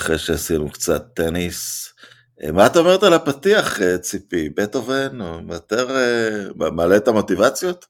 אחרי 0.00 0.18
שעשינו 0.18 0.70
קצת 0.70 1.02
טניס. 1.14 1.92
אה, 2.42 2.52
מה 2.52 2.66
את 2.66 2.76
אומרת 2.76 3.02
על 3.02 3.12
הפתיח, 3.14 3.82
אה, 3.82 3.98
ציפי? 3.98 4.48
בטהובן? 4.48 5.20
או 5.20 5.40
יותר 5.50 5.86
מעלה 6.56 6.96
את 6.96 7.08
המוטיבציות? 7.08 7.86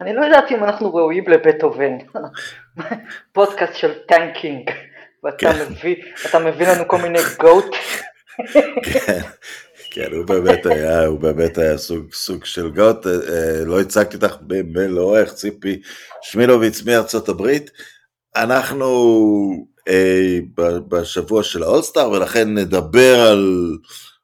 אני 0.00 0.14
לא 0.14 0.24
יודעת 0.24 0.50
אם 0.50 0.64
אנחנו 0.64 0.94
ראויים 0.94 1.24
לבטהובן. 1.28 1.98
פודקאסט 3.32 3.74
של 3.74 3.92
טנקינג, 4.08 4.70
ואתה 5.24 5.38
כן. 5.38 5.66
מביא, 5.70 5.96
מביא 6.44 6.68
לנו 6.68 6.88
כל 6.88 6.98
מיני 6.98 7.18
גוט. 7.38 7.74
כן. 8.92 9.20
כן, 9.94 10.12
הוא 10.12 10.26
באמת 10.26 10.66
היה, 10.66 11.06
הוא 11.06 11.20
באמת 11.20 11.58
היה 11.58 11.78
סוג, 11.78 12.12
סוג 12.12 12.44
של 12.44 12.70
אה, 13.06 13.12
אה, 13.28 13.64
לא 13.64 13.80
הצגתי 13.80 14.16
אותך 14.16 14.36
במלוא 14.40 15.18
איך 15.18 15.32
ציפי 15.32 15.80
שמילוביץ 16.22 16.82
מארצות 16.82 17.28
הברית. 17.28 17.70
אנחנו 18.36 18.86
אה, 18.86 19.71
בשבוע 20.88 21.42
של 21.42 21.62
האולסטאר, 21.62 22.10
ולכן 22.10 22.54
נדבר 22.54 23.20
על 23.20 23.76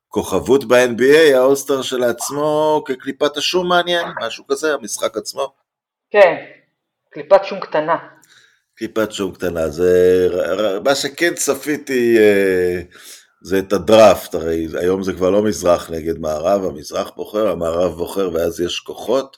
כוכבות 0.09 0.65
ב-NBA, 0.65 1.37
האולסטאר 1.37 1.83
של 1.83 2.03
עצמו 2.05 2.83
כקליפת 2.87 3.37
השום 3.37 3.69
מעניין, 3.69 4.07
משהו 4.27 4.47
כזה, 4.47 4.75
המשחק 4.75 5.17
עצמו. 5.17 5.53
כן, 6.11 6.35
קליפת 7.11 7.45
שום 7.45 7.61
קטנה. 7.61 7.97
קליפת 8.75 9.13
שום 9.13 9.35
קטנה, 9.35 9.69
זה 9.69 10.29
מה 10.85 10.95
שכן 10.95 11.35
צפיתי... 11.35 12.19
אה, 12.19 12.81
זה 13.43 13.59
את 13.59 13.73
הדראפט, 13.73 14.35
הרי 14.35 14.67
היום 14.81 15.03
זה 15.03 15.13
כבר 15.13 15.31
לא 15.31 15.43
מזרח 15.43 15.91
נגד 15.91 16.19
מערב, 16.19 16.65
המזרח 16.65 17.11
בוחר, 17.17 17.49
המערב 17.49 17.93
בוחר 17.93 18.31
ואז 18.33 18.61
יש 18.61 18.79
כוחות, 18.81 19.37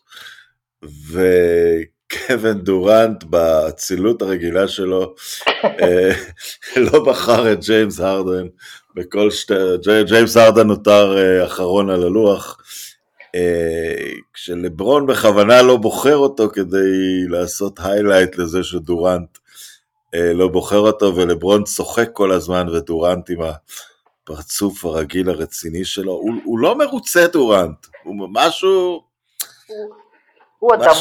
וקווין 2.10 2.58
דורנט 2.58 3.24
באצילות 3.24 4.22
הרגילה 4.22 4.68
שלו 4.68 5.14
אה, 5.64 6.10
לא 6.76 7.04
בחר 7.04 7.52
את 7.52 7.64
ג'יימס 7.64 8.00
הרדן 8.00 8.46
בכל 8.94 9.30
שתי, 9.30 9.54
ג'יימס 10.06 10.36
הרדן 10.36 10.66
נותר 10.66 11.18
אה, 11.18 11.44
אחרון 11.44 11.90
על 11.90 12.02
הלוח, 12.02 12.58
אה, 13.34 14.10
כשלברון 14.34 15.06
בכוונה 15.06 15.62
לא 15.62 15.76
בוחר 15.76 16.16
אותו 16.16 16.48
כדי 16.48 17.26
לעשות 17.28 17.80
highlight 17.82 18.36
לזה 18.36 18.64
שדורנט 18.64 19.38
לא 20.34 20.48
בוחר 20.48 20.78
אותו 20.78 21.16
ולברון 21.16 21.64
צוחק 21.64 22.08
כל 22.12 22.32
הזמן 22.32 22.68
ודורנט 22.68 23.30
עם 23.30 23.38
הפרצוף 23.42 24.84
הרגיל 24.84 25.30
הרציני 25.30 25.84
שלו, 25.84 26.12
הוא, 26.12 26.34
הוא 26.44 26.58
לא 26.58 26.78
מרוצה 26.78 27.26
דורנט, 27.26 27.86
הוא 28.02 28.28
משהו... 28.32 29.02
הוא 30.58 30.74
אדם 30.74 30.94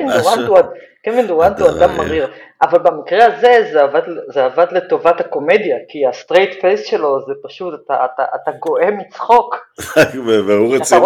מריר, 0.00 0.62
קווין 1.04 1.26
דורנט 1.26 1.60
הוא 1.60 1.68
אדם 1.68 1.96
מריר, 1.96 2.30
אבל 2.62 2.78
במקרה 2.78 3.26
הזה 3.26 3.68
זה 3.72 3.82
עבד, 3.82 4.02
זה 4.28 4.44
עבד 4.44 4.66
לטובת 4.70 5.20
הקומדיה, 5.20 5.76
כי 5.88 6.06
ה 6.06 6.12
straight 6.12 6.60
face 6.60 6.86
שלו 6.86 7.20
זה 7.26 7.32
פשוט, 7.42 7.74
אתה, 7.84 8.04
אתה, 8.04 8.24
אתה 8.34 8.50
גועה 8.50 8.90
מצחוק. 8.90 9.66
והוא 10.46 10.76
רציני. 10.76 11.00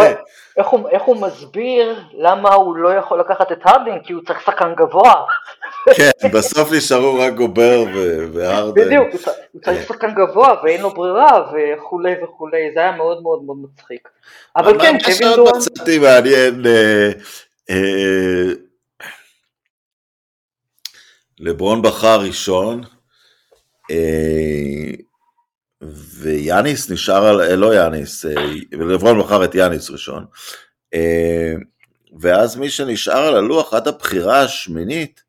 איך 0.57 0.67
הוא, 0.67 0.89
איך 0.89 1.03
הוא 1.03 1.17
מסביר 1.17 2.01
למה 2.15 2.55
הוא 2.55 2.77
לא 2.77 2.89
יכול 2.89 3.21
לקחת 3.21 3.53
את 3.53 3.59
הרדן, 3.65 4.01
כי 4.05 4.13
הוא 4.13 4.23
צריך 4.27 4.41
שחקן 4.41 4.75
גבוה. 4.75 5.15
כן, 5.97 6.29
בסוף 6.33 6.73
נשארו 6.73 7.19
רק 7.19 7.33
גובר 7.35 7.85
והרדן. 8.33 8.87
בדיוק, 8.87 9.09
הוא 9.53 9.61
צריך 9.63 9.79
כן. 9.79 9.85
שחקן 9.85 10.15
גבוה 10.15 10.55
ואין 10.63 10.81
לו 10.81 10.91
ברירה 10.91 11.51
וכולי 11.53 12.15
וכולי, 12.23 12.71
זה 12.75 12.81
היה 12.81 12.93
מאוד 12.93 13.23
מאוד 13.23 13.43
מאוד 13.43 13.57
מצחיק. 13.63 14.09
אבל 14.57 14.81
כן, 14.81 14.97
קווין 15.05 15.35
דורנט... 15.37 15.55
מה 15.55 15.61
שעוד 15.61 15.99
מעניין, 16.03 16.67
אה, 16.67 17.11
לברון 21.41 21.83
בחר 21.83 22.21
ראשון, 22.21 22.83
אה, 23.91 24.95
ויאניס 26.21 26.91
נשאר 26.91 27.27
על, 27.27 27.41
אה, 27.41 27.57
לא 27.57 27.75
יאניס, 27.75 28.27
אה, 28.27 28.35
לברון 28.73 29.21
בחר 29.21 29.45
את 29.45 29.55
יאניס 29.55 29.91
ראשון, 29.91 30.25
ואז 32.21 32.57
מי 32.57 32.71
שנשאר 32.71 33.27
על 33.27 33.37
הלוח 33.37 33.75
עד 33.75 33.89
הבחירה 33.89 34.43
השמינית, 34.43 35.23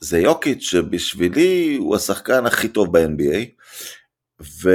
זה 0.00 0.18
יוקיץ' 0.18 0.62
שבשבילי 0.62 1.76
הוא 1.78 1.96
השחקן 1.96 2.46
הכי 2.46 2.68
טוב 2.68 2.98
ב-NBA, 2.98 3.64
ו... 4.62 4.70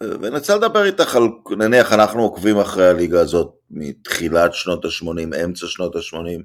ואני 0.00 0.36
רוצה 0.36 0.56
לדבר 0.56 0.84
איתך 0.84 1.16
על, 1.16 1.22
נניח 1.58 1.92
אנחנו 1.92 2.22
עוקבים 2.22 2.58
אחרי 2.58 2.88
הליגה 2.88 3.20
הזאת 3.20 3.54
מתחילת 3.74 4.54
שנות 4.54 4.84
ה-80, 4.84 5.44
אמצע 5.44 5.66
שנות 5.66 5.96
ה-80, 5.96 6.42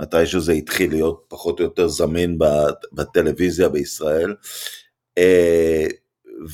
מתי 0.00 0.26
שזה 0.26 0.52
התחיל 0.52 0.90
להיות 0.90 1.24
פחות 1.28 1.60
או 1.60 1.64
יותר 1.64 1.88
זמין 1.88 2.38
בטלוויזיה 2.92 3.68
בישראל. 3.68 4.34
אה, 5.18 5.86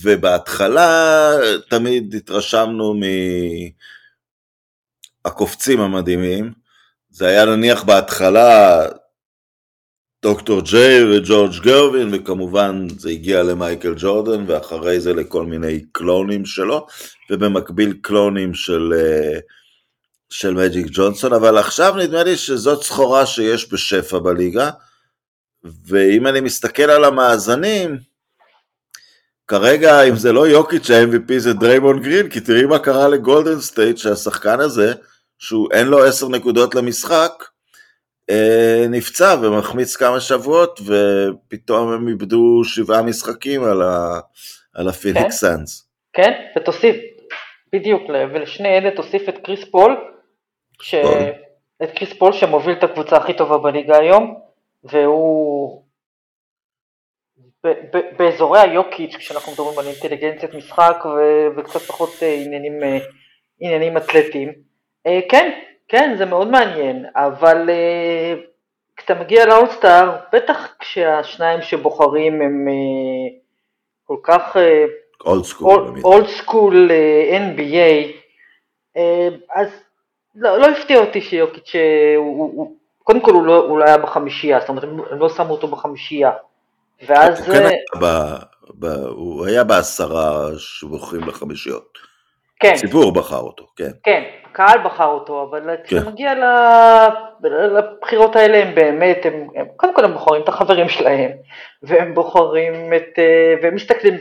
ובהתחלה 0.03 1.31
תמיד 1.71 2.15
התרשמנו 2.15 3.01
מהקופצים 5.25 5.81
המדהימים. 5.81 6.53
זה 7.11 7.27
היה 7.27 7.45
נניח 7.45 7.83
בהתחלה 7.83 8.87
דוקטור 10.23 10.61
ג'יי 10.61 11.05
וג'ורג' 11.05 11.63
גרווין, 11.63 12.09
וכמובן 12.13 12.87
זה 12.99 13.11
הגיע 13.11 13.43
למייקל 13.43 13.95
ג'ורדן, 13.97 14.45
ואחרי 14.47 15.01
זה 15.01 15.15
לכל 15.15 15.47
מיני 15.47 15.81
קלונים 15.93 16.47
שלו, 16.47 16.87
ובמקביל 17.31 17.95
קלונים 18.03 18.55
של... 18.55 18.93
Uh, 18.93 19.60
של 20.31 20.55
מג'יק 20.55 20.87
ג'ונסון, 20.91 21.33
אבל 21.33 21.59
עכשיו 21.59 21.95
נדמה 21.97 22.23
לי 22.23 22.37
שזאת 22.37 22.83
סחורה 22.83 23.27
שיש 23.27 23.73
בשפע 23.73 24.19
בליגה, 24.19 24.71
ואם 25.65 26.27
אני 26.27 26.41
מסתכל 26.41 26.91
על 26.91 27.05
המאזנים, 27.05 27.99
כרגע 29.49 30.03
אם 30.03 30.17
זה 30.17 30.33
לא 30.33 30.49
יוקיץ' 30.49 30.91
ה-MVP 30.91 31.39
זה 31.39 31.53
דריימון 31.53 32.03
גרין, 32.03 32.29
כי 32.29 32.41
תראי 32.41 32.65
מה 32.65 32.79
קרה 32.79 33.09
לגולדן 33.09 33.61
סטייט, 33.61 33.99
שהשחקן 33.99 34.61
הזה, 34.61 34.93
שהוא 35.39 35.69
אין 35.73 35.87
לו 35.87 36.05
עשר 36.05 36.29
נקודות 36.29 36.75
למשחק, 36.75 37.45
אה, 38.31 38.87
נפצע 38.89 39.37
ומחמיץ 39.43 39.97
כמה 39.97 40.21
שבועות, 40.21 40.81
ופתאום 40.87 41.93
הם 41.93 42.09
איבדו 42.09 42.65
שבעה 42.65 43.03
משחקים 43.03 43.65
על, 43.65 43.83
ה, 43.83 44.21
על 44.75 44.89
הפיניקס 44.89 45.25
כן? 45.25 45.31
סאנס. 45.31 45.89
כן, 46.13 46.33
ותוסיף, 46.57 46.97
בדיוק, 47.73 48.03
ולשני 48.35 48.79
אלה 48.79 48.91
תוסיף 48.97 49.29
את 49.29 49.35
קריס 49.45 49.65
פול, 49.71 49.97
ש... 50.81 50.95
את 51.83 51.91
קריס 51.91 52.13
פול 52.13 52.33
שמוביל 52.33 52.79
את 52.79 52.85
הקבוצה 52.85 53.17
הכי 53.17 53.35
טובה 53.35 53.59
בליגה 53.59 53.99
היום, 53.99 54.41
והוא 54.85 55.83
ב- 57.65 57.97
ב- 57.97 58.17
באזורי 58.19 58.61
יוקיץ', 58.61 59.17
כשאנחנו 59.17 59.53
מדברים 59.53 59.79
על 59.79 59.87
אינטליגנציית 59.87 60.55
משחק 60.55 61.05
ו- 61.05 61.47
וקצת 61.57 61.81
פחות 61.81 62.11
אה, 62.23 62.35
עניינים, 62.45 62.83
אה, 62.83 62.99
עניינים 63.61 63.97
אתלטיים. 63.97 64.53
אה, 65.07 65.21
כן, 65.29 65.61
כן, 65.89 66.15
זה 66.19 66.25
מאוד 66.25 66.49
מעניין, 66.49 67.07
אבל 67.17 67.71
כשאתה 68.97 69.15
מגיע 69.15 69.47
לאולסטאר, 69.47 70.17
בטח 70.33 70.75
כשהשניים 70.79 71.63
שבוחרים 71.63 72.43
הם 72.43 72.69
כל 74.05 74.17
כך 74.23 74.57
old 75.27 75.45
school, 75.45 75.95
old 76.05 76.27
school 76.27 76.91
NBA, 77.31 78.13
אז 79.55 79.69
לא, 80.35 80.59
לא 80.59 80.67
הפתיע 80.67 80.99
אותי 80.99 81.21
שיוקיץ', 81.21 81.73
הוא, 82.17 82.53
הוא, 82.57 82.77
קודם 83.03 83.21
כל 83.21 83.33
הוא 83.33 83.47
לא, 83.47 83.57
הוא 83.57 83.79
לא 83.79 83.85
היה 83.85 83.99
בחמישייה, 83.99 84.61
זאת 84.61 84.69
אומרת 84.69 84.85
הם 84.85 85.19
לא 85.19 85.29
שמו 85.29 85.53
אותו 85.53 85.69
בחמישייה. 85.69 86.31
ואז... 87.07 87.49
הוא, 87.49 87.57
כן 87.57 87.69
ב, 88.01 88.07
ב, 88.79 88.85
הוא 89.09 89.47
היה 89.47 89.65
בעשרה 89.65 90.49
שבוחרים 90.59 91.29
לחמישיות. 91.29 91.99
כן. 92.61 92.73
הציבור 92.75 93.13
בחר 93.13 93.41
אותו, 93.41 93.67
כן. 93.77 93.91
כן, 94.03 94.23
הקהל 94.51 94.85
בחר 94.85 95.07
אותו, 95.07 95.49
אבל 95.51 95.77
כן. 95.77 95.83
כשאתה 95.85 96.11
מגיע 96.11 96.33
לבחירות 97.43 98.37
האלה 98.37 98.59
הם 98.59 98.75
באמת, 98.75 99.19
הם, 99.25 99.49
הם, 99.57 99.67
קודם 99.77 99.95
כל 99.95 100.05
הם 100.05 100.13
בוחרים 100.13 100.43
את 100.43 100.49
החברים 100.49 100.89
שלהם, 100.89 101.31
והם 101.83 102.15
בוחרים 102.15 102.95
את, 102.95 103.19
אה, 103.19 103.55
והם 103.63 103.75
מסתכלים 103.75 104.15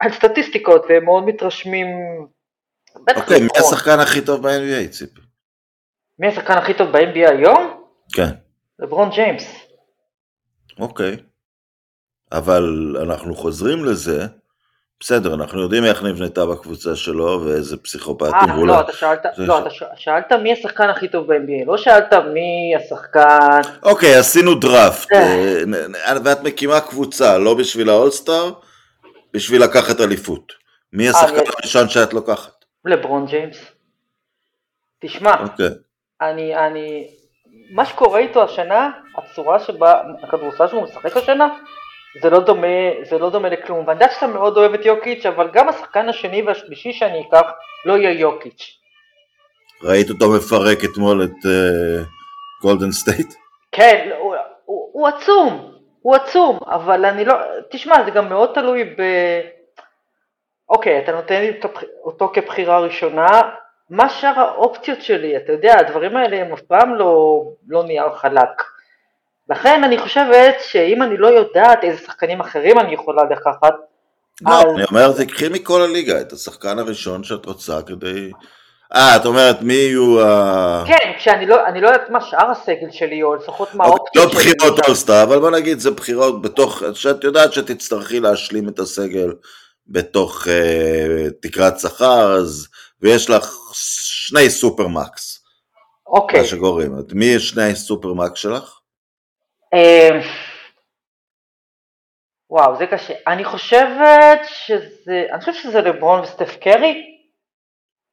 על 0.00 0.12
סטטיסטיקות, 0.12 0.86
והם 0.88 1.04
מאוד 1.04 1.24
מתרשמים. 1.24 1.86
אוקיי, 3.16 3.40
מי 3.40 3.48
השחקן 3.58 4.00
הכי 4.00 4.20
טוב 4.20 4.42
ב-NBA, 4.42 4.88
ציפי? 4.90 5.20
מי 6.18 6.28
השחקן 6.28 6.52
הכי 6.52 6.74
טוב 6.74 6.90
ב-NBA 6.90 7.30
היום? 7.30 7.84
כן. 8.12 8.30
לברון 8.78 9.10
ג'יימס. 9.10 9.68
אוקיי. 10.78 11.16
אבל 12.32 12.96
אנחנו 13.02 13.34
חוזרים 13.34 13.84
לזה, 13.84 14.26
בסדר, 15.00 15.34
אנחנו 15.34 15.62
יודעים 15.62 15.84
איך 15.84 16.02
נבנתה 16.02 16.46
בקבוצה 16.46 16.96
שלו 16.96 17.42
ואיזה 17.44 17.76
פסיכופטים 17.76 18.50
הוא 18.56 18.66
לא. 18.66 18.80
אתה 18.80 18.92
שאלת, 18.92 19.26
לא, 19.38 19.58
אתה 19.58 19.70
שאלת 19.96 20.32
מי 20.32 20.52
השחקן 20.52 20.88
הכי 20.88 21.08
טוב 21.08 21.26
ב-NBA, 21.26 21.66
לא 21.66 21.76
שאלת 21.76 22.12
מי 22.14 22.72
השחקן... 22.76 23.60
אוקיי, 23.82 24.14
עשינו 24.14 24.54
דראפט, 24.54 25.12
אה. 25.12 25.62
אה, 26.06 26.14
ואת 26.24 26.42
מקימה 26.42 26.80
קבוצה, 26.80 27.38
לא 27.38 27.54
בשביל 27.54 27.88
האולסטאר, 27.88 28.52
בשביל 29.32 29.62
לקחת 29.62 30.00
אליפות. 30.00 30.52
מי 30.92 31.08
השחקן 31.08 31.42
הראשון 31.56 31.88
שאת 31.88 32.12
לוקחת? 32.12 32.64
לברון 32.84 33.26
ג'יימס. 33.26 33.56
תשמע, 35.00 35.42
אוקיי. 35.42 35.66
Okay. 35.66 35.87
אני, 36.20 36.56
אני, 36.56 37.06
מה 37.70 37.84
שקורה 37.84 38.18
איתו 38.18 38.42
השנה, 38.42 38.90
הצורה 39.16 39.58
שבה, 39.58 40.02
הכדורסל 40.22 40.68
שהוא 40.68 40.82
משחק 40.82 41.16
השנה, 41.16 41.48
זה 42.22 42.30
לא 42.30 42.40
דומה, 42.40 42.66
זה 43.10 43.18
לא 43.18 43.30
דומה 43.30 43.48
לכלום. 43.48 43.78
ואני 43.78 43.92
יודעת 43.92 44.12
שאתה 44.12 44.26
מאוד 44.26 44.56
אוהב 44.56 44.74
את 44.74 44.84
יוקיץ', 44.84 45.26
אבל 45.26 45.50
גם 45.52 45.68
השחקן 45.68 46.08
השני 46.08 46.42
והשלישי 46.42 46.92
שאני 46.92 47.24
אקח 47.28 47.50
לא 47.84 47.98
יהיה 47.98 48.20
יוקיץ'. 48.20 48.78
ראית 49.82 50.10
אותו 50.10 50.30
מפרק 50.36 50.78
אתמול 50.84 51.22
את 51.24 51.50
גולדן 52.62 52.88
uh, 52.88 52.92
סטייט? 52.92 53.34
כן, 53.72 54.10
הוא, 54.18 54.34
הוא, 54.64 54.90
הוא 54.92 55.08
עצום, 55.08 55.74
הוא 56.02 56.14
עצום, 56.14 56.58
אבל 56.66 57.04
אני 57.04 57.24
לא, 57.24 57.34
תשמע, 57.70 58.04
זה 58.04 58.10
גם 58.10 58.28
מאוד 58.28 58.50
תלוי 58.54 58.84
ב... 58.84 59.02
אוקיי, 60.68 60.98
אתה 60.98 61.12
נותן 61.12 61.40
לי 61.40 61.60
אותו 62.04 62.30
כבחירה 62.34 62.80
ראשונה, 62.80 63.40
מה 63.90 64.08
שאר 64.08 64.40
האופציות 64.40 65.02
שלי, 65.02 65.36
אתה 65.36 65.52
יודע, 65.52 65.78
הדברים 65.78 66.16
האלה 66.16 66.36
הם 66.36 66.52
אף 66.52 66.60
פעם 66.60 66.94
לא, 66.94 67.42
לא 67.68 67.84
נייר 67.84 68.14
חלק. 68.14 68.62
לכן 69.50 69.84
אני 69.84 69.98
חושבת 69.98 70.54
שאם 70.60 71.02
אני 71.02 71.16
לא 71.16 71.26
יודעת 71.26 71.84
איזה 71.84 71.98
שחקנים 71.98 72.40
אחרים 72.40 72.78
אני 72.78 72.94
יכולה 72.94 73.22
לקחת, 73.24 73.74
לא, 74.42 74.52
אז... 74.52 74.64
אני 74.64 74.84
אומר, 74.90 75.12
תקחי 75.12 75.48
מכל 75.48 75.82
הליגה 75.82 76.20
את 76.20 76.32
השחקן 76.32 76.78
הראשון 76.78 77.24
שאת 77.24 77.46
רוצה 77.46 77.82
כדי... 77.82 78.32
אה, 78.94 79.16
את 79.16 79.26
אומרת 79.26 79.62
מי 79.62 79.74
יהיו 79.74 80.20
ה... 80.22 80.84
כן, 80.86 81.12
כשאני 81.18 81.46
לא, 81.46 81.66
אני 81.66 81.80
לא 81.80 81.88
יודעת 81.88 82.10
מה 82.10 82.20
שאר 82.20 82.50
הסגל 82.50 82.90
שלי, 82.90 83.22
או 83.22 83.34
לפחות 83.34 83.74
מה 83.74 83.84
אוקיי, 83.84 84.22
האופציות 84.22 84.42
שלי. 84.42 84.50
לא 84.50 84.56
בחירות 84.56 84.86
אולסטאר, 84.86 85.22
אבל 85.22 85.38
בוא 85.38 85.50
נגיד 85.50 85.78
זה 85.78 85.90
בחירות 85.90 86.42
בתוך, 86.42 86.82
שאת 86.94 87.24
יודעת 87.24 87.52
שתצטרכי 87.52 88.20
להשלים 88.20 88.68
את 88.68 88.78
הסגל 88.78 89.32
בתוך 89.86 90.48
אה, 90.48 91.30
תקרת 91.42 91.80
שכר, 91.80 92.32
אז, 92.32 92.68
ויש 93.02 93.30
לך 93.30 93.50
שני 94.28 94.50
סופרמקס. 94.50 95.44
אוקיי. 96.06 96.40
מה 96.40 96.46
שקוראים, 96.46 96.92
מי 97.14 97.38
שני 97.38 97.74
סופרמקס 97.74 98.38
שלך? 98.40 98.78
אה, 99.74 100.20
וואו, 102.50 102.76
זה 102.78 102.86
קשה. 102.86 103.14
אני 103.26 103.44
חושבת 103.44 104.40
שזה, 104.48 105.26
אני 105.32 105.40
חושבת 105.40 105.54
שזה 105.54 105.80
לברון 105.80 106.20
וסטף 106.20 106.56
קרי. 106.60 107.04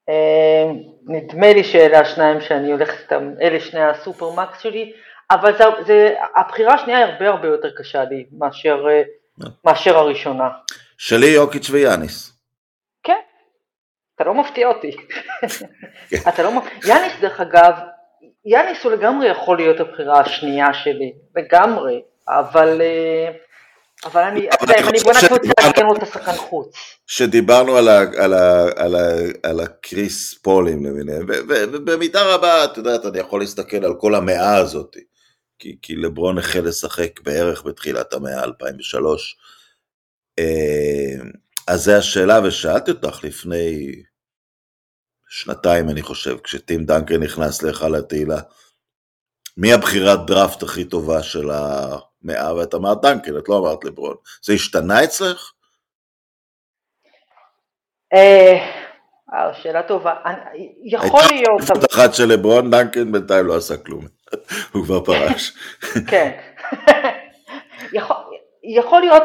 אה, 0.09 0.71
נדמה 1.05 1.53
לי 1.53 1.63
שאלה 1.63 1.99
השניים 1.99 2.41
שאני 2.41 2.71
הולכת 2.71 2.99
איתם, 3.03 3.31
אלה 3.41 3.59
שני 3.59 3.83
הסופרמקס 3.83 4.59
שלי, 4.59 4.93
אבל 5.31 5.57
זה, 5.57 5.63
זה, 5.87 6.15
הבחירה 6.35 6.73
השנייה 6.73 6.97
היא 6.97 7.05
הרבה 7.05 7.29
הרבה 7.29 7.47
יותר 7.47 7.69
קשה 7.77 8.03
לי 8.03 8.25
מאשר, 8.31 8.85
אה, 8.89 9.01
מאשר 9.65 9.97
הראשונה. 9.97 10.49
שלי 10.97 11.27
יוקיץ' 11.27 11.69
ויאניס. 11.69 12.34
אתה 14.15 14.23
לא 14.23 14.33
מפתיע 14.33 14.67
אותי. 14.67 14.91
אתה 16.29 16.43
לא 16.43 16.51
מפתיע, 16.51 16.95
יאניס 16.95 17.13
דרך 17.21 17.39
אגב, 17.39 17.73
יאניס 18.45 18.83
הוא 18.83 18.91
לגמרי 18.91 19.27
יכול 19.27 19.57
להיות 19.57 19.79
הבחירה 19.79 20.19
השנייה 20.19 20.73
שלי, 20.73 21.13
לגמרי, 21.35 22.01
אבל... 22.27 22.81
אה, 22.81 23.31
אבל 24.05 24.21
אני, 24.21 24.39
יודע, 24.61 24.79
אם 24.79 24.89
אני 24.89 24.99
בונה 24.99 25.19
קבוצה, 25.27 25.51
אני 25.65 25.73
כן 25.73 25.85
רוצה 25.85 26.05
שחקן 26.05 26.31
חוץ. 26.31 26.75
שדיברנו 27.07 27.77
על 29.43 29.59
הקריס 29.59 30.33
פולים 30.33 30.85
למיניהם, 30.85 31.25
ובמידה 31.47 32.35
רבה, 32.35 32.65
את 32.65 32.77
יודעת, 32.77 33.05
אני 33.05 33.19
יכול 33.19 33.39
להסתכל 33.39 33.85
על 33.85 33.93
כל 33.99 34.15
המאה 34.15 34.55
הזאת, 34.55 34.95
כי, 35.59 35.77
כי 35.81 35.95
לברון 35.95 36.37
החל 36.37 36.59
לשחק 36.59 37.19
בערך 37.23 37.65
בתחילת 37.65 38.13
המאה 38.13 38.43
2003. 38.43 39.37
אז 41.67 41.83
זו 41.83 41.91
השאלה, 41.91 42.39
ושאלתי 42.43 42.91
אותך 42.91 43.23
לפני 43.23 43.91
שנתיים, 45.29 45.89
אני 45.89 46.01
חושב, 46.01 46.37
כשטים 46.39 46.85
דנקר 46.85 47.17
נכנס 47.17 47.63
להיכל 47.63 47.95
התהילה, 47.95 48.39
מי 49.57 49.73
הבחירת 49.73 50.19
דראפט 50.27 50.63
הכי 50.63 50.85
טובה 50.85 51.23
של 51.23 51.49
המאה? 51.51 52.55
ואת 52.55 52.73
אמרת 52.73 53.01
דנקר, 53.01 53.39
את 53.39 53.49
לא 53.49 53.57
אמרת 53.57 53.83
לברון. 53.83 54.15
זה 54.43 54.53
השתנה 54.53 55.03
אצלך? 55.03 55.51
אה, 58.13 59.53
שאלה 59.53 59.83
טובה. 59.83 60.13
יכול 60.83 61.21
להיות... 61.31 61.61
הייתה 61.61 61.85
אחת 61.93 62.13
של 62.13 62.25
לברון, 62.25 62.71
דנקן 62.71 63.11
בינתיים 63.11 63.45
לא 63.45 63.57
עשה 63.57 63.77
כלום. 63.77 64.05
הוא 64.71 64.85
כבר 64.85 65.03
פרש. 65.03 65.53
כן. 66.07 66.31
יכול 67.93 68.15
להיות, 68.99 69.23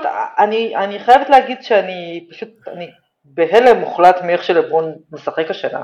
אני 0.76 0.98
חייבת 0.98 1.30
להגיד 1.30 1.62
שאני 1.62 2.26
פשוט, 2.30 2.48
אני 2.72 2.90
בהלם 3.24 3.80
מוחלט 3.80 4.22
מאיך 4.22 4.44
שלברון 4.44 4.94
משחק 5.12 5.50
השנה. 5.50 5.80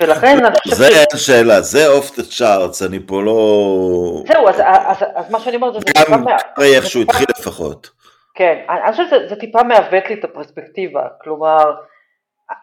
ולכן 0.00 0.44
אני 0.44 0.56
חושבת... 0.62 0.76
זה 0.76 0.88
אין 0.88 1.06
שאלה, 1.16 1.60
זה 1.60 1.86
off 1.88 2.16
the 2.16 2.22
charts, 2.22 2.82
אני 2.82 2.98
פה 3.06 3.22
לא... 3.22 4.22
זהו, 4.28 4.48
אז, 4.48 4.60
אז, 4.66 4.96
אז 5.14 5.30
מה 5.30 5.40
שאני 5.40 5.56
אומרת 5.56 5.74
זה. 5.74 5.80
גם 6.10 6.24
אחרי 6.28 6.76
איך 6.76 6.86
שהוא 6.86 7.02
התחיל 7.02 7.26
לפחות. 7.38 7.90
כן, 8.34 8.58
אני 8.68 8.92
חושבת 8.92 9.08
שזה 9.08 9.36
טיפה 9.36 9.62
מעוות 9.62 10.08
לי 10.08 10.14
את 10.14 10.24
הפרספקטיבה, 10.24 11.06
כלומר, 11.22 11.74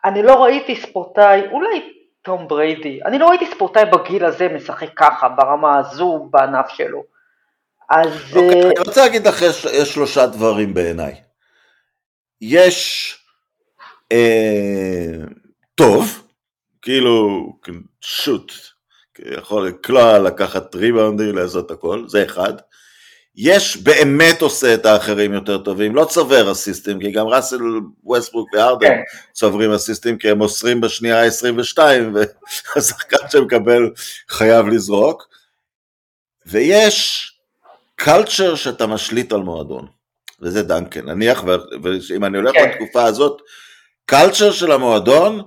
אני 0.05 0.23
לא 0.23 0.43
ראיתי 0.43 0.75
ספורטאי, 0.75 1.41
אולי 1.51 1.93
תום 2.21 2.47
בריידי, 2.47 2.99
אני 3.05 3.19
לא 3.19 3.29
ראיתי 3.29 3.45
ספורטאי 3.45 3.85
בגיל 3.85 4.25
הזה 4.25 4.47
משחק 4.49 4.89
ככה, 4.95 5.29
ברמה 5.29 5.77
הזו, 5.77 6.27
בענף 6.31 6.69
שלו. 6.69 7.12
אז... 7.93 8.07
אוקיי, 8.35 8.61
אני 8.61 8.79
רוצה 8.87 9.01
להגיד 9.01 9.27
לך, 9.27 9.41
יש, 9.41 9.65
יש 9.65 9.93
שלושה 9.93 10.25
דברים 10.25 10.73
בעיניי. 10.73 11.15
יש 12.41 13.15
אה, 14.11 15.25
טוב, 15.75 16.27
כאילו, 16.81 17.27
שוט, 18.01 18.53
יכול 19.19 19.67
לקלוע, 19.67 20.19
לקחת 20.19 20.75
ריבאונדים, 20.75 21.37
לעשות 21.37 21.71
הכל, 21.71 22.03
זה 22.07 22.23
אחד. 22.23 22.53
יש 23.35 23.77
באמת 23.77 24.41
עושה 24.41 24.73
את 24.73 24.85
האחרים 24.85 25.33
יותר 25.33 25.57
טובים, 25.57 25.95
לא 25.95 26.05
צובר 26.05 26.51
אסיסטים, 26.51 26.99
כי 26.99 27.11
גם 27.11 27.27
ראסל 27.27 27.61
ווסטברוק 28.03 28.49
והרדן 28.53 28.87
כן. 28.87 29.01
צוברים 29.33 29.71
אסיסטים, 29.71 30.17
כי 30.17 30.29
הם 30.29 30.37
מוסרים 30.37 30.81
בשנייה 30.81 31.23
ה-22, 31.23 31.79
והשחקן 32.75 33.29
שמקבל 33.31 33.89
חייב 34.29 34.67
לזרוק. 34.67 35.27
ויש 36.45 37.32
קלצ'ר 37.95 38.55
שאתה 38.55 38.87
משליט 38.87 39.33
על 39.33 39.39
מועדון, 39.39 39.87
וזה 40.41 40.63
דנקן. 40.63 41.05
נניח, 41.05 41.43
ואם 41.83 42.25
אני 42.25 42.37
הולך 42.37 42.53
כן. 42.53 42.69
לתקופה 42.69 43.03
הזאת, 43.03 43.41
קלצ'ר 44.05 44.51
של 44.51 44.71
המועדון 44.71 45.41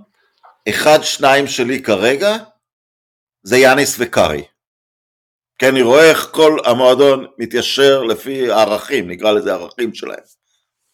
אחד, 0.69 0.99
שניים 1.03 1.47
שלי 1.47 1.83
כרגע, 1.83 2.37
זה 3.43 3.57
יאניס 3.57 3.97
וקארי. 3.99 4.45
כי 5.59 5.69
אני 5.69 5.83
רואה 5.83 6.11
איך 6.11 6.29
כל 6.33 6.57
המועדון 6.65 7.26
מתיישר 7.38 8.03
לפי 8.03 8.50
הערכים, 8.50 9.11
נקרא 9.11 9.33
לזה 9.33 9.53
ערכים 9.53 9.95
שלהם. 9.95 10.21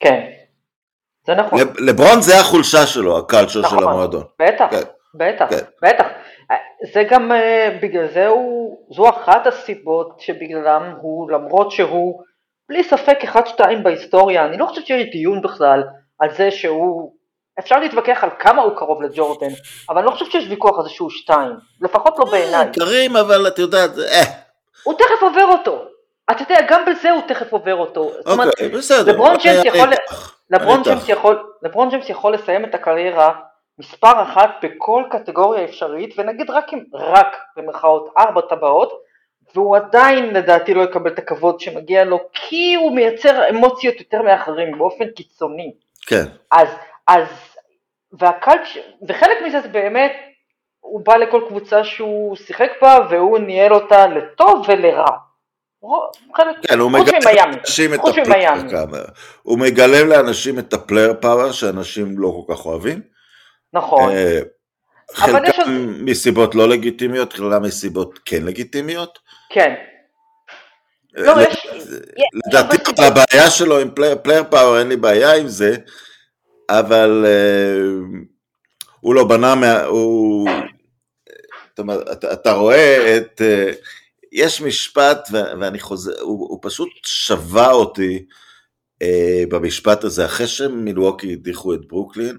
כן, 0.00 0.20
זה 1.26 1.34
נכון. 1.34 1.58
לברון 1.78 2.20
זה 2.20 2.40
החולשה 2.40 2.86
שלו, 2.86 3.18
הקלצ'ר 3.18 3.60
נכון, 3.60 3.78
של 3.78 3.84
המועדון. 3.84 4.24
בטח, 4.42 4.64
כן. 4.70 4.82
בטח, 5.14 5.46
כן. 5.50 5.64
בטח. 5.82 6.06
זה 6.92 7.04
גם, 7.10 7.32
אה, 7.32 7.78
בגלל 7.82 8.06
זה 8.06 8.26
הוא, 8.26 8.78
זו 8.90 9.08
אחת 9.08 9.46
הסיבות 9.46 10.20
שבגללם 10.20 10.94
הוא, 11.00 11.30
למרות 11.30 11.70
שהוא 11.70 12.22
בלי 12.68 12.84
ספק 12.84 13.18
אחד 13.24 13.46
שתיים 13.46 13.82
בהיסטוריה, 13.82 14.44
אני 14.44 14.56
לא 14.58 14.66
חושבת 14.66 14.86
שיש 14.86 15.10
דיון 15.12 15.42
בכלל 15.42 15.82
על 16.18 16.30
זה 16.34 16.50
שהוא 16.50 17.12
אפשר 17.58 17.78
להתווכח 17.78 18.18
על 18.22 18.30
כמה 18.38 18.62
הוא 18.62 18.76
קרוב 18.76 19.02
לג'ורדן, 19.02 19.54
אבל 19.88 19.98
אני 19.98 20.06
לא 20.06 20.10
חושב 20.10 20.24
שיש 20.24 20.44
ויכוח 20.50 20.78
על 20.78 20.84
זה 20.84 20.90
שהוא 20.90 21.10
שתיים, 21.10 21.50
לפחות 21.80 22.18
לא 22.18 22.24
בעיניי. 22.24 22.66
קרים, 22.72 23.16
אבל 23.16 23.48
את 23.48 23.58
יודעת, 23.58 23.90
אה. 23.98 24.22
הוא 24.84 24.94
תכף 24.94 25.22
עובר 25.22 25.44
אותו. 25.44 25.84
אתה 26.30 26.42
יודע, 26.42 26.56
גם 26.68 26.84
בזה 26.84 27.10
הוא 27.10 27.22
תכף 27.28 27.52
עובר 27.52 27.74
אותו. 27.74 28.10
אוקיי, 28.26 28.68
בסדר. 28.68 29.12
ג'יימס 30.84 31.08
יכול, 31.08 31.42
לברון 31.62 31.88
ג'יימס 31.88 32.08
יכול 32.08 32.34
לסיים 32.34 32.64
את 32.64 32.74
הקריירה 32.74 33.32
מספר 33.78 34.22
אחת 34.22 34.50
בכל 34.62 35.02
קטגוריה 35.10 35.64
אפשרית, 35.64 36.14
ונגיד 36.18 36.50
רק 36.50 36.72
עם, 36.72 36.84
רק 36.94 37.36
במרכאות, 37.56 38.14
ארבע 38.18 38.40
טבעות, 38.40 39.02
והוא 39.54 39.76
עדיין 39.76 40.34
לדעתי 40.34 40.74
לא 40.74 40.82
יקבל 40.82 41.12
את 41.12 41.18
הכבוד 41.18 41.60
שמגיע 41.60 42.04
לו, 42.04 42.20
כי 42.32 42.74
הוא 42.74 42.94
מייצר 42.94 43.48
אמוציות 43.50 44.00
יותר 44.00 44.22
מאחרים 44.22 44.78
באופן 44.78 45.08
קיצוני. 45.16 45.72
כן. 46.06 46.24
אז 46.50 46.68
אז, 47.06 47.26
והקלט, 48.12 48.60
וחלק 49.08 49.36
מזה 49.46 49.60
זה 49.60 49.68
באמת, 49.68 50.12
הוא 50.80 51.00
בא 51.04 51.16
לכל 51.16 51.42
קבוצה 51.48 51.84
שהוא 51.84 52.36
שיחק 52.36 52.70
בה 52.82 52.98
והוא 53.10 53.38
ניהל 53.38 53.74
אותה 53.74 54.06
לטוב 54.06 54.64
ולרע. 54.68 55.16
כן, 56.62 56.78
הוא 56.78 56.90
מגלם 56.90 57.20
לאנשים 57.36 57.94
את 57.94 58.00
הפלייר 58.04 58.50
הוא 59.42 59.58
מגלם 59.58 60.08
לאנשים 60.08 60.58
את 60.58 60.72
ה 60.72 60.78
player 60.78 61.14
power 61.20 61.52
שאנשים 61.52 62.18
לא 62.18 62.42
כל 62.46 62.54
כך 62.54 62.66
אוהבים. 62.66 63.11
נכון. 63.72 64.10
אה, 64.10 64.40
חלקם 65.14 65.94
מסיבות 66.04 66.54
לא 66.54 66.68
לגיטימיות, 66.68 67.32
חלקם 67.32 67.62
מסיבות 67.62 68.18
כן 68.24 68.44
לגיטימיות. 68.44 69.18
כן. 69.50 69.74
אה, 71.18 71.22
לא, 71.22 71.34
לדעתי 72.46 72.76
הבעיה 72.98 73.50
שלו 73.50 73.78
עם 73.78 73.90
player 74.22 74.44
power, 74.50 74.78
אין 74.78 74.88
לי 74.88 74.96
בעיה 74.96 75.36
עם 75.36 75.48
זה, 75.48 75.76
אבל 76.70 77.26
uh, 77.26 78.16
הוא 79.00 79.14
לא 79.14 79.24
בנה, 79.24 79.54
מה, 79.54 79.82
הוא, 79.82 80.48
אתה, 82.12 82.32
אתה 82.32 82.52
רואה 82.52 83.16
את, 83.16 83.42
אה, 83.44 83.72
יש 84.32 84.60
משפט, 84.60 85.28
ואני 85.32 85.80
חוזר, 85.80 86.20
הוא, 86.20 86.48
הוא 86.48 86.58
פשוט 86.62 86.88
שבה 87.04 87.70
אותי 87.70 88.24
uh, 89.02 89.06
במשפט 89.48 90.04
הזה, 90.04 90.24
אחרי 90.24 90.46
שמילווקי 90.46 91.32
הדיחו 91.32 91.74
את 91.74 91.80
ברוקלין, 91.88 92.38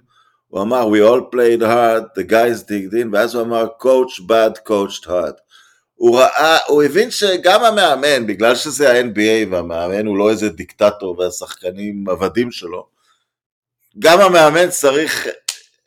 הוא 0.54 0.62
אמר, 0.62 0.88
we 0.88 1.00
all 1.10 1.22
played 1.36 1.62
hard, 1.62 2.04
the 2.20 2.24
guys 2.24 2.62
digged 2.62 2.94
in, 2.94 3.08
ואז 3.12 3.36
הוא 3.36 3.44
אמר, 3.44 3.68
coach 3.80 4.22
bad, 4.30 4.70
coached 4.70 5.06
hard. 5.08 5.38
הוא 5.96 6.20
ראה, 6.20 6.58
הוא 6.68 6.84
הבין 6.84 7.12
שגם 7.12 7.64
המאמן, 7.64 8.28
בגלל 8.28 8.56
שזה 8.56 8.92
ה-NBA 8.92 9.52
והמאמן 9.52 10.06
הוא 10.06 10.18
לא 10.18 10.30
איזה 10.30 10.50
דיקטטור 10.50 11.20
והשחקנים 11.20 12.10
עבדים 12.10 12.52
שלו, 12.52 12.88
גם 14.00 14.20
המאמן 14.20 14.70
צריך 14.70 15.28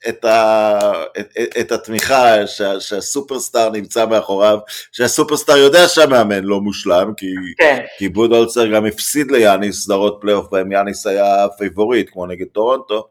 את, 0.08 0.24
ה, 0.24 0.80
את, 1.18 1.38
את 1.60 1.72
התמיכה 1.72 2.46
שה, 2.46 2.80
שהסופרסטאר 2.80 3.70
נמצא 3.70 4.06
מאחוריו, 4.06 4.58
שהסופרסטאר 4.92 5.56
יודע 5.56 5.88
שהמאמן 5.88 6.44
לא 6.44 6.60
מושלם, 6.60 7.12
כי, 7.16 7.26
כן. 7.58 7.84
כי 7.98 8.08
בודולצר 8.08 8.66
גם 8.66 8.86
הפסיד 8.86 9.30
ליאניס 9.30 9.84
סדרות 9.84 10.18
פלייאוף 10.20 10.46
בהם 10.50 10.72
יאניס 10.72 11.06
היה 11.06 11.46
favorite, 11.58 12.10
כמו 12.12 12.26
נגד 12.26 12.46
טורונטו, 12.52 13.08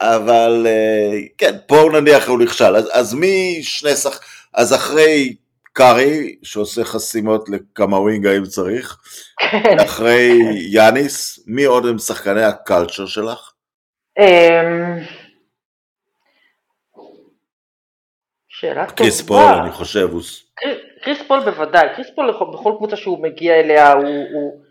אבל 0.00 0.66
אה, 0.66 1.18
כן, 1.38 1.56
פה 1.66 1.88
נניח 1.92 2.28
הוא 2.28 2.38
נכשל, 2.38 2.76
אז, 2.76 2.90
אז 2.92 3.14
מי 3.14 3.58
שני 3.62 3.96
שחק... 3.96 4.24
אז 4.54 4.74
אחרי 4.74 5.36
קארי, 5.72 6.36
שעושה 6.42 6.84
חסימות 6.84 7.48
לקבוע 7.48 8.00
ווינגה 8.00 8.36
אם 8.36 8.44
צריך, 8.44 8.98
כן. 9.50 9.78
אחרי 9.84 10.38
יאניס, 10.70 11.44
מי 11.46 11.64
עוד 11.64 11.86
הם 11.86 11.98
שחקני 11.98 12.42
ה 12.42 12.50
culture 12.50 13.06
שלך? 13.06 13.52
אמ, 14.18 14.98
שאלה 18.48 18.86
טובה. 18.86 18.96
קריס 18.96 19.20
פול, 19.20 19.54
אני 19.62 19.70
חושב. 19.72 20.08
הוא... 20.12 20.22
קריס 21.02 21.22
פול 21.28 21.40
בוודאי, 21.44 21.86
קריס 21.96 22.06
פול 22.14 22.30
בכל 22.52 22.72
קבוצה 22.76 22.96
שהוא 22.96 23.22
מגיע 23.22 23.54
אליה, 23.54 23.92
הוא, 23.92 24.26
הוא, 24.32 24.62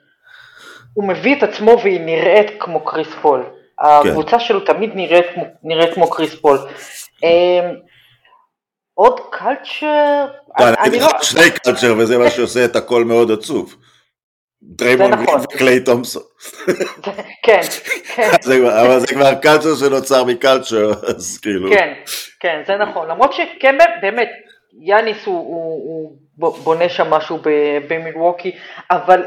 הוא 0.93 1.07
מביא 1.07 1.37
את 1.37 1.43
עצמו 1.43 1.77
והיא 1.83 1.99
נראית 1.99 2.47
כמו 2.59 2.85
קריס 2.85 3.13
פול. 3.21 3.56
כן. 3.79 4.09
הקבוצה 4.09 4.39
שלו 4.39 4.59
תמיד 4.59 4.91
נראית, 4.95 5.25
נראית 5.63 5.93
כמו 5.93 6.09
קריס 6.09 6.35
פול. 6.35 6.57
אמ, 7.23 7.75
עוד 8.93 9.19
culture? 9.31 10.25
אני 10.57 10.99
לא... 10.99 11.07
שני 11.21 11.51
culture 11.51 11.95
וזה 11.97 12.17
מה 12.17 12.29
שעושה 12.29 12.65
את 12.65 12.75
הכל 12.75 13.03
מאוד 13.03 13.31
עצוב. 13.31 13.75
דריימון 14.63 15.11
גרין 15.11 15.23
נכון. 15.23 15.41
וקליי 15.41 15.79
תומסון. 15.79 16.23
כן, 17.43 17.61
כן. 18.15 18.29
אבל 18.81 18.99
זה 18.99 19.07
כבר 19.07 19.35
culture 19.35 19.75
שנוצר 19.75 20.23
מ 20.23 20.31
culture, 20.31 20.91
אז 21.07 21.39
כאילו. 21.41 21.69
כן, 21.71 21.93
כן, 22.39 22.61
זה 22.67 22.75
נכון. 22.75 23.07
למרות 23.07 23.33
שכן, 23.33 23.77
באמת, 24.01 24.29
יאניס 24.81 25.25
הוא 25.25 26.17
בונה 26.37 26.89
שם 26.89 27.09
משהו 27.09 27.39
במילווקי, 27.89 28.51
אבל 28.91 29.25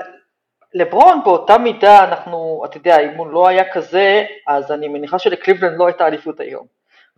לברון 0.75 1.21
באותה 1.25 1.59
מידה 1.59 2.05
אנחנו, 2.05 2.63
אתה 2.65 2.77
יודע, 2.77 3.01
אם 3.01 3.17
הוא 3.17 3.27
לא 3.27 3.49
היה 3.49 3.73
כזה, 3.73 4.25
אז 4.47 4.73
אני 4.73 4.89
מניחה 4.89 5.19
שלקליבלנד 5.19 5.79
לא 5.79 5.87
הייתה 5.87 6.07
אליפות 6.07 6.41
היום. 6.41 6.67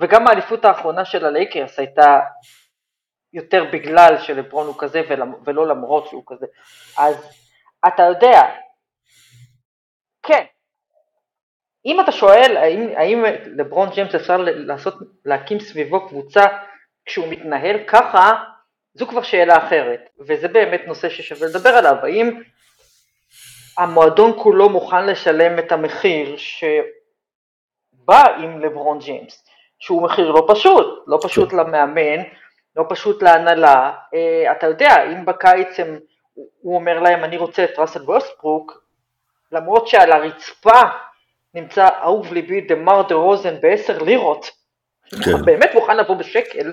וגם 0.00 0.28
האליפות 0.28 0.64
האחרונה 0.64 1.04
של 1.04 1.24
הלייקרס 1.24 1.78
הייתה 1.78 2.20
יותר 3.32 3.64
בגלל 3.72 4.18
שלברון 4.18 4.66
הוא 4.66 4.74
כזה 4.78 5.02
ולא 5.44 5.66
למרות 5.66 6.06
שהוא 6.06 6.22
כזה. 6.26 6.46
אז 6.98 7.42
אתה 7.86 8.02
יודע, 8.02 8.42
כן, 10.22 10.44
אם 11.86 12.00
אתה 12.00 12.12
שואל 12.12 12.56
האם, 12.56 12.88
האם 12.96 13.24
לברון 13.46 13.90
ג'יימס 13.90 14.14
אפשר 14.14 14.36
לעשות, 14.38 14.94
להקים 15.24 15.60
סביבו 15.60 16.08
קבוצה 16.08 16.46
כשהוא 17.06 17.28
מתנהל 17.28 17.84
ככה, 17.86 18.32
זו 18.94 19.06
כבר 19.06 19.22
שאלה 19.22 19.66
אחרת, 19.66 20.00
וזה 20.18 20.48
באמת 20.48 20.80
נושא 20.86 21.08
ששווה 21.08 21.48
לדבר 21.48 21.68
עליו, 21.68 21.96
האם 22.02 22.42
המועדון 23.78 24.32
כולו 24.42 24.68
מוכן 24.68 25.06
לשלם 25.06 25.58
את 25.58 25.72
המחיר 25.72 26.36
שבא 26.36 28.24
עם 28.38 28.60
לברון 28.60 28.98
ג'יימס, 28.98 29.44
שהוא 29.78 30.02
מחיר 30.02 30.30
לא 30.30 30.46
פשוט, 30.48 31.04
לא 31.06 31.18
פשוט 31.22 31.50
כן. 31.50 31.56
למאמן, 31.56 32.22
לא 32.76 32.84
פשוט 32.88 33.22
להנהלה, 33.22 33.92
אה, 34.14 34.52
אתה 34.52 34.66
יודע, 34.66 35.12
אם 35.12 35.24
בקיץ 35.24 35.80
הם 35.80 35.98
הוא 36.34 36.74
אומר 36.74 37.00
להם 37.00 37.24
אני 37.24 37.36
רוצה 37.36 37.64
את 37.64 37.78
ראסל 37.78 38.02
ווסטברוק, 38.02 38.84
למרות 39.52 39.88
שעל 39.88 40.12
הרצפה 40.12 40.80
נמצא 41.54 41.88
אהוב 42.02 42.32
ליבי 42.32 42.60
דמאר 42.60 43.02
דרוזן 43.08 43.60
בעשר 43.60 43.98
לירות, 43.98 44.46
כן. 45.24 45.44
באמת 45.44 45.70
מוכן 45.74 45.96
לבוא 45.96 46.14
בשקל, 46.14 46.72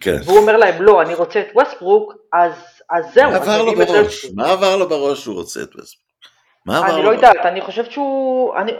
כן. 0.00 0.16
והוא 0.24 0.38
אומר 0.38 0.56
להם 0.56 0.82
לא, 0.82 1.02
אני 1.02 1.14
רוצה 1.14 1.40
את 1.40 1.46
ווסטברוק, 1.54 2.14
אז, 2.32 2.52
אז 2.90 3.04
זהו. 3.14 3.30
מה 3.30 3.36
עבר 3.36 3.62
לו 3.62 3.74
בראש? 3.74 4.26
מה 4.34 4.52
עבר 4.52 4.76
לו 4.76 4.88
בראש 4.88 5.22
שהוא 5.22 5.34
רוצה 5.34 5.62
את 5.62 5.76
ווסטברוק? 5.76 6.01
אני 6.68 7.02
לא 7.02 7.10
יודעת, 7.10 7.46
אני 7.46 7.60
חושבת 7.60 7.90
שהוא, 7.90 8.56
אני, 8.56 8.72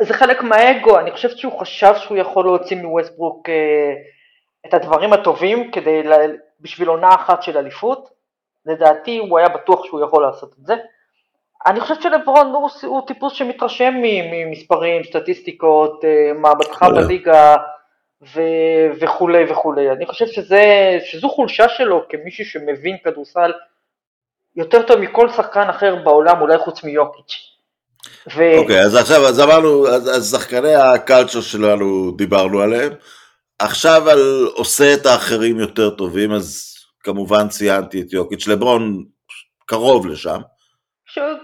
זה 0.00 0.14
חלק 0.14 0.42
מהאגו, 0.42 0.98
אני 0.98 1.10
חושבת 1.10 1.38
שהוא 1.38 1.60
חשב 1.60 1.94
שהוא 1.96 2.18
יכול 2.18 2.44
להוציא 2.44 2.76
מווסטברוק 2.76 3.48
אה, 3.48 3.92
את 4.66 4.74
הדברים 4.74 5.12
הטובים 5.12 5.70
כדי, 5.70 6.02
בשביל 6.60 6.88
עונה 6.88 7.14
אחת 7.14 7.42
של 7.42 7.58
אליפות, 7.58 8.08
לדעתי 8.66 9.18
הוא 9.18 9.38
היה 9.38 9.48
בטוח 9.48 9.84
שהוא 9.84 10.04
יכול 10.04 10.22
לעשות 10.22 10.54
את 10.60 10.66
זה. 10.66 10.74
אני 11.66 11.80
חושבת 11.80 12.02
שלברון 12.02 12.46
הוא, 12.46 12.68
הוא 12.82 13.06
טיפוס 13.06 13.32
שמתרשם 13.32 13.94
ממספרים, 14.02 15.04
סטטיסטיקות, 15.04 16.04
אה, 16.04 16.32
מעמדך 16.34 16.82
בליגה 16.82 17.56
ו, 18.34 18.40
וכולי 19.00 19.44
וכולי. 19.50 19.90
אני 19.90 20.06
חושב 20.06 20.26
שזה, 20.26 20.98
שזו 21.04 21.28
חולשה 21.28 21.68
שלו 21.68 22.02
כמישהו 22.08 22.44
שמבין 22.44 22.96
כדורסל 23.04 23.52
יותר 24.56 24.82
טוב 24.82 24.96
מכל 24.96 25.28
שחקן 25.30 25.68
אחר 25.68 25.96
בעולם, 25.96 26.40
אולי 26.40 26.58
חוץ 26.58 26.84
מיוקיץ'. 26.84 27.50
ו... 28.36 28.58
אוקיי, 28.58 28.82
okay, 28.82 28.84
אז 28.84 28.94
עכשיו, 28.94 29.26
אז 29.26 29.40
אמרנו, 29.40 29.88
אז, 29.88 30.16
אז 30.16 30.30
שחקני 30.30 30.74
ה 30.74 30.82
culture 30.82 31.40
שלנו 31.40 32.10
דיברנו 32.16 32.60
עליהם. 32.60 32.92
עכשיו 33.58 34.10
על 34.10 34.46
עושה 34.54 34.94
את 34.94 35.06
האחרים 35.06 35.58
יותר 35.58 35.90
טובים, 35.90 36.32
אז 36.32 36.74
כמובן 37.02 37.48
ציינתי 37.48 38.00
את 38.00 38.12
יוקיץ', 38.12 38.46
לברון 38.46 39.04
קרוב 39.66 40.06
לשם. 40.06 40.40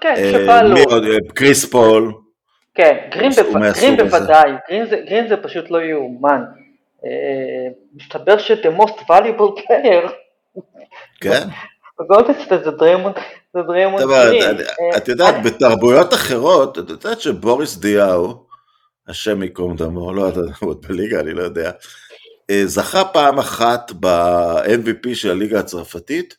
כן, 0.00 0.14
אה, 0.16 0.30
שבא 0.32 0.62
לו. 0.62 0.76
קריס 1.34 1.64
פול. 1.64 2.12
כן, 2.74 3.08
גרין, 3.10 3.30
בפ... 3.30 3.76
גרין 3.80 3.96
בוודאי, 3.96 4.50
גרין 4.68 4.86
זה, 4.86 4.96
גרין 5.08 5.28
זה 5.28 5.36
פשוט 5.36 5.70
לא 5.70 5.78
יאומן. 5.82 6.44
אה, 7.04 7.68
מסתבר 7.94 8.38
ש-the 8.38 8.80
most 8.80 9.00
valuable 9.10 9.60
player. 9.60 10.10
כן. 11.20 11.42
בגולדן 12.00 12.35
סטייט 12.35 12.64
זה 12.64 12.70
דריימונד, 12.70 13.14
גרין. 14.06 14.56
את 14.96 15.08
יודעת, 15.08 15.34
בתרבויות 15.44 16.14
אחרות, 16.14 16.78
את 16.78 16.90
יודעת 16.90 17.20
שבוריס 17.20 17.76
דיאו, 17.76 18.46
השם 19.08 19.42
ייקום 19.42 19.76
דמו, 19.76 20.12
לא 20.12 20.22
יודעת, 20.22 20.56
הוא 20.60 20.70
עוד 20.70 20.86
בליגה, 20.88 21.20
אני 21.20 21.32
לא 21.32 21.42
יודע, 21.42 21.70
אה, 22.50 22.62
זכה 22.66 23.04
פעם 23.04 23.38
אחת 23.38 23.92
ב-MVP 24.00 25.14
של 25.14 25.30
הליגה 25.30 25.60
הצרפתית, 25.60 26.36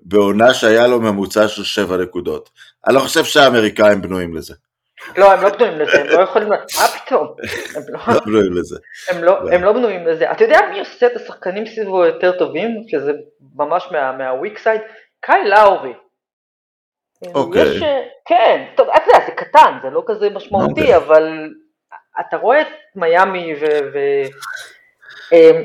בעונה 0.00 0.54
שהיה 0.54 0.86
לו 0.86 1.00
ממוצע 1.00 1.48
של 1.48 1.64
שבע 1.64 1.96
נקודות. 1.96 2.50
אני 2.86 2.94
לא 2.94 3.00
חושב 3.00 3.24
שהאמריקאים 3.24 4.02
בנויים 4.02 4.34
לזה. 4.36 4.54
לא, 5.16 5.32
הם 5.32 5.42
לא 5.42 5.50
בנויים 5.50 5.78
לזה, 5.78 6.00
הם 6.00 6.06
לא 6.06 6.20
יכולים, 6.22 6.48
מה 6.48 6.56
פתאום? 7.04 7.34
הם 7.76 7.82
לא 7.88 8.20
בנויים 8.26 8.52
לזה. 8.52 8.76
לא- 9.22 9.52
הם 9.52 9.64
לא 9.64 9.72
בנויים 9.72 10.06
לזה. 10.06 10.32
אתה 10.32 10.44
יודע 10.44 10.60
מי 10.70 10.78
עושה 10.78 11.06
את 11.06 11.16
השחקנים 11.16 11.66
סביבו 11.66 12.04
יותר 12.04 12.38
טובים, 12.38 12.70
שזה 12.88 13.12
ממש 13.54 13.88
מהוויק 14.18 14.58
סייד? 14.58 14.80
קאי 15.20 15.44
לאורי. 15.48 15.92
אוקיי. 17.34 17.82
אה, 17.82 18.00
כן, 18.28 18.64
טוב, 18.76 18.88
אתה 18.88 19.02
יודע, 19.08 19.26
זה 19.26 19.32
קטן, 19.32 19.78
זה 19.82 19.90
לא 19.90 20.02
כזה 20.06 20.30
משמעותי, 20.30 20.80
אוקיי. 20.80 20.96
אבל 20.96 21.48
אתה 22.20 22.36
רואה 22.36 22.60
את 22.60 22.66
מיאמי 22.96 23.54
אמ, 25.32 25.62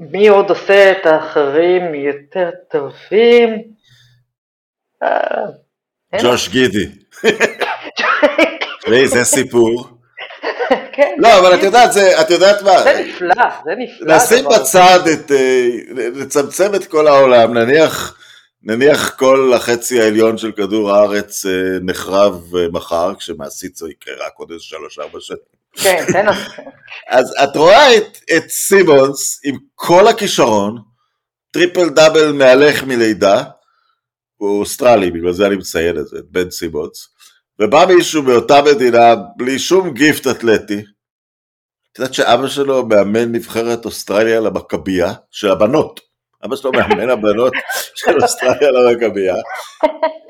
מי 0.00 0.28
עוד 0.28 0.50
עושה 0.50 0.92
את 0.92 1.06
האחרים 1.06 1.94
יותר 1.94 2.50
טובים? 2.70 3.62
אה, 5.02 5.46
ג'וש 6.22 6.48
גידי. 6.48 6.86
זה 9.06 9.24
סיפור. 9.24 9.98
כן, 10.92 11.14
לא, 11.18 11.38
אבל 11.38 11.54
את 11.54 11.62
יודעת, 11.62 11.90
את 12.20 12.30
יודעת 12.30 12.62
מה? 12.62 12.82
זה 12.82 13.04
נפלא, 13.06 13.44
זה 13.64 13.70
נפלא. 13.78 14.16
נשים 14.16 14.44
בצד 14.44 15.00
את, 15.12 15.32
אה, 15.32 15.68
לצמצם 15.96 16.74
את 16.74 16.86
כל 16.86 17.06
העולם, 17.06 17.58
נניח, 17.58 18.16
נניח 18.62 19.14
כל 19.18 19.52
החצי 19.56 20.00
העליון 20.00 20.38
של 20.38 20.52
כדור 20.52 20.90
הארץ 20.90 21.46
אה, 21.46 21.52
נחרב 21.82 22.52
מחר, 22.72 23.14
כשמעשית 23.14 23.76
זה 23.76 23.90
יקרה 23.90 24.14
רק 24.26 24.32
עוד 24.36 24.50
איזה 24.50 24.64
שלוש-ארבע 24.64 25.20
שנים. 25.20 25.58
כן, 25.82 26.04
תן 26.12 26.26
אז 27.16 27.34
את 27.44 27.56
רואה 27.56 27.96
את, 27.96 28.18
את 28.36 28.48
סימונס 28.48 29.40
עם 29.44 29.56
כל 29.74 30.08
הכישרון, 30.08 30.78
טריפל 31.50 31.88
דאבל 31.88 32.32
מהלך 32.32 32.82
מלידה, 32.82 33.42
הוא 34.36 34.60
אוסטרלי, 34.60 35.10
בגלל 35.10 35.32
זה 35.32 35.46
אני 35.46 35.56
מציין 35.56 35.98
את 35.98 36.06
זה, 36.06 36.18
את 36.18 36.24
בן 36.30 36.50
סימונס, 36.50 37.08
ובא 37.60 37.84
מישהו 37.88 38.22
מאותה 38.22 38.62
מדינה 38.62 39.14
בלי 39.36 39.58
שום 39.58 39.90
גיפט 39.90 40.26
אתלטי, 40.26 40.82
את 41.92 41.98
יודעת 41.98 42.14
שאבא 42.14 42.48
שלו 42.48 42.86
מאמן 42.86 43.32
נבחרת 43.32 43.84
אוסטרליה 43.84 44.40
למכבייה 44.40 45.12
של 45.30 45.50
הבנות. 45.50 46.00
אבא 46.44 46.56
שלו 46.56 46.72
מאמן 46.72 47.10
הבנות 47.10 47.52
של 47.94 48.22
אוסטרליה 48.22 48.70
למכבייה. 48.70 49.34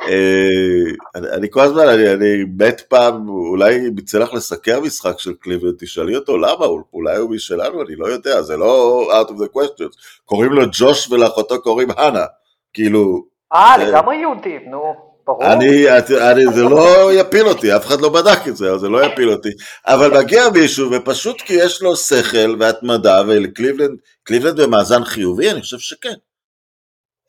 אה, 0.08 1.34
אני 1.34 1.46
כל 1.50 1.60
הזמן, 1.60 1.88
אני 1.88 2.44
מת 2.58 2.80
פעם, 2.80 3.28
אולי 3.28 3.74
יצא 3.98 4.18
לך 4.18 4.34
לסקר 4.34 4.80
משחק 4.80 5.18
של 5.18 5.32
קליבלנד, 5.34 5.74
תשאלי 5.78 6.16
אותו 6.16 6.38
למה, 6.38 6.66
אולי 6.92 7.16
הוא 7.16 7.30
משלנו, 7.30 7.82
אני 7.82 7.96
לא 7.96 8.06
יודע, 8.06 8.42
זה 8.42 8.56
לא 8.56 9.02
out 9.20 9.28
of 9.28 9.32
the 9.32 9.58
questions. 9.58 10.22
קוראים 10.24 10.52
לו 10.52 10.62
ג'וש 10.72 11.10
ולאחותו 11.10 11.62
קוראים 11.62 11.90
הנה, 11.90 12.24
כאילו... 12.72 13.24
אה, 13.52 13.76
לגמרי 13.78 14.16
יהודים, 14.16 14.70
נו. 14.70 15.07
ברור. 15.28 15.52
אני, 15.52 15.86
אני, 16.30 16.46
זה 16.54 16.62
לא 16.62 17.12
יפיל 17.12 17.48
אותי, 17.48 17.76
אף 17.76 17.86
אחד 17.86 18.00
לא 18.00 18.08
בדק 18.08 18.48
את 18.48 18.56
זה, 18.56 18.78
זה 18.78 18.88
לא 18.88 19.04
יפיל 19.04 19.30
אותי. 19.30 19.48
אבל 19.86 20.18
מגיע 20.18 20.48
מישהו, 20.48 20.90
ופשוט 20.92 21.40
כי 21.40 21.54
יש 21.54 21.82
לו 21.82 21.96
שכל 21.96 22.56
והתמדה, 22.58 23.22
ולקליבלנד, 23.26 23.98
קליבלנד 24.24 24.60
במאזן 24.60 25.04
חיובי, 25.04 25.50
אני 25.50 25.60
חושב 25.60 25.78
שכן. 25.78 26.14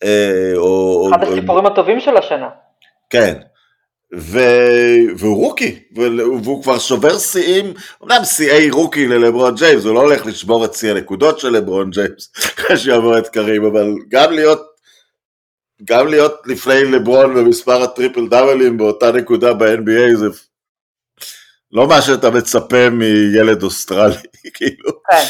אה, 0.03 0.51
או, 0.55 1.09
אחד 1.09 1.23
או, 1.23 1.33
הסיפורים 1.33 1.65
או... 1.65 1.71
הטובים 1.71 1.99
של 1.99 2.17
השנה. 2.17 2.49
כן. 3.09 3.33
ו... 4.17 4.39
והוא 5.17 5.37
רוקי, 5.37 5.79
והוא 6.43 6.63
כבר 6.63 6.79
שובר 6.79 7.17
שיאים, 7.17 7.73
אומנם 8.01 8.23
שיאי 8.23 8.69
רוקי 8.69 9.07
ללברון 9.07 9.55
ג'יימס, 9.55 9.85
הוא 9.85 9.95
לא 9.95 9.99
הולך 9.99 10.25
לשבור 10.25 10.65
את 10.65 10.73
שיא 10.73 10.91
הנקודות 10.91 11.39
של 11.39 11.49
לברון 11.49 11.89
ג'יימס, 11.89 12.31
אחרי 12.37 12.77
שיעבור 12.81 13.17
את 13.17 13.27
קרים, 13.27 13.65
אבל 13.65 13.93
גם 14.09 14.31
להיות 14.31 14.68
גם 15.83 16.07
להיות 16.07 16.41
לפני 16.45 16.85
לברון 16.85 17.35
במספר 17.35 17.83
הטריפל 17.83 18.27
דאבלים 18.27 18.77
באותה 18.77 19.11
נקודה 19.11 19.53
ב-NBA 19.53 20.15
זה 20.15 20.27
לא 21.71 21.87
מה 21.87 22.01
שאתה 22.01 22.29
מצפה 22.29 22.89
מילד 22.89 23.63
אוסטרלי, 23.63 24.15
כאילו. 24.57 24.89
כן. 25.11 25.23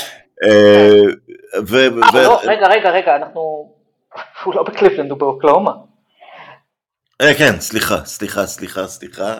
אה, 0.43 1.01
לא, 2.13 2.39
רגע, 2.43 2.67
רגע, 2.67 2.89
רגע, 2.89 3.15
אנחנו... 3.15 3.73
הוא 4.43 4.55
לא 4.55 4.63
בקליבלנד, 4.63 5.11
הוא 5.11 5.19
באוקלהומה. 5.19 5.71
אה, 7.21 7.33
כן, 7.33 7.59
סליחה, 7.59 8.05
סליחה, 8.05 8.45
סליחה, 8.45 8.87
סליחה. 8.87 9.37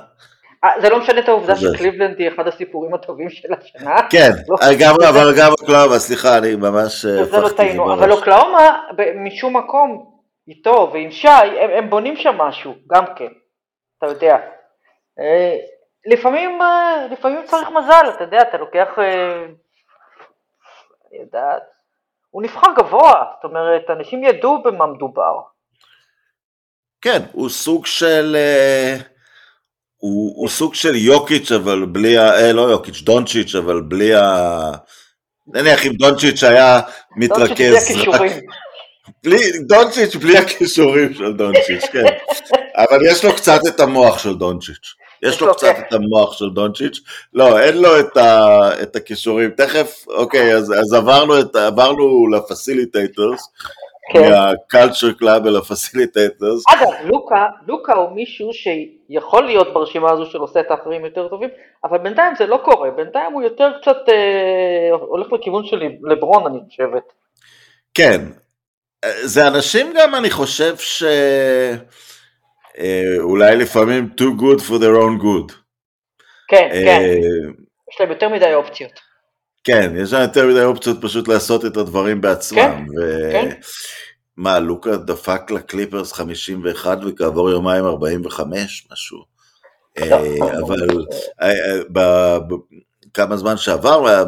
אה, 0.63 0.69
זה 0.81 0.89
לא 0.89 0.99
משנה 0.99 1.19
את 1.19 1.27
העובדה 1.27 1.55
שקליבלנד 1.55 2.19
היא 2.19 2.27
אחד 2.27 2.47
הסיפורים 2.47 2.93
הטובים 2.93 3.29
של 3.29 3.47
השנה. 3.53 3.95
כן, 4.09 4.31
לא 4.49 4.55
אבל 5.09 5.33
גם 5.37 5.51
אוקלהומה, 5.51 5.99
סליחה, 5.99 6.37
אני 6.37 6.55
ממש 6.55 7.05
זה 7.05 7.23
אבל 7.93 8.11
אוקלאומה, 8.11 8.79
משום 9.15 9.57
מקום, 9.57 10.18
איתו 10.49 10.89
ועם 10.93 11.11
שי, 11.11 11.27
הם, 11.27 11.69
הם 11.69 11.89
בונים 11.89 12.15
שם 12.15 12.37
משהו, 12.37 12.75
גם 12.87 13.05
כן, 13.15 13.31
אתה 13.97 14.07
יודע. 14.07 14.37
אה, 15.19 15.57
לפעמים, 16.05 16.61
אה, 16.61 17.07
לפעמים 17.11 17.45
צריך 17.45 17.69
מזל, 17.69 18.09
אתה 18.15 18.23
יודע, 18.23 18.41
אתה 18.41 18.57
לוקח, 18.57 18.87
אה, 18.99 19.45
אני 21.11 21.19
יודעת, 21.19 21.63
הוא 22.29 22.43
נבחר 22.43 22.67
גבוה, 22.77 23.23
זאת 23.35 23.43
אומרת, 23.43 23.89
אנשים 23.89 24.23
ידעו 24.23 24.63
במה 24.63 24.87
מדובר. 24.87 25.33
כן, 27.01 27.19
הוא 27.31 27.49
סוג 27.49 27.85
של... 27.85 28.35
הוא, 29.97 30.33
הוא 30.35 30.49
סוג 30.49 30.73
של 30.73 30.95
יוקיץ' 30.95 31.51
אבל 31.51 31.85
בלי 31.85 32.17
ה... 32.17 32.31
אה, 32.31 32.53
לא 32.53 32.61
יוקיץ', 32.61 33.01
דונצ'יץ' 33.01 33.55
אבל 33.55 33.81
בלי 33.81 34.15
ה... 34.15 34.21
נניח 35.47 35.85
אם 35.85 35.91
דונצ'יץ' 35.91 36.43
היה 36.43 36.79
מתרכז... 37.17 37.47
דונצ'יץ' 37.47 37.57
בלי 37.57 37.77
הכישורים. 37.77 38.31
בלי, 39.23 39.37
דונצ'יץ' 39.67 40.15
בלי 40.15 40.37
הכישורים 40.37 41.13
של 41.13 41.33
דונצ'יץ', 41.33 41.85
כן. 41.91 42.03
אבל 42.75 42.97
יש 43.11 43.25
לו 43.25 43.33
קצת 43.33 43.59
את 43.67 43.79
המוח 43.79 44.19
של 44.19 44.35
דונצ'יץ'. 44.35 44.95
יש 45.23 45.41
לו 45.41 45.53
קצת 45.53 45.75
את 45.79 45.93
המוח 45.93 46.37
של 46.37 46.49
דונצ'יץ'. 46.49 46.99
לא, 47.33 47.59
אין 47.59 47.77
לו 47.77 47.99
את, 47.99 48.17
ה, 48.17 48.69
את 48.81 48.95
הכישורים. 48.95 49.49
תכף, 49.49 50.05
אוקיי, 50.07 50.55
אז, 50.55 50.73
אז 50.79 50.93
עברנו, 50.93 51.39
את, 51.39 51.55
עברנו 51.55 52.27
ל 52.27 52.36
facilitators. 52.36 53.49
כן. 54.11 54.29
מה 54.29 54.47
culture 54.47 55.11
club 55.11 55.47
אל 55.47 55.55
ה 55.55 55.63
facilitators. 55.63 56.63
אגב, 56.69 56.89
לוקה, 57.03 57.45
לוקה 57.67 57.93
הוא 57.93 58.11
מישהו 58.11 58.49
שיכול 58.53 59.45
להיות 59.45 59.73
ברשימה 59.73 60.11
הזו 60.11 60.25
של 60.25 60.37
עושה 60.37 60.59
את 60.59 60.71
האחרים 60.71 61.05
יותר 61.05 61.27
טובים, 61.27 61.49
אבל 61.83 61.97
בינתיים 61.97 62.33
זה 62.37 62.45
לא 62.45 62.59
קורה, 62.63 62.91
בינתיים 62.91 63.33
הוא 63.33 63.41
יותר 63.41 63.71
קצת 63.81 63.97
אה, 64.09 64.91
הולך 64.91 65.33
לכיוון 65.33 65.65
של 65.65 65.81
לברון 66.03 66.45
אני 66.45 66.59
חושבת. 66.69 67.03
כן, 67.93 68.21
זה 69.05 69.47
אנשים 69.47 69.93
גם, 69.97 70.15
אני 70.15 70.29
חושב 70.29 70.75
שאולי 72.77 73.55
לפעמים 73.55 74.09
too 74.19 74.41
good 74.41 74.59
for 74.59 74.79
their 74.79 74.95
own 74.95 75.21
good. 75.21 75.53
כן, 76.47 76.69
אה, 76.71 76.83
כן, 76.85 77.03
יש 77.91 77.99
להם 77.99 78.09
יותר 78.09 78.29
מדי 78.29 78.53
אופציות. 78.53 78.99
כן, 79.63 79.93
יש 79.97 80.13
להם 80.13 80.21
יותר 80.21 80.47
מדי 80.47 80.63
אופציות 80.63 80.97
פשוט 81.01 81.27
לעשות 81.27 81.65
את 81.65 81.77
הדברים 81.77 82.21
בעצמם. 82.21 82.57
כן, 82.57 82.83
ו... 82.97 83.29
כן. 83.31 83.49
מה, 84.37 84.59
לוקה 84.59 84.97
דפק 84.97 85.51
לקליפרס 85.51 86.13
51 86.13 86.97
וכעבור 87.05 87.49
יומיים 87.49 87.85
45, 87.85 88.87
משהו. 88.91 89.23
אה, 89.97 90.17
אבל 90.59 91.05
אה, 91.41 92.37
כמה 93.13 93.37
זמן 93.37 93.57
שעבר 93.57 94.23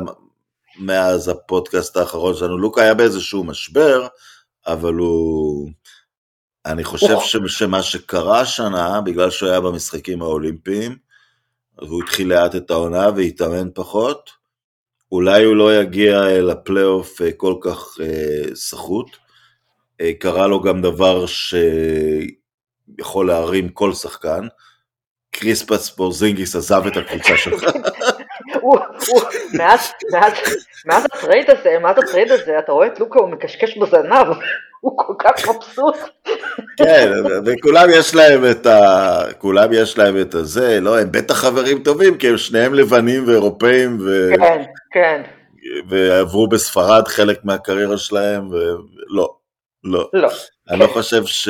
מאז 0.79 1.27
הפודקאסט 1.27 1.97
האחרון 1.97 2.35
שלנו, 2.35 2.57
לוקה 2.57 2.81
היה 2.81 2.93
באיזשהו 2.93 3.43
משבר, 3.43 4.07
אבל 4.67 4.93
הוא... 4.93 5.69
אני 6.65 6.83
חושב 6.83 7.19
ש... 7.19 7.37
שמה 7.47 7.83
שקרה 7.83 8.39
השנה, 8.39 9.01
בגלל 9.01 9.29
שהוא 9.29 9.49
היה 9.49 9.61
במשחקים 9.61 10.21
האולימפיים, 10.21 10.97
והוא 11.77 12.03
התחיל 12.03 12.29
לאט 12.29 12.55
את 12.55 12.71
העונה 12.71 13.09
והתאמן 13.15 13.69
פחות, 13.73 14.29
אולי 15.11 15.43
הוא 15.43 15.55
לא 15.55 15.81
יגיע 15.81 16.21
לפלייאוף 16.41 17.21
אה, 17.21 17.31
כל 17.37 17.55
כך 17.61 17.97
אה, 18.01 18.55
סחוט. 18.55 19.17
אה, 20.01 20.11
קרה 20.19 20.47
לו 20.47 20.61
גם 20.61 20.81
דבר 20.81 21.25
שיכול 22.97 23.27
להרים 23.27 23.69
כל 23.69 23.93
שחקן. 23.93 24.47
קריסטפס 25.31 25.89
פורזינגיס 25.89 26.55
עזב 26.55 26.83
את 26.87 26.97
הקבוצה 26.97 27.37
שלך. 27.37 27.63
מאז 30.85 31.05
הטרייד 31.05 31.49
הזה, 31.49 31.79
מאז 31.81 31.97
הטרייד 31.97 32.31
הזה, 32.31 32.59
אתה 32.59 32.71
רואה 32.71 32.87
את 32.87 32.99
לוקה, 32.99 33.19
הוא 33.19 33.29
מקשקש 33.29 33.77
בזנב, 33.77 34.27
הוא 34.79 34.97
כל 34.97 35.13
כך 35.19 35.47
מבסוט. 35.49 35.95
כן, 36.77 37.11
וכולם 37.45 37.87
יש 37.89 38.15
להם 38.15 38.51
את 38.51 38.65
ה... 38.65 39.23
כולם 39.37 39.69
יש 39.73 39.97
להם 39.97 40.21
את 40.21 40.33
הזה, 40.33 40.79
לא, 40.79 40.99
הם 40.99 41.11
בטח 41.11 41.33
חברים 41.33 41.83
טובים, 41.83 42.17
כי 42.17 42.29
הם 42.29 42.37
שניהם 42.37 42.73
לבנים 42.73 43.27
ואירופאים, 43.27 43.97
ו... 44.01 44.29
כן, 44.37 44.63
כן. 44.91 45.21
ועברו 45.89 46.47
בספרד 46.47 47.07
חלק 47.07 47.39
מהקריירה 47.43 47.97
שלהם, 47.97 48.49
ולא, 48.49 49.35
לא. 49.83 50.09
לא. 50.13 50.29
אני 50.69 50.79
לא 50.79 50.87
חושב 50.87 51.25
ש... 51.25 51.49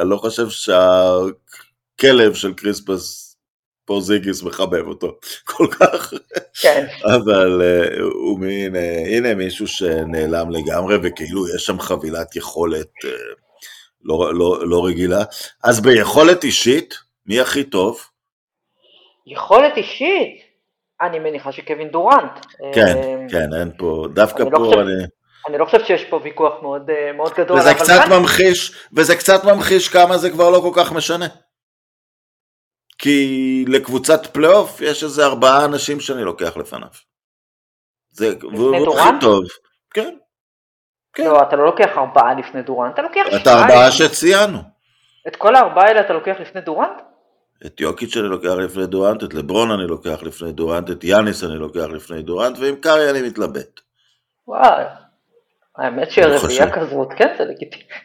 אני 0.00 0.10
לא 0.10 0.16
חושב 0.16 0.46
שהכלב 0.48 2.34
של 2.34 2.52
קריספס 2.54 3.29
פורזיגיס 3.84 4.42
מחבב 4.42 4.86
אותו 4.86 5.18
כל 5.50 5.66
כך, 5.80 6.12
כן. 6.62 6.86
אבל 7.04 7.62
uh, 7.62 8.02
הוא 8.02 8.40
מין, 8.40 8.74
uh, 8.74 9.08
הנה 9.16 9.34
מישהו 9.34 9.66
שנעלם 9.66 10.50
לגמרי 10.50 10.96
וכאילו 11.02 11.54
יש 11.54 11.66
שם 11.66 11.80
חבילת 11.80 12.36
יכולת 12.36 12.90
uh, 13.04 13.08
לא, 14.02 14.34
לא, 14.34 14.68
לא 14.68 14.86
רגילה. 14.86 15.24
אז 15.64 15.80
ביכולת 15.80 16.44
אישית, 16.44 16.94
מי 17.26 17.40
הכי 17.40 17.64
טוב? 17.64 18.00
יכולת 19.26 19.76
אישית? 19.76 20.40
אני 21.02 21.18
מניחה 21.18 21.52
שקווין 21.52 21.88
דורנט. 21.88 22.46
כן, 22.74 22.96
כן, 23.30 23.54
אין 23.60 23.70
פה, 23.78 24.06
דווקא 24.14 24.42
אני 24.42 24.50
לא 24.50 24.58
פה 24.58 24.64
לא 24.64 24.68
חושב... 24.68 24.78
אני... 24.78 25.04
אני 25.48 25.58
לא 25.58 25.64
חושב 25.64 25.84
שיש 25.84 26.04
פה 26.04 26.20
ויכוח 26.24 26.52
מאוד, 26.62 26.90
מאוד 27.16 27.32
גדול. 27.36 27.58
וזה 27.58 27.74
קצת 27.74 28.00
כאן... 28.04 28.18
ממחיש, 28.18 28.72
וזה 28.92 29.16
קצת 29.16 29.44
ממחיש 29.44 29.88
כמה 29.88 30.18
זה 30.18 30.30
כבר 30.30 30.50
לא 30.50 30.60
כל 30.60 30.70
כך 30.74 30.92
משנה. 30.92 31.26
כי 33.00 33.64
לקבוצת 33.68 34.26
פלייאוף 34.26 34.80
יש 34.80 35.04
איזה 35.04 35.26
ארבעה 35.26 35.64
אנשים 35.64 36.00
שאני 36.00 36.24
לוקח 36.24 36.56
לפניו. 36.56 36.88
זה, 38.10 38.28
הכי 38.28 39.10
טוב. 39.20 39.44
כן. 39.94 40.14
כן. 41.12 41.24
לא, 41.24 41.42
אתה 41.42 41.56
לא 41.56 41.66
לוקח 41.66 41.88
ארבעה 41.96 42.34
לפני 42.34 42.62
דורנט, 42.62 42.94
אתה 42.94 43.02
לוקח. 43.02 43.22
את 43.42 43.46
הארבעה 43.46 43.90
שציינו. 43.90 44.58
את 45.28 45.36
כל 45.36 45.56
הארבעה 45.56 45.86
האלה 45.86 46.00
אתה 46.00 46.12
לוקח 46.12 46.36
לפני 46.40 46.60
דורנט? 46.60 47.02
את 47.66 47.80
יוקיץ' 47.80 48.16
אני 48.16 48.28
לוקח 48.28 48.48
לפני 48.48 48.86
דורנט, 48.86 49.24
את 49.24 49.34
לברון 49.34 49.70
אני 49.70 49.86
לוקח 49.86 50.22
לפני 50.22 50.52
דורנט, 50.52 50.90
את 50.90 51.04
יאניס 51.04 51.44
אני 51.44 51.54
לוקח 51.54 51.86
לפני 51.92 52.22
דורנט, 52.22 52.58
ועם 52.58 52.76
קארי 52.76 53.10
אני 53.10 53.22
מתלבט. 53.22 53.80
וואי, 54.46 54.84
האמת 55.80 56.10
שרביעייה 56.10 56.70
כזאת, 56.70 57.08
כן, 57.16 57.34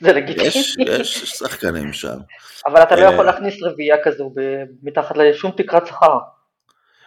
זה 0.01 0.13
לגיטימי. 0.13 0.47
יש, 0.47 0.75
יש 0.79 1.23
שחקנים 1.23 1.93
שם. 1.93 2.17
אבל 2.67 2.83
אתה 2.83 2.95
לא 2.95 3.05
יכול 3.05 3.27
אה, 3.27 3.31
להכניס 3.31 3.63
רביעייה 3.63 3.95
כזו 4.03 4.33
מתחת 4.83 5.17
לשום 5.17 5.51
תקרת 5.57 5.87
שכר. 5.87 6.17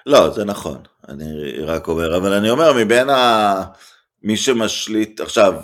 לא, 0.07 0.31
זה 0.31 0.44
נכון, 0.44 0.78
אני 1.09 1.61
רק 1.61 1.88
אומר, 1.88 2.16
אבל 2.16 2.33
אני 2.33 2.50
אומר, 2.50 2.72
מבין 2.72 3.11
ה... 3.11 3.62
מי 4.22 4.37
שמשליט, 4.37 5.20
עכשיו, 5.20 5.54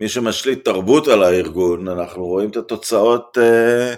מי 0.00 0.08
שמשליט 0.08 0.64
תרבות 0.64 1.08
על 1.08 1.22
הארגון, 1.22 1.88
אנחנו 1.88 2.26
רואים 2.26 2.50
את 2.50 2.56
התוצאות 2.56 3.38
אה, 3.40 3.94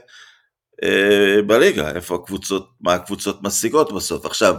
אה, 0.83 1.43
בליגה, 1.47 1.91
איפה 1.91 2.15
הקבוצות, 2.15 2.69
מה 2.81 2.95
הקבוצות 2.95 3.43
משיגות 3.43 3.93
בסוף. 3.93 4.27
עכשיו, 4.27 4.55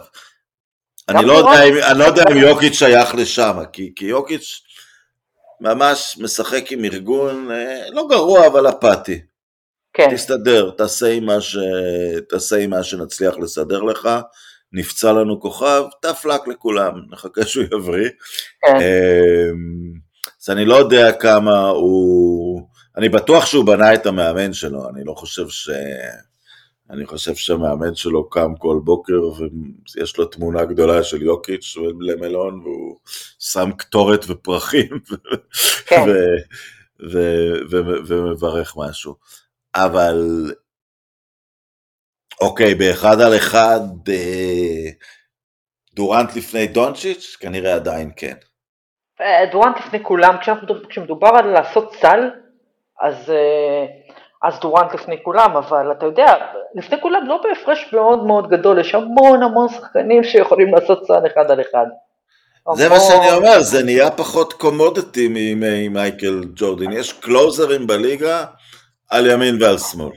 אני 1.10 1.26
לא, 1.26 1.34
יודע 1.34 1.88
אני 1.92 2.00
לא 2.00 2.04
יודע 2.04 2.24
אם 2.32 2.38
יוקיץ' 2.38 2.74
שייך 2.74 3.16
לשם, 3.16 3.58
כי, 3.74 3.94
כי 3.96 4.06
יוקיץ' 4.06 4.62
ממש 5.62 6.18
משחק 6.22 6.72
עם 6.72 6.86
ארגון 6.86 7.52
אה, 7.52 7.90
לא 7.90 8.08
גרוע 8.10 8.48
אבל 8.48 8.70
אפאתי. 8.70 9.22
כן. 9.94 10.16
תסתדר, 10.16 10.72
תעשה 10.78 11.12
עם, 11.14 11.26
מה 11.26 11.42
ש... 11.42 11.58
תעשה 12.30 12.58
עם 12.58 12.70
מה 12.70 12.84
שנצליח 12.84 13.38
לסדר 13.38 13.82
לך, 13.82 14.10
נפצע 14.74 15.14
לנו 15.14 15.40
כוכב, 15.42 15.84
luck 16.06 16.50
לכולם, 16.50 16.92
נחכה 17.10 17.46
שהוא 17.46 17.64
יבריא. 17.64 18.10
כן. 18.62 18.76
אמ, 18.76 19.94
אז 20.44 20.50
אני 20.50 20.66
לא 20.66 20.76
יודע 20.76 21.12
כמה 21.12 21.70
הוא... 21.70 22.62
אני 22.98 23.10
בטוח 23.10 23.46
שהוא 23.46 23.66
בנה 23.66 23.94
את 23.94 24.06
המאמן 24.06 24.54
שלו, 24.54 24.90
אני 24.90 25.04
לא 25.04 25.14
חושב 25.14 25.50
ש... 25.50 25.70
אני 26.92 27.06
חושב 27.06 27.36
שהמאמן 27.36 27.96
שלו 27.96 28.30
קם 28.30 28.56
כל 28.56 28.80
בוקר 28.84 29.22
ויש 29.96 30.18
לו 30.18 30.26
תמונה 30.26 30.66
גדולה 30.66 31.04
של 31.04 31.22
יוקיץ' 31.22 31.78
למלון 32.00 32.60
והוא 32.60 32.98
שם 33.40 33.72
קטורת 33.78 34.26
ופרחים 34.28 35.00
כן. 35.88 36.06
ומברך 38.08 38.74
משהו. 38.78 39.16
אבל 39.76 40.52
אוקיי, 42.42 42.76
באחד 42.76 43.22
על 43.22 43.38
אחד 43.38 43.80
דורנט 45.94 46.36
לפני 46.36 46.68
דונצ'יץ'? 46.68 47.38
כנראה 47.40 47.76
עדיין 47.76 48.12
כן. 48.16 48.36
אה, 49.22 49.46
דורנט 49.52 49.78
לפני 49.78 50.04
כולם, 50.04 50.36
כשמדובר 50.90 51.28
על 51.28 51.48
לעשות 51.48 51.96
סל, 52.02 52.30
אז, 53.02 53.30
אה, 53.30 53.86
אז 54.44 54.60
דורנט 54.60 54.94
לפני 54.94 55.24
כולם, 55.24 55.58
אבל 55.58 55.92
אתה 55.92 56.06
יודע, 56.06 56.36
לפני 56.76 57.02
כולם 57.02 57.28
לא 57.28 57.42
בהפרש 57.44 57.94
מאוד 57.94 58.26
מאוד 58.26 58.50
גדול, 58.50 58.80
יש 58.80 58.96
המון 58.96 59.44
המון 59.44 59.70
שחקנים 59.70 60.24
שיכולים 60.24 60.76
לעשות 60.76 61.06
סל 61.08 61.28
אחד 61.34 61.52
על 61.52 61.62
אחד. 61.62 61.86
זה 62.74 62.90
מה 62.90 63.00
שאני 63.00 63.32
אומר, 63.32 63.62
זה 63.62 63.84
נהיה 63.84 64.12
פחות 64.12 64.54
קומודיטי 64.54 65.28
ממייקל 65.32 66.44
ג'ורדין, 66.56 66.92
יש 66.92 67.14
קלוזרים 67.14 67.88
בליגה 67.88 68.46
על 69.10 69.28
ימין 69.28 69.64
ועל 69.64 69.78
שמאל. 69.78 70.12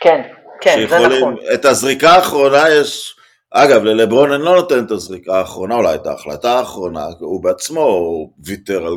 כן, 0.00 0.22
כן, 0.60 0.86
זה 0.88 1.08
נכון. 1.08 1.36
את 1.54 1.64
הזריקה 1.64 2.10
האחרונה 2.10 2.70
יש, 2.70 3.16
אגב, 3.50 3.84
ללברון 3.84 4.32
אני 4.32 4.42
לא 4.42 4.56
נותן 4.56 4.84
את 4.84 4.90
הזריקה 4.90 5.38
האחרונה, 5.38 5.74
אולי 5.74 5.94
את 5.94 6.06
ההחלטה 6.06 6.58
האחרונה, 6.58 7.04
הוא 7.20 7.44
בעצמו 7.44 7.84
ויתר 8.44 8.86
על 8.86 8.94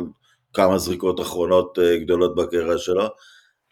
כמה 0.54 0.78
זריקות 0.78 1.20
אחרונות 1.20 1.78
אה, 1.78 1.96
גדולות 1.96 2.34
בקריירה 2.34 2.78
שלו. 2.78 3.08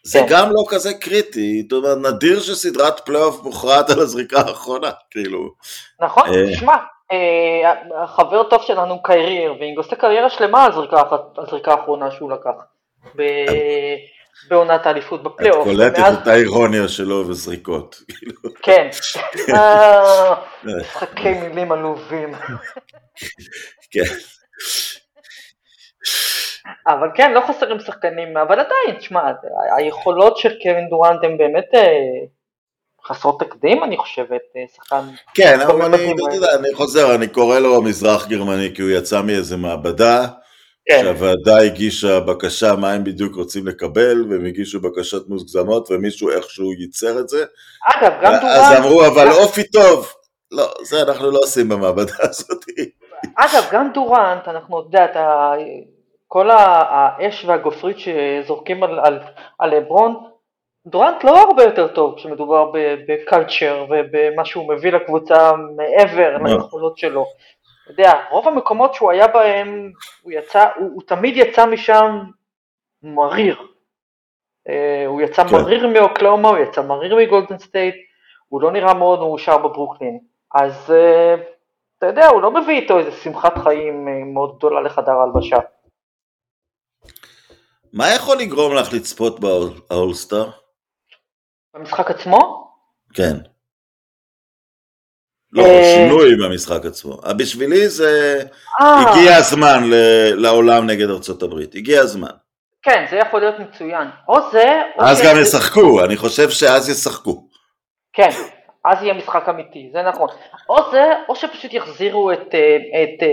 זה. 0.04 0.20
גם 0.28 0.50
לא 0.50 0.64
כזה 0.68 0.94
קריטי, 0.94 1.62
זאת 1.62 1.72
אומרת, 1.72 2.14
נדיר 2.14 2.40
שסדרת 2.40 3.00
פלייאוף 3.00 3.42
מוכרעת 3.42 3.90
על 3.90 4.00
הזריקה 4.00 4.38
האחרונה, 4.38 4.90
כאילו. 5.10 5.50
נכון, 6.00 6.34
אה, 6.34 6.52
תשמע, 6.52 6.76
אה, 7.12 8.02
החבר 8.02 8.42
טוב 8.42 8.62
שלנו 8.62 9.02
קיירי 9.02 9.46
ארווינג 9.46 9.78
עושה 9.78 9.96
קריירה 9.96 10.30
שלמה 10.30 10.64
על 10.64 10.72
זריקה 11.46 11.72
האחרונה 11.72 12.10
שהוא 12.10 12.32
לקח. 12.32 12.50
בעונת 14.48 14.86
האליפות 14.86 15.22
בפלייאוף. 15.22 15.68
את 15.68 15.72
קולטת 15.72 16.22
את 16.22 16.26
האירוניה 16.26 16.88
שלו 16.88 17.28
וזריקות. 17.28 18.02
כאילו. 18.08 18.32
כן, 18.62 18.88
אה, 19.54 20.34
משחקי 20.64 21.34
מילים 21.34 21.72
עלובים. 21.72 22.34
כן. 23.90 24.00
אבל 26.86 27.08
כן, 27.14 27.32
לא 27.32 27.40
חסרים 27.48 27.80
שחקנים, 27.80 28.36
אבל 28.36 28.60
עדיין, 28.60 28.98
תשמע, 28.98 29.20
היכולות 29.76 30.36
של 30.36 30.52
קווין 30.62 30.88
דורנט 30.90 31.24
הן 31.24 31.38
באמת 31.38 31.74
אה, 31.74 31.96
חסרות 33.06 33.40
תקדים, 33.40 33.84
אני 33.84 33.96
חושבת, 33.96 34.40
אה, 34.56 34.62
שחקן... 34.74 35.00
כן, 35.34 35.60
אבל 35.60 35.94
אני, 35.94 36.12
אני 36.58 36.74
חוזר, 36.74 37.14
אני 37.14 37.28
קורא 37.28 37.58
לו 37.58 37.82
מזרח 37.82 38.26
גרמני, 38.26 38.74
כי 38.74 38.82
הוא 38.82 38.90
יצא 38.90 39.22
מאיזה 39.22 39.56
מעבדה. 39.56 40.26
כן. 40.86 41.00
שהוועדה 41.02 41.56
הגישה 41.56 42.20
בקשה 42.20 42.74
מה 42.76 42.92
הם 42.92 43.04
בדיוק 43.04 43.34
רוצים 43.34 43.66
לקבל, 43.66 44.26
והם 44.30 44.46
הגישו 44.46 44.80
בקשות 44.80 45.28
מוגזמות, 45.28 45.90
ומישהו 45.90 46.30
איכשהו 46.30 46.72
ייצר 46.72 47.20
את 47.20 47.28
זה. 47.28 47.44
אגב, 47.94 48.12
גם 48.22 48.32
דורן... 48.40 48.52
אז 48.52 48.78
אמרו, 48.78 49.06
אבל 49.06 49.30
אופי 49.30 49.62
טוב. 49.64 50.12
לא, 50.50 50.74
זה 50.82 51.02
אנחנו 51.02 51.30
לא 51.30 51.38
עושים 51.42 51.68
במעבדה 51.68 52.12
הזאת. 52.20 52.64
אגב, 53.36 53.64
גם 53.72 53.90
דורנט, 53.94 54.48
אנחנו 54.48 54.78
יודע, 54.78 55.04
אתה, 55.04 55.52
כל 56.28 56.50
האש 56.50 57.44
והגופרית 57.44 57.96
שזורקים 57.98 58.82
על, 58.82 59.00
על, 59.00 59.20
על 59.58 59.76
לברון, 59.76 60.24
דורנט 60.86 61.24
לא 61.24 61.38
הרבה 61.38 61.64
יותר 61.64 61.88
טוב 61.88 62.14
כשמדובר 62.16 62.70
ב 63.08 63.18
culture 63.18 63.86
ובמה 63.90 64.44
שהוא 64.44 64.68
מביא 64.68 64.92
לקבוצה 64.92 65.52
מעבר 65.76 66.38
לא. 66.38 66.54
ליכולות 66.54 66.98
שלו. 66.98 67.26
אתה 67.84 67.92
יודע, 67.92 68.12
רוב 68.30 68.48
המקומות 68.48 68.94
שהוא 68.94 69.10
היה 69.10 69.26
בהם, 69.26 69.92
הוא 70.22 70.32
יצא, 70.32 70.68
הוא, 70.76 70.90
הוא 70.94 71.02
תמיד 71.06 71.36
יצא 71.36 71.66
משם 71.66 72.18
מריר. 73.02 73.56
אה, 74.68 74.72
הוא 75.06 75.20
יצא 75.20 75.44
כן. 75.44 75.56
מריר 75.56 75.88
מאוקלהומה, 75.88 76.48
הוא 76.48 76.58
יצא 76.58 76.82
מריר 76.82 77.16
מגולדן 77.16 77.58
סטייט, 77.58 77.94
הוא 78.48 78.62
לא 78.62 78.72
נראה 78.72 78.94
מאוד 78.94 79.18
מאושר 79.18 79.58
בברוקלין. 79.58 80.18
אז 80.54 80.90
uh, 80.90 81.40
אתה 81.98 82.06
יודע, 82.06 82.28
הוא 82.28 82.42
לא 82.42 82.50
מביא 82.50 82.80
איתו 82.80 82.98
איזה 82.98 83.12
שמחת 83.12 83.58
חיים 83.58 84.08
uh, 84.08 84.34
מאוד 84.34 84.56
גדולה 84.56 84.80
לחדר 84.80 85.12
ההלבשה. 85.12 85.56
מה 87.94 88.10
יכול 88.14 88.38
לגרום 88.38 88.74
לך 88.74 88.92
לצפות 88.92 89.40
באולסטאר? 89.40 90.50
במשחק 91.74 92.10
עצמו? 92.10 92.70
כן. 93.14 93.36
לא, 95.52 95.62
אה, 95.62 95.94
שינוי 95.94 96.36
במשחק 96.36 96.84
עצמו. 96.84 97.16
בשבילי 97.38 97.88
זה, 97.88 98.42
אה. 98.80 99.00
הגיע 99.00 99.36
הזמן 99.36 99.82
לעולם 100.36 100.86
נגד 100.86 101.10
ארצות 101.10 101.42
הברית, 101.42 101.74
הגיע 101.74 102.00
הזמן. 102.00 102.30
כן, 102.82 103.04
זה 103.10 103.16
יכול 103.16 103.40
להיות 103.40 103.54
מצוין. 103.58 104.08
או 104.28 104.50
זה... 104.50 104.82
אז 104.98 105.22
גם 105.22 105.36
ישחקו, 105.42 106.04
אני 106.04 106.16
חושב 106.16 106.50
שאז 106.50 106.88
ישחקו. 106.88 107.48
כן, 108.12 108.30
אז 108.84 109.02
יהיה 109.02 109.14
משחק 109.14 109.48
אמיתי, 109.48 109.90
זה 109.92 110.02
נכון. 110.02 110.28
או 110.68 110.90
זה, 110.90 111.04
או 111.28 111.36
שפשוט 111.36 111.72
יחזירו 111.72 112.32
את, 112.32 112.54
אה, 112.54 112.76
את 113.02 113.26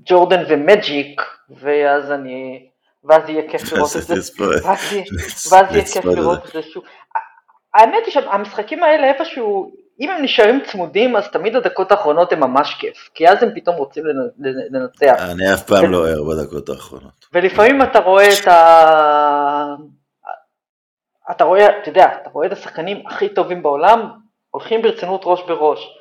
ג'ורדן 0.00 0.44
ומג'יק, 0.48 1.20
ואז 1.50 2.10
אני... 2.10 2.71
ואז 3.04 3.28
יהיה 3.28 3.50
כיף 3.50 3.72
לראות 3.72 3.96
את 3.96 4.02
זה. 4.02 4.14
ואז 5.50 5.74
יהיה 5.74 5.84
כיף 5.84 6.04
לראות 6.04 6.46
את 6.46 6.52
זה 6.52 6.62
שוב. 6.62 6.84
האמת 7.74 8.06
היא 8.06 8.12
שהמשחקים 8.12 8.82
האלה 8.82 9.08
איפשהו 9.08 9.72
אם 10.00 10.10
הם 10.10 10.22
נשארים 10.22 10.60
צמודים, 10.64 11.16
אז 11.16 11.30
תמיד 11.32 11.56
הדקות 11.56 11.92
האחרונות 11.92 12.32
הן 12.32 12.40
ממש 12.40 12.74
כיף, 12.74 13.10
כי 13.14 13.28
אז 13.28 13.42
הם 13.42 13.50
פתאום 13.54 13.76
רוצים 13.76 14.04
לנצח. 14.70 15.14
אני 15.32 15.54
אף 15.54 15.62
פעם 15.62 15.92
לא 15.92 16.08
ער 16.08 16.22
בדקות 16.22 16.68
האחרונות. 16.68 17.26
ולפעמים 17.32 17.82
אתה 17.82 17.98
רואה 17.98 18.28
את 18.40 18.48
ה... 18.48 19.74
אתה 21.30 21.44
רואה, 21.44 21.78
אתה 21.78 21.88
יודע, 21.88 22.06
אתה 22.22 22.30
רואה 22.30 22.46
את 22.46 22.52
השחקנים 22.52 23.06
הכי 23.06 23.28
טובים 23.28 23.62
בעולם, 23.62 24.10
הולכים 24.50 24.82
ברצינות 24.82 25.20
ראש 25.24 25.42
בראש. 25.42 25.98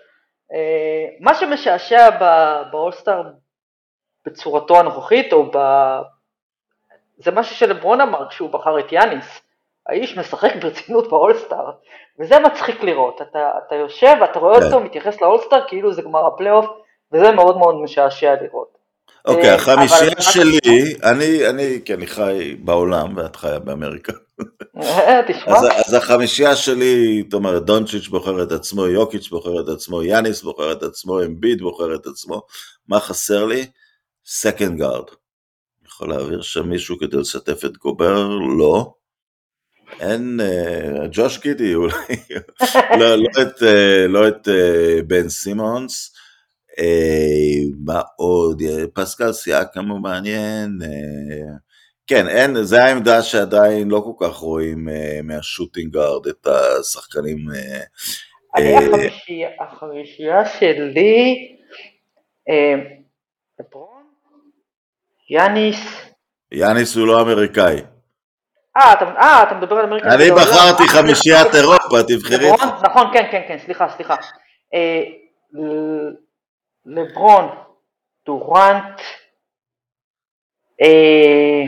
אה, 0.54 1.06
מה 1.20 1.36
שמשעשע 1.36 2.10
באולסטאר 2.72 3.24
בצורתו 4.26 4.80
הנוכחית, 4.80 5.34
או 5.34 5.52
ב... 5.52 5.58
זה 7.24 7.32
משהו 7.32 7.56
שלברון 7.56 8.02
אמר 8.02 8.30
כשהוא 8.30 8.50
בחר 8.50 8.80
את 8.80 8.92
יאניס. 8.92 9.42
האיש 9.90 10.18
משחק 10.18 10.56
ברצינות 10.62 11.10
באולסטאר, 11.10 11.72
וזה 12.20 12.40
מצחיק 12.40 12.84
לראות, 12.84 13.22
אתה, 13.22 13.52
אתה 13.68 13.76
יושב 13.76 14.14
ואתה 14.22 14.40
רואה 14.40 14.56
אותו 14.56 14.78
כן. 14.80 14.84
מתייחס 14.84 15.22
לאולסטאר 15.22 15.68
כאילו 15.68 15.94
זה 15.94 16.02
גמר 16.02 16.28
הפלייאוף, 16.28 16.66
וזה 17.14 17.32
מאוד 17.32 17.58
מאוד 17.58 17.76
משעשע 17.84 18.36
לראות. 18.42 18.78
אוקיי, 19.26 19.50
אה, 19.50 19.56
החמישייה 19.56 20.22
שלי, 20.22 20.96
אני, 21.04 21.50
אני, 21.50 21.82
כי 21.86 21.94
אני 21.94 22.08
חי 22.08 22.56
בעולם 22.60 23.18
ואת 23.18 23.36
חיה 23.36 23.60
באמריקה. 23.60 24.14
אה, 24.82 25.20
תשמע. 25.28 25.58
אז, 25.58 25.68
אז 25.86 25.94
החמישייה 25.94 26.56
שלי, 26.56 27.24
זאת 27.24 27.34
אומרת, 27.34 27.66
דונצ'יץ' 27.66 28.08
בוחר 28.08 28.44
את 28.44 28.52
עצמו, 28.52 28.88
יוקיץ' 28.88 29.30
בוחר 29.30 29.62
את 29.62 29.68
עצמו, 29.68 30.04
יאניס 30.04 30.42
בוחר 30.44 30.72
את 30.72 30.84
עצמו, 30.84 31.24
אמביד 31.24 31.62
בוחר 31.62 31.96
את 31.96 32.06
עצמו. 32.06 32.42
מה 32.88 33.00
חסר 33.00 33.46
לי? 33.46 33.66
second 34.26 34.78
guard. 34.78 35.06
יכול 36.02 36.14
להעביר 36.14 36.42
שם 36.42 36.70
מישהו 36.70 36.98
כדי 37.00 37.18
לשתף 37.18 37.66
את 37.66 37.78
גובר? 37.78 38.30
לא. 38.58 38.94
אין, 40.00 40.40
אה, 40.42 41.08
ג'וש 41.12 41.40
גידי 41.40 41.76
אולי, 41.76 41.94
לא, 43.00 43.16
לא 43.16 43.42
את, 43.42 43.64
אה, 43.64 44.08
לא 44.08 44.28
את 44.28 44.48
אה, 44.48 45.02
בן 45.08 45.30
סימונס, 45.30 46.16
מה 47.86 48.02
עוד, 48.16 48.62
פסקל 48.94 49.34
סיאקם 49.34 49.90
הוא 49.90 50.00
מעניין, 50.00 50.80
כן, 52.08 52.28
אין, 52.28 52.64
זה 52.64 52.84
העמדה 52.84 53.22
שעדיין 53.22 53.88
לא 53.88 54.00
כל 54.06 54.26
כך 54.26 54.36
רואים 54.36 54.88
מהשוטינג 55.24 55.94
גארד 55.94 56.28
את 56.28 56.48
השחקנים. 56.48 57.38
החמישייה 59.60 60.46
שלי, 60.46 61.36
לברון, 63.60 63.91
יאניס. 65.32 66.12
יאניס 66.52 66.96
הוא 66.96 67.08
לא 67.08 67.22
אמריקאי. 67.22 67.82
אה, 68.78 68.94
אתה, 68.94 69.06
אה, 69.06 69.44
אתה 69.44 69.56
מדבר 69.56 69.76
על 69.76 69.86
אמריקה. 69.86 70.14
אני 70.14 70.32
בחרתי 70.32 70.88
חמישיית 70.88 71.56
אירופה, 71.56 72.04
תבחרי. 72.08 72.52
נכון, 72.84 73.14
כן, 73.14 73.28
כן, 73.32 73.42
כן, 73.48 73.58
סליחה, 73.66 73.90
סליחה. 73.90 74.16
אה, 74.74 75.04
לברון, 76.86 77.50
דורנט, 78.26 79.02
אה, 80.82 81.64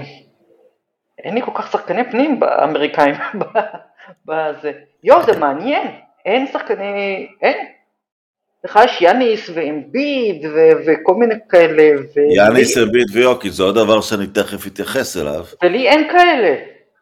אין 1.23 1.35
לי 1.35 1.41
כל 1.41 1.51
כך 1.55 1.71
שחקני 1.71 2.11
פנים 2.11 2.39
באמריקאים 2.39 3.15
בזה. 4.25 4.71
יואו, 5.03 5.23
זה 5.23 5.39
מעניין, 5.39 5.87
אין 6.25 6.47
שחקני, 6.47 7.27
אין. 7.41 7.67
לך 8.65 8.79
יש 8.85 9.01
יאניס 9.01 9.49
ואמביד 9.53 10.45
וכל 10.85 11.13
מיני 11.15 11.35
כאלה. 11.49 11.83
יאניס, 12.35 12.77
אמביד 12.77 13.07
ויוקיץ', 13.13 13.53
זה 13.53 13.63
עוד 13.63 13.75
דבר 13.75 14.01
שאני 14.01 14.27
תכף 14.27 14.67
אתייחס 14.67 15.17
אליו. 15.17 15.45
ולי 15.63 15.89
אין 15.89 16.09
כאלה. 16.11 16.55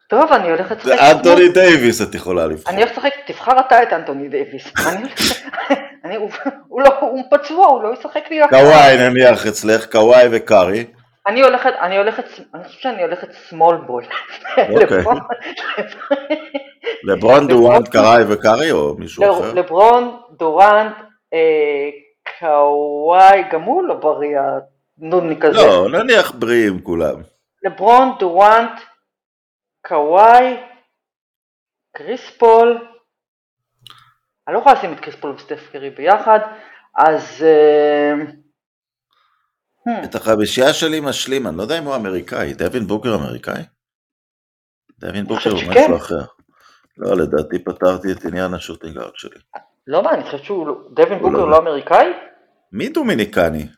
טוב, 0.08 0.32
אני 0.32 0.50
הולכת 0.50 0.84
לשחק... 0.84 0.98
זה 0.98 1.10
אנטוני 1.10 1.48
דייוויס 1.48 2.02
את 2.02 2.14
יכולה 2.14 2.46
לבחור. 2.46 2.72
אני 2.72 2.82
הולכת 2.82 2.96
לשחק, 2.96 3.10
תבחר 3.26 3.60
אתה 3.60 3.82
את 3.82 3.92
אנטוני 3.92 4.28
דייוויס. 4.28 4.64
הוא 6.68 6.82
לא, 6.82 6.98
הוא 7.00 7.22
פצוע, 7.30 7.66
הוא 7.66 7.82
לא 7.82 7.94
ישחק 7.98 8.22
לי... 8.30 8.40
קוואי 8.48 8.96
נניח 8.98 9.46
אצלך, 9.46 9.86
קוואי 9.92 10.28
וקארי. 10.30 10.84
אני 11.26 11.42
הולכת, 11.42 11.72
אני 11.80 11.98
הולכת, 11.98 12.24
אני 12.54 12.64
חושבת 12.64 12.82
שאני 12.82 13.02
הולכת 13.02 13.28
small 13.50 13.88
ball. 13.88 14.04
אוקיי. 14.72 15.04
לברון, 17.04 17.48
דורנט, 17.48 17.88
קוואי 17.88 18.24
וקארי 18.28 18.70
או 18.70 18.96
מישהו 18.98 19.24
אחר? 19.24 19.52
לברון, 19.54 20.16
דורנט, 20.38 20.92
קוואי, 22.38 23.42
גם 23.52 23.62
הוא 23.62 23.82
לא 23.82 23.94
בריא, 23.94 24.40
נודני 24.98 25.40
כזה. 25.40 25.56
לא, 25.56 25.88
נניח 25.88 26.30
בריאים 26.30 26.82
כולם. 26.82 27.22
לברון, 27.62 28.12
דורנט, 28.18 28.80
קוואי, 29.86 30.56
קריס 31.96 32.30
פול, 32.38 32.86
אני 34.48 34.54
לא 34.54 34.58
יכולה 34.58 34.74
לשים 34.74 34.92
את 34.92 35.00
קריס 35.00 35.14
פול 35.14 35.30
וסטף 35.30 35.68
קרי 35.72 35.90
ביחד, 35.90 36.38
אז... 36.96 37.44
Uh, 37.44 38.42
Hmm. 39.88 40.04
את 40.04 40.14
החמישייה 40.14 40.74
שלי 40.74 41.00
משלים, 41.00 41.46
אני 41.46 41.56
לא 41.56 41.62
יודע 41.62 41.78
אם 41.78 41.84
הוא 41.84 41.96
אמריקאי, 41.96 42.54
דווין 42.54 42.86
בוקר 42.86 43.14
אמריקאי? 43.14 43.62
דווין 44.98 45.24
בוקר 45.24 45.50
הוא 45.50 45.60
משהו 45.68 45.96
אחר. 45.96 46.24
לא, 46.98 47.16
לדעתי 47.16 47.64
פתרתי 47.64 48.12
את 48.12 48.24
עניין 48.24 48.54
ה 48.54 48.58
shooting 48.58 48.94
guard 48.94 49.16
שלי. 49.16 49.38
לא 49.86 50.02
מה, 50.02 50.14
אני 50.14 50.24
חושבת 50.24 50.44
שהוא, 50.44 50.66
לא- 50.66 50.88
דווין 50.94 51.18
בוקר 51.18 51.44
לא 51.44 51.58
אמריקאי? 51.58 52.06
מי 52.72 52.88
דומיניקני? 52.88 53.68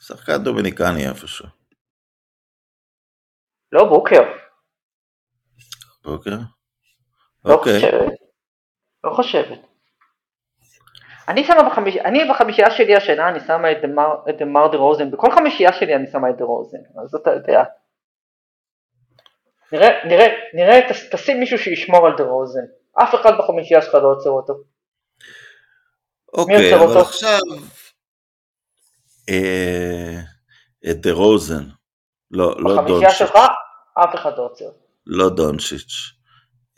שחקן 0.00 0.44
דומיניקני 0.44 1.08
איפשהו. 1.08 1.46
לא 3.72 3.84
בוקר. 3.84 4.22
בוקר? 6.04 6.30
לא 7.44 7.54
אוקיי. 7.54 7.74
חושבת. 7.74 8.12
לא 9.04 9.10
חושבת. 9.16 9.58
אני 11.28 11.44
שמה 11.44 11.70
בחמיש... 11.70 11.96
אני 11.96 12.18
בחמישייה 12.30 12.70
שלי 12.70 12.96
השנה 12.96 13.28
אני 13.28 13.40
שמה 13.40 13.72
את 13.72 13.76
דמר, 13.82 14.14
את 14.30 14.34
דמר 14.38 14.68
דה 14.72 14.76
רוזן, 14.78 15.10
בכל 15.10 15.30
חמישייה 15.30 15.72
שלי 15.72 15.94
אני 15.96 16.06
שמה 16.06 16.30
את 16.30 16.36
דה 16.36 16.44
רוזן, 16.44 16.78
אז 17.04 17.14
אתה 17.14 17.30
יודע. 17.30 17.64
נראה, 19.72 19.88
נראה, 20.04 20.26
נראה, 20.54 20.90
תש, 20.90 21.08
תשים 21.12 21.40
מישהו 21.40 21.58
שישמור 21.58 22.06
על 22.06 22.16
דה 22.16 22.24
רוזן, 22.24 22.66
אף 23.02 23.14
אחד 23.14 23.30
בחמישייה 23.38 23.82
שלך 23.82 23.94
לא 23.94 24.08
עוצר 24.12 24.30
אותו. 24.30 24.54
אוקיי, 26.34 26.74
אבל 26.74 26.84
אותו? 26.86 27.00
עכשיו, 27.00 27.40
אה, 29.28 30.20
את 30.90 31.00
דה 31.00 31.12
רוזן, 31.12 31.64
לא, 32.30 32.54
לא 32.58 32.74
דונצ'יץ'. 32.74 32.84
בחמישייה 32.84 33.10
שלך 33.10 33.36
אף 34.04 34.14
אחד 34.14 34.30
לא 34.36 34.42
עוצר. 34.42 34.70
לא 35.06 35.28
דונצ'יץ'. 35.28 36.12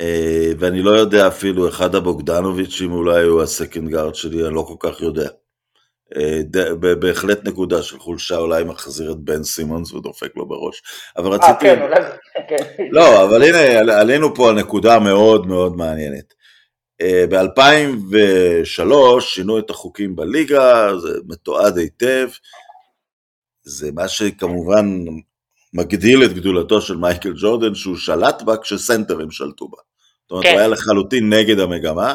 אה, 0.01 0.53
ואני 0.59 0.83
לא 0.83 0.91
יודע 0.91 1.29
אפילו, 1.29 1.69
אחד 1.69 1.95
הבוגדנוביצ'ים 1.95 2.93
אולי 2.93 3.23
הוא 3.23 3.43
ה 3.43 3.50
second 3.50 3.91
guard 3.91 4.15
שלי, 4.15 4.47
אני 4.47 4.55
לא 4.55 4.63
כל 4.63 4.91
כך 4.91 5.01
יודע. 5.01 5.29
אה, 6.17 6.41
בהחלט 6.99 7.45
נקודה 7.45 7.83
של 7.83 7.99
חולשה, 7.99 8.37
אולי 8.37 8.65
מחזיר 8.65 9.13
את 9.13 9.17
בן 9.17 9.43
סימונס 9.43 9.93
ודופק 9.93 10.37
לו 10.37 10.49
בראש. 10.49 10.83
אבל 11.17 11.33
אה, 11.33 11.37
רציתי... 11.37 11.61
כן, 11.61 11.83
אולי... 11.83 12.01
כן. 12.49 12.85
לא, 12.91 13.25
אבל 13.25 13.43
הנה, 13.43 13.93
עלינו 14.01 14.35
פה 14.35 14.49
על 14.49 14.55
נקודה 14.55 14.99
מאוד 14.99 15.47
מאוד 15.47 15.77
מעניינת. 15.77 16.35
ב-2003 17.31 19.21
שינו 19.21 19.59
את 19.59 19.71
החוקים 19.71 20.17
בליגה, 20.17 20.99
זה 20.99 21.19
מתועד 21.29 21.79
היטב. 21.79 22.29
זה 23.63 23.93
מה 23.93 24.09
שכמובן 24.09 25.05
מגדיל 25.75 26.25
את 26.25 26.33
גדולתו 26.33 26.81
של 26.81 26.97
מייקל 26.97 27.33
ג'ורדן, 27.37 27.75
שהוא 27.75 27.97
שלט 27.97 28.43
בה 28.43 28.57
כשסנטרים 28.57 29.31
שלטו 29.31 29.69
בה. 29.69 29.79
זאת 30.23 30.31
אומרת, 30.31 30.45
כן. 30.45 30.51
הוא 30.51 30.59
היה 30.59 30.69
לחלוטין 30.69 31.33
נגד 31.33 31.59
המגמה. 31.59 32.15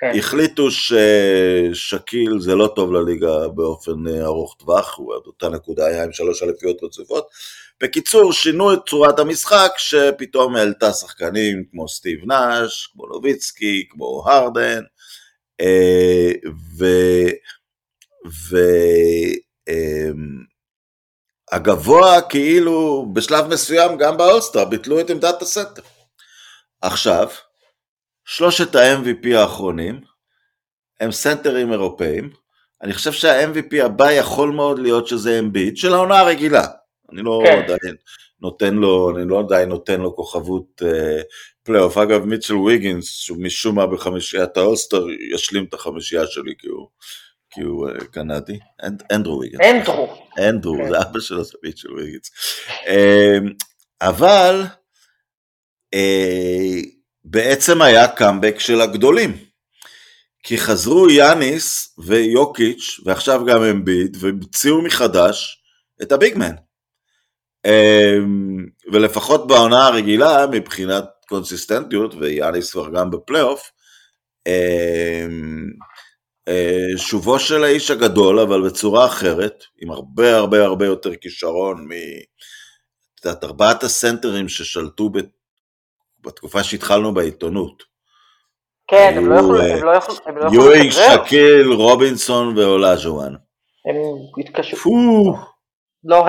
כן. 0.00 0.12
החליטו 0.18 0.68
ששקיל 0.70 2.40
זה 2.40 2.54
לא 2.54 2.72
טוב 2.76 2.92
לליגה 2.92 3.48
באופן 3.48 4.06
אה, 4.08 4.24
ארוך 4.24 4.56
טווח, 4.58 4.94
הוא 4.96 5.14
עד 5.14 5.22
אותה 5.26 5.48
נקודה 5.48 5.86
היה 5.86 6.04
עם 6.04 6.12
שלוש 6.12 6.42
אליפיות 6.42 6.82
רצופות. 6.82 7.28
בקיצור, 7.82 8.32
שינו 8.32 8.72
את 8.72 8.78
צורת 8.88 9.18
המשחק, 9.18 9.72
שפתאום 9.76 10.56
העלתה 10.56 10.92
שחקנים 10.92 11.64
כמו 11.70 11.88
סטיב 11.88 12.24
נאש, 12.24 12.86
כמו 12.86 13.06
נוביצקי, 13.06 13.88
כמו 13.90 14.24
הרדן, 14.26 14.82
אה, 15.60 16.32
ו... 16.78 16.84
ו... 18.50 18.56
אמ, 19.68 20.44
הגבוה 21.52 22.22
כאילו 22.22 23.06
בשלב 23.12 23.46
מסוים 23.46 23.98
גם 23.98 24.16
באולסטר 24.16 24.64
ביטלו 24.64 25.00
את 25.00 25.10
עמדת 25.10 25.42
הסנטר. 25.42 25.82
עכשיו, 26.82 27.28
שלושת 28.24 28.74
ה-MVP 28.74 29.36
האחרונים 29.36 30.00
הם 31.00 31.12
סנטרים 31.12 31.72
אירופאים, 31.72 32.30
אני 32.82 32.94
חושב 32.94 33.12
שה-MVP 33.12 33.84
הבא 33.84 34.12
יכול 34.12 34.52
מאוד 34.52 34.78
להיות 34.78 35.06
שזה 35.06 35.38
אמביד 35.38 35.76
של 35.76 35.94
העונה 35.94 36.18
הרגילה, 36.18 36.66
אני 37.12 37.22
לא 37.22 37.42
כן. 37.44 37.58
עדיין 37.58 37.96
נותן 38.40 38.74
לו, 38.74 39.16
אני 39.16 39.28
לא 39.28 39.40
עדיין 39.40 39.68
נותן 39.68 40.00
לו 40.00 40.16
כוכבות 40.16 40.82
אה, 40.84 41.20
פלייאוף, 41.62 41.98
אגב 41.98 42.24
מיטשל 42.24 42.56
ויגינס, 42.56 43.08
שהוא 43.08 43.38
משום 43.42 43.74
מה 43.74 43.86
בחמישיית 43.86 44.56
האולסטר 44.56 45.06
ישלים 45.34 45.64
את 45.64 45.74
החמישייה 45.74 46.26
שלי 46.26 46.54
כי 46.58 46.68
הוא 46.68 46.88
כי 47.54 47.60
הוא 47.60 47.88
uh, 47.90 48.04
קנדי, 48.04 48.58
אנד, 48.82 49.02
אנדרו 49.12 49.40
ויגנס. 49.40 49.60
אנדרו. 49.70 50.26
אנדרו, 50.48 50.76
כן. 50.78 50.88
זה 50.88 51.00
אבא 51.00 51.20
של 51.20 51.40
הסבית 51.40 51.78
של 51.78 51.92
ויגנס. 51.92 52.30
Uh, 52.84 53.64
אבל 54.00 54.62
uh, 55.94 56.86
בעצם 57.24 57.82
היה 57.82 58.08
קאמבק 58.08 58.58
של 58.58 58.80
הגדולים. 58.80 59.38
כי 60.42 60.58
חזרו 60.58 61.10
יאניס 61.10 61.94
ויוקיץ' 61.98 63.00
ועכשיו 63.04 63.44
גם 63.44 63.62
אמביד 63.62 64.16
והמציאו 64.20 64.82
מחדש 64.82 65.62
את 66.02 66.12
הביגמן. 66.12 66.54
Um, 67.66 68.90
ולפחות 68.92 69.46
בעונה 69.46 69.86
הרגילה 69.86 70.46
מבחינת 70.52 71.04
קונסיסטנטיות 71.28 72.14
ויאניס 72.14 72.72
כבר 72.72 72.90
גם 72.90 73.10
בפלייאוף 73.10 73.70
um, 74.48 74.52
אה, 76.48 76.98
שובו 76.98 77.38
של 77.38 77.64
האיש 77.64 77.90
הגדול, 77.90 78.40
אבל 78.40 78.66
בצורה 78.66 79.06
אחרת, 79.06 79.64
עם 79.82 79.90
הרבה 79.90 80.36
הרבה 80.36 80.64
הרבה 80.64 80.86
יותר 80.86 81.14
כישרון 81.14 81.86
מ... 81.88 81.92
את 83.20 83.24
יודעת, 83.24 83.44
ארבעת 83.44 83.82
הסנטרים 83.82 84.48
ששלטו 84.48 85.08
ב... 85.08 85.18
בתקופה 86.20 86.62
שהתחלנו 86.62 87.14
בעיתונות. 87.14 87.82
כן, 88.88 89.14
הם 89.16 89.28
לא 89.28 89.34
יכלו, 89.34 89.60
הם 89.60 89.84
לא 89.84 89.90
יכלו, 89.90 90.14
הם 90.26 90.38
לא 90.38 90.46
יכלו 90.46 90.62
יואי, 90.64 90.90
שקיל, 90.92 91.72
רובינסון 91.72 92.58
ואולאז'ואן. 92.58 93.34
הם 93.86 93.96
התקשרו. 94.40 95.34
לא, 96.04 96.26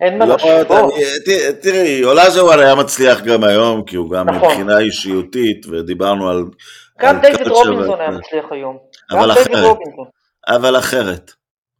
אין 0.00 0.18
מה 0.18 0.26
לא, 0.26 0.34
לשוות. 0.34 0.92
תראי, 1.62 2.04
אולאז'ואן 2.04 2.58
היה 2.58 2.74
מצליח 2.74 3.22
גם 3.22 3.44
היום, 3.44 3.84
כי 3.84 3.96
הוא 3.96 4.10
גם 4.10 4.28
נכון. 4.28 4.48
מבחינה 4.48 4.78
אישיותית, 4.78 5.66
ודיברנו 5.66 6.30
על 6.30 6.44
גם 6.98 7.20
דיוויד 7.20 7.48
רובינזון 7.48 8.00
היה 8.00 8.10
מצליח 8.10 8.44
היום. 8.50 8.78
אבל 9.10 9.32
אחרת. 9.32 9.76
אבל 10.48 10.78
אחרת. 10.78 11.32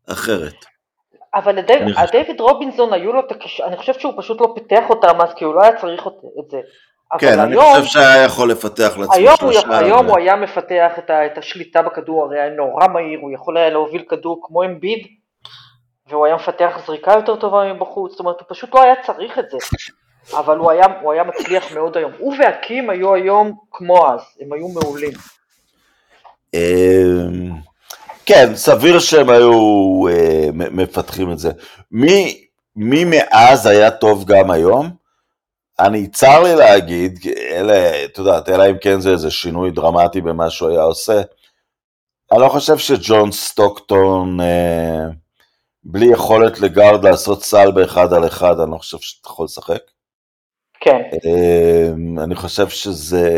אחרת. 0.09 0.65
אבל 1.35 1.59
לדיוויד 1.59 2.41
רובינסון 2.41 2.93
היו 2.93 3.13
לו 3.13 3.21
את 3.21 3.33
הכיש... 3.33 3.61
אני 3.61 3.77
חושב 3.77 3.93
שהוא 3.99 4.13
פשוט 4.17 4.41
לא 4.41 4.55
פיתח 4.55 4.91
אותם 4.91 5.21
אז 5.21 5.35
כי 5.37 5.45
הוא 5.45 5.55
לא 5.55 5.63
היה 5.63 5.77
צריך 5.81 6.07
את 6.07 6.51
זה. 6.51 6.59
כן, 7.19 7.41
אני 7.41 7.57
חושב 7.57 7.85
שהיה 7.85 8.25
יכול 8.25 8.51
לפתח 8.51 8.99
לעצמו 8.99 9.37
שלושה. 9.37 9.79
היום 9.79 10.07
הוא 10.07 10.19
היה 10.19 10.37
מפתח 10.37 10.93
את 11.09 11.39
השליטה 11.39 11.83
בכדור, 11.83 12.25
הרי 12.25 12.41
היה 12.41 12.51
נורא 12.51 12.87
מהיר, 12.89 13.19
הוא 13.21 13.31
יכול 13.35 13.57
היה 13.57 13.71
להוביל 13.71 14.05
כדור 14.09 14.41
כמו 14.43 14.65
אמביד, 14.65 15.07
והוא 16.09 16.27
היה 16.27 16.37
מפתח 16.37 16.79
זריקה 16.87 17.13
יותר 17.13 17.37
טובה 17.37 17.73
מבחוץ, 17.73 18.11
זאת 18.11 18.21
אומרת, 18.21 18.41
הוא 18.41 18.47
פשוט 18.49 18.75
לא 18.75 18.83
היה 18.83 18.95
צריך 19.07 19.39
את 19.39 19.45
זה. 19.51 19.59
אבל 20.39 20.59
הוא 20.59 20.71
היה, 20.71 20.87
הוא 21.03 21.13
היה 21.13 21.25
מצליח 21.25 21.73
מאוד 21.73 21.97
היום. 21.97 22.13
הוא 22.19 22.35
והקים 22.39 22.91
היו 22.91 23.15
היום 23.15 23.59
כמו 23.71 24.09
אז, 24.09 24.21
הם 24.41 24.53
היו 24.53 24.69
מעולים. 24.69 25.13
אמ, 26.55 27.51
כן, 28.27 28.55
סביר 28.55 28.99
שהם 28.99 29.31
היו 29.31 29.53
אה, 30.09 30.49
מפתחים 30.53 31.33
את 31.33 31.39
זה. 31.39 31.51
מי, 31.91 32.45
מי 32.77 33.05
מאז 33.05 33.67
היה 33.67 33.91
טוב 33.91 34.25
גם 34.25 34.51
היום? 34.51 34.91
אני, 35.81 36.07
צר 36.07 36.43
לי 36.43 36.57
להגיד, 36.57 37.19
אלה, 37.51 38.05
את 38.05 38.19
יודעת, 38.19 38.49
אלא 38.49 38.71
אם 38.71 38.79
כן 38.81 39.01
זה 39.01 39.11
איזה 39.11 39.31
שינוי 39.31 39.71
דרמטי 39.71 40.21
במה 40.21 40.51
שהוא 40.51 40.71
היה 40.71 40.83
עושה. 40.83 41.23
אני 42.33 42.41
לא 42.41 42.49
חושב 42.49 42.79
שג'ון 42.79 43.33
סטוקטון 43.33 44.41
אה, 44.41 45.05
בלי 45.91 46.07
יכולת 46.07 46.61
לגארד 46.61 47.05
לעשות 47.05 47.43
סל 47.43 47.71
באחד 47.71 48.13
על 48.13 48.27
אחד, 48.27 48.61
אני 48.61 48.71
לא 48.71 48.77
חושב 48.77 48.99
שאתה 49.01 49.29
יכול 49.29 49.45
לשחק. 49.45 49.81
כן. 50.81 51.03
אמ, 51.25 52.19
אני 52.19 52.35
חושב 52.35 52.69
שזה 52.69 53.31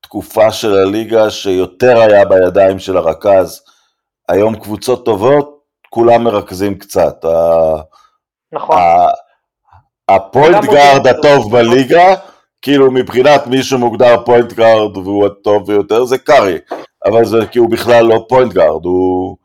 תקופה 0.00 0.52
של 0.52 0.74
הליגה 0.74 1.30
שיותר 1.30 1.98
היה 2.00 2.24
בידיים 2.24 2.78
של 2.78 2.96
הרכז. 2.96 3.62
היום 4.28 4.56
קבוצות 4.56 5.04
טובות, 5.04 5.60
כולם 5.90 6.24
מרכזים 6.24 6.78
קצת. 6.78 7.24
נכון. 8.52 8.76
ה 10.08 10.17
point 10.17 10.64
guard 10.64 11.06
הטוב 11.06 11.52
בליגה, 11.52 12.14
כאילו 12.62 12.90
מבחינת 12.90 13.46
מי 13.46 13.62
שמוגדר 13.62 14.24
point 14.24 14.52
guard 14.52 14.96
והוא 14.96 15.26
הטוב 15.26 15.66
ביותר 15.66 16.04
זה 16.04 16.18
קארי, 16.18 16.58
אבל 17.04 17.24
זה 17.24 17.46
כי 17.46 17.58
הוא 17.58 17.70
בכלל 17.70 18.04
לא 18.04 18.26
point 18.28 18.52
guard, 18.52 18.84
הוא, 18.84 19.36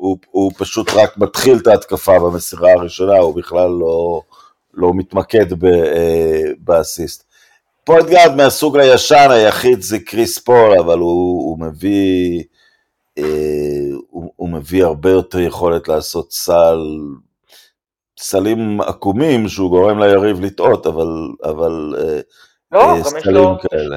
הוא, 0.00 0.16
הוא 0.30 0.52
פשוט 0.58 0.90
רק 0.90 1.18
מתחיל 1.18 1.58
את 1.62 1.66
ההתקפה 1.66 2.18
במסירה 2.18 2.72
הראשונה, 2.72 3.18
הוא 3.18 3.36
בכלל 3.36 3.70
לא, 3.70 4.22
לא 4.74 4.92
מתמקד 4.94 5.52
ב, 5.52 5.64
אה, 5.64 6.42
באסיסט. 6.58 7.24
point 7.84 8.08
guard 8.08 8.36
מהסוג 8.36 8.78
הישן 8.78 9.28
היחיד 9.30 9.82
זה 9.82 9.98
קריס 9.98 10.38
פול, 10.38 10.78
אבל 10.78 10.98
הוא, 10.98 11.42
הוא 11.42 11.58
מביא... 11.60 12.42
אה, 13.18 13.24
הוא, 14.10 14.32
הוא 14.36 14.48
מביא 14.48 14.84
הרבה 14.84 15.10
יותר 15.10 15.40
יכולת 15.40 15.88
לעשות 15.88 16.32
סל 16.32 16.78
סלים 18.18 18.80
עקומים 18.80 19.48
שהוא 19.48 19.70
גורם 19.70 19.98
ליריב 19.98 20.40
לטעות, 20.40 20.86
אבל, 20.86 21.08
אבל 21.44 21.94
אה, 21.98 22.20
לא, 22.72 22.80
אה, 22.80 22.98
יש 22.98 23.26
לו, 23.26 23.56
כאלה. 23.70 23.96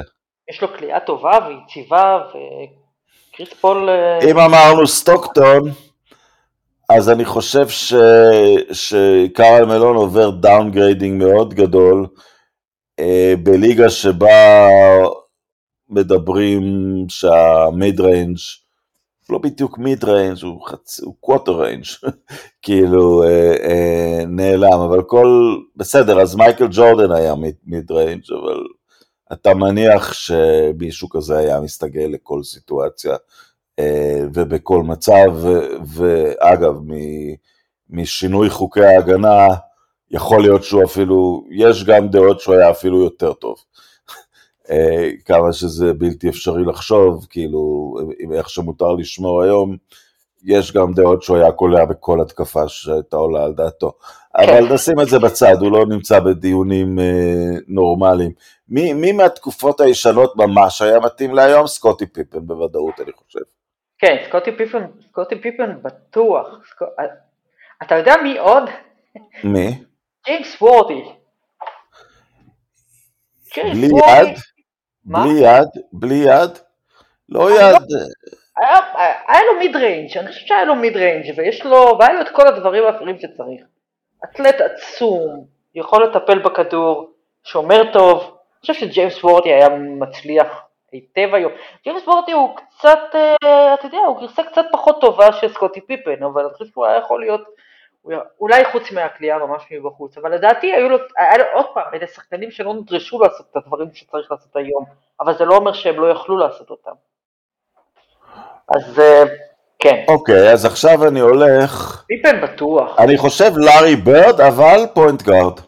יש 0.50 0.62
לו 0.62 0.68
קליעה 0.78 1.00
טובה 1.00 1.38
ויציבה, 1.48 2.22
וקריס 2.28 3.52
פול... 3.60 3.88
אה, 3.88 4.30
אם 4.30 4.38
אמרנו 4.38 4.86
סטוקטון, 4.86 5.62
אז 6.88 7.10
אני 7.10 7.24
חושב 7.24 7.68
ש... 7.68 7.94
שקארל 8.72 9.64
מלון 9.64 9.96
עובר 9.96 10.30
downgrading 10.30 11.24
מאוד 11.24 11.54
גדול 11.54 12.06
אה, 12.98 13.34
בליגה 13.42 13.90
שבה 13.90 14.68
מדברים 15.88 16.62
שה 17.08 17.54
mid 17.54 18.00
range 18.00 18.38
לא 19.30 19.38
בדיוק 19.38 19.78
mid 19.78 20.04
range, 20.04 20.42
הוא, 20.42 20.66
חצ... 20.66 21.00
הוא 21.00 21.14
quarter 21.20 21.62
range, 21.62 21.84
כאילו 22.62 23.22
אה, 23.22 23.54
אה, 23.62 24.24
נעלם, 24.26 24.80
אבל 24.80 25.02
כל, 25.02 25.56
בסדר, 25.76 26.20
אז 26.20 26.34
מייקל 26.34 26.66
ג'ורדן 26.70 27.12
היה 27.12 27.34
mid 27.66 27.90
range, 27.90 28.32
אבל 28.32 28.62
אתה 29.32 29.54
מניח 29.54 30.12
שמישהו 30.12 31.08
כזה 31.08 31.38
היה 31.38 31.60
מסתגל 31.60 32.08
לכל 32.12 32.42
סיטואציה 32.42 33.16
ובכל 34.34 34.82
מצב, 34.82 35.46
ואגב, 35.86 36.74
משינוי 37.90 38.50
חוקי 38.50 38.84
ההגנה, 38.84 39.46
יכול 40.10 40.42
להיות 40.42 40.64
שהוא 40.64 40.84
אפילו, 40.84 41.44
יש 41.50 41.84
גם 41.84 42.08
דעות 42.08 42.40
שהוא 42.40 42.54
היה 42.54 42.70
אפילו 42.70 43.02
יותר 43.02 43.32
טוב. 43.32 43.56
אה, 44.70 45.10
כמה 45.24 45.52
שזה 45.52 45.92
בלתי 45.92 46.28
אפשרי 46.28 46.64
לחשוב, 46.64 47.26
כאילו, 47.30 47.94
איך 48.32 48.50
שמותר 48.50 48.92
לשמור 48.92 49.42
היום, 49.42 49.76
יש 50.44 50.72
גם 50.72 50.92
דעות 50.92 51.22
שהוא 51.22 51.36
היה 51.36 51.52
קולע 51.52 51.84
בכל 51.84 52.20
התקפה 52.20 52.68
שהייתה 52.68 53.16
עולה 53.16 53.44
על 53.44 53.52
דעתו. 53.52 53.92
אבל 54.36 54.68
כן. 54.68 54.74
נשים 54.74 55.00
את 55.00 55.08
זה 55.08 55.18
בצד, 55.18 55.56
הוא 55.60 55.72
לא 55.72 55.86
נמצא 55.86 56.20
בדיונים 56.20 56.98
אה, 56.98 57.56
נורמליים. 57.68 58.32
מי, 58.68 58.92
מי 58.92 59.12
מהתקופות 59.12 59.80
הישנות 59.80 60.36
ממש 60.36 60.82
היה 60.82 61.00
מתאים 61.00 61.34
להיום? 61.34 61.66
סקוטי 61.66 62.06
פיפן 62.06 62.46
בוודאות, 62.46 63.00
אני 63.00 63.12
חושב. 63.12 63.40
כן, 63.98 64.16
סקוטי 64.28 64.56
פיפן, 64.56 64.86
סקוטי 65.08 65.40
פיפן 65.40 65.82
בטוח. 65.82 66.46
סק... 66.70 66.82
אה, 66.82 67.04
אתה 67.82 67.94
יודע 67.94 68.14
מי 68.22 68.38
עוד? 68.38 68.70
מי? 69.44 69.84
ג'יימס 70.26 70.62
וורת'י. 70.62 71.02
בלי 73.56 73.86
יד? 73.86 74.38
בלי 75.04 75.40
יד? 75.40 75.68
בלי 75.92 76.14
יד? 76.14 76.50
לא 77.28 77.50
יד. 77.50 77.72
לא- 77.72 77.98
היה, 78.56 78.78
היה 79.28 79.40
לו 79.44 79.58
mid 79.58 79.76
range, 79.76 80.18
אני 80.18 80.28
חושב 80.28 80.46
שהיה 80.46 80.64
לו 80.64 80.74
mid 80.74 80.96
range 80.96 81.34
ויש 81.36 81.64
לו, 81.64 81.96
והיה 81.98 82.12
לו 82.12 82.20
את 82.20 82.28
כל 82.28 82.46
הדברים 82.46 82.84
האחרים 82.84 83.18
שצריך. 83.18 83.60
אתלט 84.24 84.56
עצום, 84.60 85.46
יכול 85.74 86.04
לטפל 86.04 86.38
בכדור, 86.38 87.10
שומר 87.44 87.92
טוב, 87.92 88.20
אני 88.20 88.60
חושב 88.60 88.74
שג'יימס 88.74 89.24
וורת'י 89.24 89.52
היה 89.52 89.68
מצליח 89.78 90.62
היטב 90.94 91.34
היום. 91.34 91.52
ג'יימס 91.84 92.08
וורת'י 92.08 92.32
הוא 92.32 92.56
קצת, 92.56 92.98
אה, 93.14 93.74
אתה 93.74 93.86
יודע, 93.86 93.98
הוא 93.98 94.20
גרסה 94.20 94.42
קצת 94.42 94.64
פחות 94.72 95.00
טובה 95.00 95.32
של 95.32 95.48
סקוטי 95.48 95.80
פיפן, 95.80 96.22
אבל 96.22 96.44
אני 96.44 96.52
חושב 96.52 96.64
שהוא 96.72 96.86
היה 96.86 96.98
יכול 96.98 97.20
להיות 97.20 97.40
אולי 98.40 98.64
חוץ 98.72 98.92
מהקליעה 98.92 99.38
ממש 99.38 99.62
מבחוץ, 99.70 100.18
אבל 100.18 100.34
לדעתי 100.34 100.72
היו 100.72 100.88
לו, 100.88 100.98
היה 101.18 101.38
לו 101.38 101.44
עוד 101.54 101.66
פעם, 101.74 101.94
אלה 101.94 102.06
שחקנים 102.06 102.50
שלא 102.50 102.74
נדרשו 102.74 103.22
לעשות 103.22 103.46
את 103.50 103.56
הדברים 103.56 103.88
שצריך 103.94 104.32
לעשות 104.32 104.56
היום, 104.56 104.84
אבל 105.20 105.38
זה 105.38 105.44
לא 105.44 105.56
אומר 105.56 105.72
שהם 105.72 106.00
לא 106.00 106.10
יכלו 106.10 106.38
לעשות 106.38 106.70
אותם. 106.70 106.92
אז 108.68 109.00
אה, 109.00 109.22
כן. 109.78 110.04
אוקיי, 110.08 110.52
אז 110.52 110.64
עכשיו 110.64 111.08
אני 111.08 111.20
הולך... 111.20 112.04
פיפן 112.06 112.40
בטוח. 112.40 112.98
אני 112.98 113.18
חושב 113.18 113.50
לארי 113.56 113.96
ברד, 113.96 114.40
אבל 114.40 114.80
point 114.94 115.22
guard, 115.22 115.60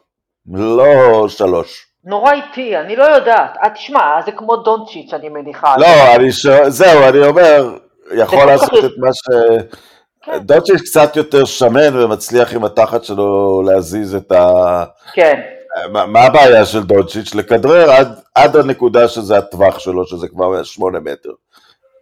לא 0.55 1.29
שלוש. 1.29 1.86
נורא 2.07 2.33
איטי, 2.33 2.77
אני 2.77 2.97
לא 2.97 3.05
יודעת. 3.05 3.57
אה, 3.65 3.71
תשמע, 3.71 4.23
זה 4.27 4.33
כמו 4.33 4.57
דונצ'יץ', 4.57 5.15
אני 5.15 5.29
מניחה. 5.29 5.75
לא, 5.79 6.15
אני 6.15 6.33
שואל, 6.33 6.71
זהו, 6.71 7.09
אני 7.09 7.27
אומר, 7.27 7.77
יכול 8.15 8.45
לעשות 8.45 8.85
את 8.85 8.91
מה 8.99 9.09
ש... 9.13 9.23
כן. 10.23 10.39
דוצ'יץ' 10.39 10.81
קצת 10.81 11.17
יותר 11.17 11.45
שמן 11.45 11.97
ומצליח 11.97 12.55
עם 12.55 12.65
התחת 12.65 13.05
שלו 13.05 13.63
להזיז 13.67 14.15
את 14.15 14.33
ה... 14.33 14.85
כן. 15.13 15.41
מה, 15.93 16.07
מה 16.07 16.21
הבעיה 16.21 16.67
של 16.67 16.83
דוצ'יץ'? 16.83 17.35
לכדרר 17.35 17.91
עד, 17.91 18.09
עד 18.35 18.57
הנקודה 18.57 19.09
שזה 19.09 19.39
הטווח 19.39 19.79
שלו, 19.79 20.07
שזה 20.07 20.29
כבר 20.29 20.63
שמונה 20.63 21.01
מטר. 21.01 21.31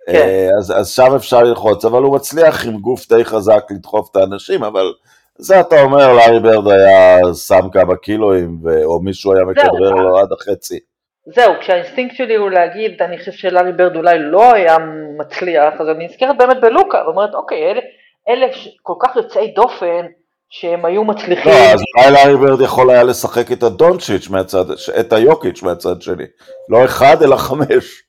כן. 0.07 0.15
אה, 0.15 0.49
אז, 0.59 0.73
אז 0.77 0.89
שם 0.89 1.15
אפשר 1.17 1.43
ללחוץ, 1.43 1.85
אבל 1.85 2.03
הוא 2.03 2.15
מצליח 2.15 2.67
עם 2.67 2.79
גוף 2.79 3.09
די 3.09 3.25
חזק 3.25 3.65
לדחוף 3.71 4.09
את 4.11 4.17
האנשים, 4.17 4.65
אבל 4.65 4.93
זה 5.39 5.61
אתה 5.61 5.83
אומר, 5.83 6.13
לארי 6.13 6.41
ברד 6.41 6.69
היה 6.69 7.19
שם 7.47 7.71
כמה 7.73 7.97
קילואים, 7.97 8.59
או 8.85 9.01
מישהו 9.01 9.35
היה 9.35 9.45
מכדרר 9.45 9.91
לו 9.91 10.19
עד 10.19 10.29
החצי. 10.33 10.79
זהו, 11.27 11.53
כשהאינסטינקט 11.61 12.17
שלי 12.17 12.35
הוא 12.35 12.51
להגיד, 12.51 13.03
אני 13.03 13.19
חושב 13.19 13.33
שלארי 13.33 13.73
ברד 13.73 13.97
אולי 13.97 14.19
לא 14.19 14.55
היה 14.55 14.77
מצליח, 15.19 15.75
אז 15.81 15.89
אני 15.89 16.05
נזכרת 16.07 16.39
באמת 16.39 16.61
בלוקה, 16.61 17.03
ואומרת, 17.07 17.35
אוקיי, 17.35 17.71
אלה... 17.71 17.81
אלה 18.29 18.47
כל 18.83 18.95
כך 19.01 19.17
יוצאי 19.17 19.53
דופן, 19.57 20.07
שהם 20.49 20.85
היו 20.85 21.05
מצליחים... 21.05 21.53
לא, 21.53 21.73
אז 21.75 21.81
אולי 21.97 22.13
לארי 22.13 22.37
ברד 22.37 22.61
יכול 22.61 22.91
היה 22.91 23.03
לשחק 23.03 23.53
את 23.53 23.63
הדונצ'יץ' 23.63 24.29
מהצד, 24.29 24.65
את 25.01 25.13
היוקיץ' 25.13 25.63
מהצד 25.63 26.03
שלי. 26.03 26.25
לא 26.69 26.85
אחד, 26.85 27.23
אלא 27.23 27.37
חמש. 27.37 28.03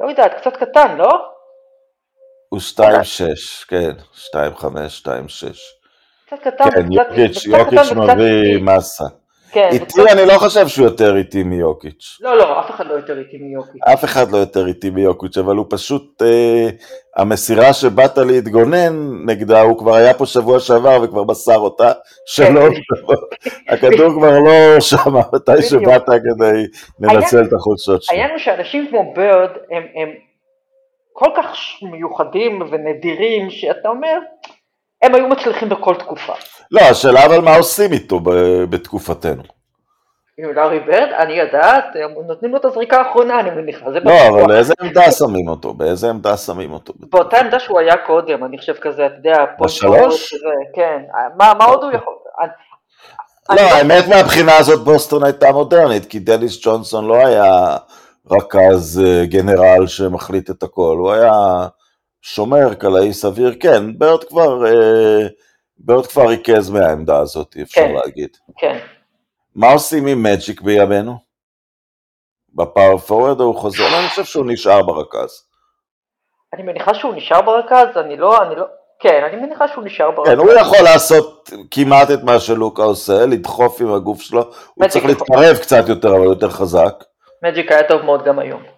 לא 0.00 0.10
יודעת, 0.10 0.34
קצת 0.40 0.56
קטן, 0.56 0.96
לא? 0.96 1.10
הוא 2.48 2.60
שתיים 2.60 3.04
שש, 3.04 3.64
כן, 3.64 3.92
שתיים 4.12 4.56
חמש, 4.56 4.98
שתיים 4.98 5.28
שש. 5.28 5.77
קצת 6.28 6.40
קטן, 6.40 6.70
כן, 6.70 6.92
יוקיץ', 6.92 7.44
יוקיץ' 7.46 7.92
מביא 7.92 8.58
מסה. 8.62 9.04
כן. 9.52 9.68
איטי 9.72 10.02
אני 10.12 10.26
לא 10.26 10.38
חושב 10.38 10.68
שהוא 10.68 10.84
יותר 10.84 11.16
איטי 11.16 11.42
מיוקיץ'. 11.42 12.18
לא, 12.20 12.38
לא, 12.38 12.60
אף 12.60 12.70
אחד 12.70 12.86
לא 12.86 12.94
יותר 12.94 13.18
איטי 13.18 13.38
מיוקיץ'. 13.38 13.82
אף 13.92 14.04
אחד 14.04 14.30
לא 14.32 14.36
יותר 14.36 14.66
איטי 14.66 14.90
מיוקיץ', 14.90 15.38
אבל 15.38 15.56
הוא 15.56 15.66
פשוט, 15.70 16.22
אה, 16.22 16.68
המסירה 17.16 17.72
שבאת 17.72 18.18
להתגונן 18.18 19.24
נגדה, 19.26 19.60
הוא 19.60 19.78
כבר 19.78 19.94
היה 19.94 20.14
פה 20.14 20.26
שבוע 20.26 20.60
שעבר 20.60 20.98
וכבר 21.02 21.24
מסר 21.24 21.58
אותה, 21.58 21.92
שלא, 22.26 22.60
כן. 22.60 23.50
הכדור 23.68 24.10
כבר 24.12 24.38
לא 24.38 24.80
שם, 24.80 25.14
מתי 25.32 25.62
שבאת 25.62 26.04
כדי 26.06 26.66
לנצל 27.00 27.44
את 27.44 27.52
החולשות 27.52 28.02
שלו. 28.02 28.12
העניין 28.12 28.30
הוא 28.30 28.38
שאנשים 28.38 28.86
כמו 28.90 29.14
ברד 29.16 29.50
הם, 29.70 29.82
הם 29.94 30.08
כל 31.12 31.30
כך 31.36 31.56
מיוחדים 31.82 32.62
ונדירים, 32.70 33.50
שאתה 33.50 33.88
אומר, 33.88 34.18
הם 35.02 35.14
היו 35.14 35.28
מצליחים 35.28 35.68
בכל 35.68 35.94
תקופה. 35.94 36.32
לא, 36.70 36.80
השאלה 36.80 37.26
אבל 37.26 37.40
מה 37.40 37.56
עושים 37.56 37.92
איתו 37.92 38.20
בתקופתנו. 38.70 39.42
עם 40.38 40.54
לארי 40.54 40.80
ברד, 40.80 41.08
אני 41.18 41.32
יודעת, 41.32 41.84
נותנים 42.26 42.52
לו 42.52 42.58
את 42.58 42.64
הזריקה 42.64 42.98
האחרונה, 42.98 43.40
אני 43.40 43.50
מניחה. 43.50 43.86
לא, 44.04 44.28
אבל 44.28 44.46
באיזה 44.46 44.74
עמדה 44.80 45.10
שמים 45.12 45.48
אותו? 45.48 45.74
באיזה 45.74 46.10
עמדה 46.10 46.36
שמים 46.36 46.72
אותו? 46.72 46.92
באותה 46.98 47.38
עמדה 47.38 47.58
שהוא 47.58 47.78
היה 47.78 47.96
קודם, 47.96 48.44
אני 48.44 48.58
חושב 48.58 48.74
כזה, 48.74 49.06
אתה 49.06 49.14
יודע, 49.14 49.44
בשלוש? 49.60 50.34
כן, 50.74 51.02
מה 51.36 51.64
עוד 51.64 51.84
הוא 51.84 51.92
יכול? 51.92 52.14
לא, 53.50 53.56
לא, 53.56 53.60
האמת 53.60 54.08
מהבחינה 54.08 54.56
הזאת 54.56 54.84
בוסטון 54.84 55.24
הייתה 55.24 55.52
מודרנית, 55.52 56.06
כי 56.06 56.18
דניס 56.18 56.58
ג'ונסון 56.64 57.08
לא 57.08 57.26
היה 57.26 57.76
רכז 58.30 59.02
אה, 59.04 59.26
גנרל 59.26 59.86
שמחליט 59.86 60.50
את 60.50 60.62
הכל, 60.62 60.96
הוא 60.98 61.12
היה 61.12 61.32
שומר, 62.22 62.74
קלעי 62.74 63.12
סביר, 63.12 63.54
כן, 63.60 63.98
ברד 63.98 64.24
כבר, 64.24 64.66
אה, 64.66 65.26
ברד 65.78 66.06
כבר 66.06 66.28
ריכז 66.28 66.70
מהעמדה 66.70 67.18
הזאת, 67.18 67.56
אפשר 67.62 67.80
כן, 67.80 67.94
להגיד. 67.94 68.36
כן. 68.58 68.78
מה 69.54 69.72
עושים 69.72 70.06
עם 70.06 70.22
מג'יק 70.22 70.60
בימינו? 70.60 71.18
בפאור 72.54 72.98
פוררד 72.98 73.40
הוא 73.40 73.54
חוזר? 73.54 73.98
אני 73.98 74.08
חושב 74.08 74.24
שהוא 74.24 74.46
נשאר 74.48 74.82
ברכז. 74.82 75.44
אני 76.54 76.62
מניחה 76.62 76.94
שהוא 76.94 77.14
נשאר 77.14 77.42
ברכז, 77.42 77.96
אני 77.96 78.16
לא, 78.16 78.42
אני 78.42 78.56
לא, 78.56 78.64
כן, 79.00 79.24
אני 79.24 79.36
מניחה 79.36 79.68
שהוא 79.68 79.84
נשאר 79.84 80.10
ברק. 80.10 80.26
כן, 80.26 80.38
הוא 80.38 80.52
יכול 80.52 80.78
לעשות 80.84 81.50
כמעט 81.70 82.10
את 82.10 82.22
מה 82.22 82.40
שלוקה 82.40 82.82
עושה, 82.82 83.26
לדחוף 83.26 83.80
עם 83.80 83.92
הגוף 83.92 84.20
שלו, 84.20 84.50
הוא 84.74 84.88
צריך 84.88 85.04
להתקרב 85.04 85.56
קצת 85.56 85.88
יותר, 85.88 86.08
אבל 86.08 86.24
יותר 86.24 86.50
חזק. 86.50 87.04
מג'יק 87.42 87.72
היה 87.72 87.88
טוב 87.88 88.02
מאוד 88.02 88.24
גם 88.24 88.38
היום. 88.38 88.77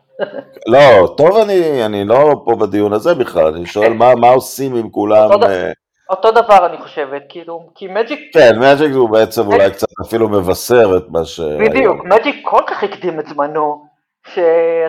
לא, 0.66 1.14
טוב 1.16 1.36
אני, 1.36 1.86
אני 1.86 2.04
לא 2.04 2.42
פה 2.44 2.56
בדיון 2.56 2.92
הזה 2.92 3.14
בכלל, 3.14 3.54
אני 3.54 3.66
שואל 3.66 3.92
מה, 3.92 4.14
מה 4.14 4.28
עושים 4.28 4.76
עם 4.76 4.90
כולם. 4.90 5.30
אותו, 5.32 5.46
אה... 5.46 5.72
אותו 6.10 6.30
דבר 6.30 6.66
אני 6.66 6.78
חושבת, 6.78 7.22
כאילו, 7.28 7.70
כי 7.74 7.86
מג'יק... 7.88 8.20
כן, 8.32 8.58
מג'יק 8.58 8.92
הוא 8.94 9.10
בעצם 9.10 9.42
מג'יק... 9.42 9.54
אולי 9.54 9.70
קצת 9.70 9.88
אפילו 10.06 10.28
מבשר 10.28 10.96
את 10.96 11.04
מה 11.08 11.24
ש... 11.24 11.40
בדיוק, 11.40 12.04
מג'יק 12.04 12.36
כל 12.44 12.62
כך 12.66 12.82
הקדים 12.82 13.20
את 13.20 13.26
זמנו, 13.26 13.84
שאתה 14.26 14.36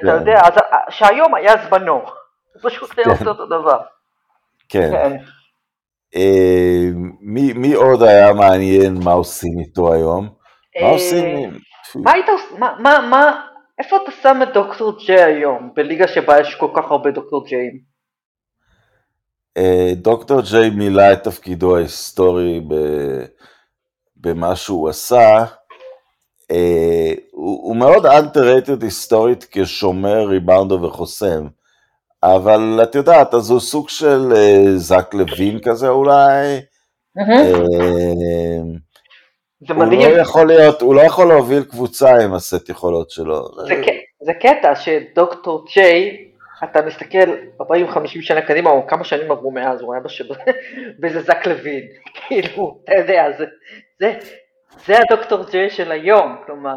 כן. 0.02 0.08
יודע, 0.08 0.40
אז, 0.44 0.54
שהיום 0.90 1.36
היה 1.36 1.54
זמנו, 1.70 2.02
פשוט 2.64 2.90
היה 2.98 3.06
כן. 3.06 3.12
עושה 3.12 3.30
אותו 3.30 3.46
דבר. 3.46 3.78
כן. 4.70 4.92
כן. 4.92 5.18
אה, 6.16 6.90
מי, 7.22 7.54
מי 7.54 7.74
עוד 7.74 8.04
היה 8.04 8.34
מעניין 8.34 8.98
מה 9.04 9.12
עושים 9.12 9.60
איתו 9.60 9.94
היום? 9.94 10.30
מה 10.82 10.88
אה, 10.88 10.92
עושים? 10.92 11.52
מה 11.96 12.12
היית 12.12 12.26
עושה, 12.30 12.60
מה, 12.60 12.76
מה, 12.80 13.08
מה, 13.10 13.42
איפה 13.84 13.98
אתה 14.04 14.12
שם 14.22 14.40
את 14.44 14.54
דוקטור 14.54 14.98
ג'יי 15.06 15.24
היום, 15.24 15.70
בליגה 15.76 16.08
שבה 16.08 16.40
יש 16.40 16.56
כל 16.56 16.68
כך 16.76 16.92
הרבה 16.92 17.12
דוקטור 17.12 17.46
ג'יים? 17.48 17.80
אה, 19.58 19.92
דוקטור 19.96 20.42
ג'יי 20.42 20.70
מילא 20.70 21.14
את 21.14 21.24
תפקידו 21.24 21.78
ההיסטורי 21.78 22.62
במה 24.18 24.56
שהוא 24.56 24.90
עשה. 24.90 25.46
הוא, 27.32 27.64
הוא 27.68 27.76
מאוד 27.76 28.06
underrated 28.06 28.84
היסטורית 28.84 29.48
כשומר, 29.52 30.28
ריבאונדר 30.28 30.84
וחוסם. 30.84 31.48
אבל 32.24 32.80
את 32.84 32.96
יודעת, 32.96 33.34
אז 33.34 33.50
הוא 33.50 33.60
סוג 33.60 33.90
של 33.90 34.34
אה, 34.36 34.78
זק 34.78 35.14
לוין 35.14 35.60
כזה 35.60 35.90
אולי. 35.90 36.60
אה, 37.18 37.62
זה 39.68 39.74
מדהים. 39.74 40.02
הוא 40.02 40.18
לא 40.18 40.22
יכול 40.22 40.48
להיות, 40.48 40.82
הוא 40.82 40.96
לא 40.96 41.02
יכול 41.02 41.28
להוביל 41.28 41.64
קבוצה 41.64 42.24
עם 42.24 42.34
הסט 42.34 42.70
יכולות 42.70 43.10
שלו. 43.12 43.48
זה, 43.68 43.82
זה 44.22 44.34
קטע 44.34 44.76
שדוקטור 44.76 45.66
ג'יי, 45.74 46.28
אתה 46.64 46.82
מסתכל 46.82 47.32
40-50 47.62 47.66
שנה 48.06 48.42
קדימה, 48.42 48.70
או 48.70 48.88
כמה 48.88 49.04
שנים 49.04 49.32
עברו 49.32 49.52
מאז, 49.52 49.82
הוא 49.82 49.94
היה 49.94 50.04
בשבוע, 50.04 50.38
באיזה 51.00 51.22
זק 51.22 51.48
לוין, 51.48 51.82
כאילו, 52.28 52.78
אתה 52.84 52.94
יודע, 52.98 53.26
זה, 53.38 53.46
זה, 54.00 54.14
זה 54.86 54.96
הדוקטור 55.00 55.44
ג'יי 55.52 55.70
של 55.70 55.92
היום, 55.92 56.36
כלומר, 56.46 56.76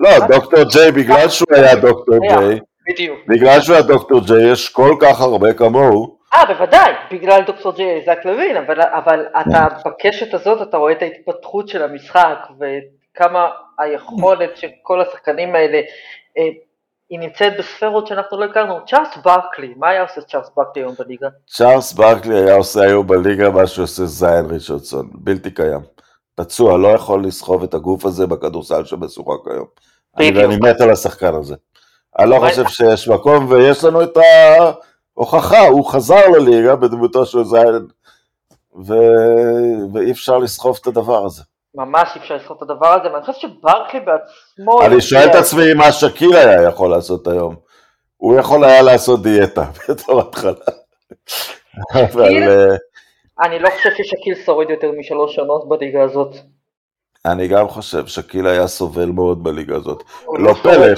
לא, 0.00 0.26
דוקטור 0.28 0.64
ג'יי, 0.72 0.92
בגלל 0.92 1.28
שהוא 1.28 1.48
היה 1.54 1.74
דוקטור 1.74 2.18
ג'יי. 2.28 2.60
בגלל 3.28 3.60
שהוא 3.60 3.76
הדוקטור 3.76 4.20
ג'יי 4.26 4.52
יש 4.52 4.68
כל 4.68 4.96
כך 5.00 5.20
הרבה 5.20 5.52
כמוהו. 5.52 6.16
אה, 6.34 6.46
בוודאי, 6.46 6.92
בגלל 7.12 7.40
דוקטור 7.46 7.72
ג'יי 7.72 8.02
זק 8.06 8.24
לוין, 8.24 8.56
אבל, 8.56 8.80
אבל 8.80 9.26
אתה 9.40 9.66
בקשת 9.86 10.34
הזאת 10.34 10.68
אתה 10.68 10.76
רואה 10.76 10.92
את 10.92 11.02
ההתפתחות 11.02 11.68
של 11.68 11.82
המשחק 11.82 12.38
וכמה 12.60 13.48
היכולת 13.78 14.56
של 14.56 14.68
כל 14.82 15.00
השחקנים 15.00 15.54
האלה, 15.54 15.80
אה, 16.38 16.42
היא 17.10 17.18
נמצאת 17.18 17.52
בספרות 17.58 18.06
שאנחנו 18.06 18.40
לא 18.40 18.44
הכרנו. 18.44 18.78
צ'ארלס 18.86 19.16
ברקלי, 19.16 19.74
מה 19.76 19.88
היה 19.88 20.02
עושה 20.02 20.20
צ'ארלס 20.20 20.50
ברקלי 20.56 20.82
היום 20.82 20.94
בליגה? 20.98 21.28
צ'ארלס 21.46 21.92
ברקלי 21.92 22.38
היה 22.38 22.54
עושה 22.54 22.80
היום 22.80 23.06
בליגה 23.06 23.50
מה 23.50 23.66
שעושה 23.66 24.04
זיין 24.04 24.46
ריצ'רדסון, 24.46 25.10
בלתי 25.14 25.50
קיים. 25.50 25.80
פצוע, 26.34 26.78
לא 26.78 26.88
יכול 26.88 27.24
לסחוב 27.24 27.62
את 27.62 27.74
הגוף 27.74 28.04
הזה 28.04 28.26
בכדורסל 28.26 28.84
שמשוחק 28.84 29.48
היום. 29.50 29.66
בדיוק. 30.16 30.44
אני 30.44 30.56
מת 30.56 30.80
על 30.80 30.90
השחקן 30.90 31.34
הזה. 31.34 31.54
אני 32.18 32.30
לא 32.30 32.38
חושב 32.48 32.68
שיש 32.68 33.08
מקום, 33.08 33.50
ויש 33.50 33.84
לנו 33.84 34.02
את 34.02 34.16
ההוכחה, 35.16 35.60
הוא 35.60 35.90
חזר 35.90 36.28
לליגה 36.28 36.76
בדמותו 36.76 37.26
של 37.26 37.44
זיין, 37.44 37.86
ו... 38.86 38.94
ואי 39.92 40.10
אפשר 40.10 40.38
לסחוב 40.38 40.78
את 40.82 40.86
הדבר 40.86 41.24
הזה. 41.24 41.42
ממש 41.74 42.08
אי 42.16 42.20
אפשר 42.20 42.34
לסחוב 42.34 42.56
את 42.56 42.62
הדבר 42.62 42.86
הזה, 42.86 43.12
ואני 43.12 43.24
חושב 43.24 43.48
שברקלי 43.48 44.00
בעצמו... 44.00 44.82
אני 44.86 45.00
שואל 45.00 45.30
את 45.30 45.34
עצמי 45.34 45.74
מה 45.74 45.92
שקיל 45.92 46.36
היה 46.36 46.62
יכול 46.62 46.90
לעשות 46.90 47.26
היום. 47.26 47.54
הוא 48.16 48.38
יכול 48.38 48.64
היה 48.64 48.82
לעשות 48.82 49.22
דיאטה 49.22 49.64
בתור 49.88 50.20
התחלה. 50.20 50.52
אבל... 51.94 52.42
אה, 52.42 52.76
אני 53.40 53.58
לא 53.58 53.68
חושב 53.76 53.90
ששקיל 53.90 54.34
שורד 54.46 54.70
יותר 54.70 54.90
משלוש 54.98 55.34
שנות 55.34 55.68
בליגה 55.68 56.02
הזאת. 56.02 56.36
אני 57.24 57.48
גם 57.48 57.68
חושב 57.68 58.06
שקיל 58.06 58.46
היה 58.46 58.66
סובל 58.66 59.06
מאוד 59.06 59.44
בליגה 59.44 59.76
הזאת. 59.76 60.02
לא 60.38 60.54
פלא, 60.54 60.94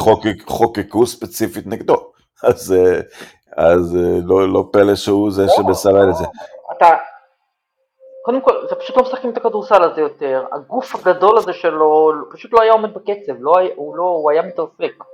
חוקקו 0.47 1.07
ספציפית 1.07 1.67
נגדו. 1.67 2.13
אז, 2.43 2.73
אה, 2.73 3.01
אז 3.59 3.97
אה, 3.97 4.19
לא, 4.25 4.53
לא 4.53 4.69
פלא 4.73 4.95
שהוא 4.95 5.31
זה 5.31 5.43
לא, 5.43 5.49
שמסלל 5.49 6.11
את 6.11 6.17
זה. 6.17 6.25
אתה, 6.77 6.87
קודם 8.25 8.41
כל, 8.41 8.53
זה 8.71 8.75
פשוט 8.75 8.97
לא 8.97 9.03
משחקים 9.03 9.31
את 9.31 9.37
הכדורסל 9.37 9.83
הזה 9.83 10.01
יותר. 10.01 10.45
הגוף 10.53 10.95
הגדול 10.95 11.39
הזה 11.39 11.53
שלו 11.53 12.13
פשוט 12.33 12.53
לא 12.53 12.63
היה 12.63 12.73
עומד 12.73 12.95
בקצב, 12.95 13.33
לא, 13.41 13.53
הוא, 13.77 13.97
לא, 13.97 14.03
הוא 14.03 14.31
היה 14.31 14.43
מתרסק. 14.43 15.05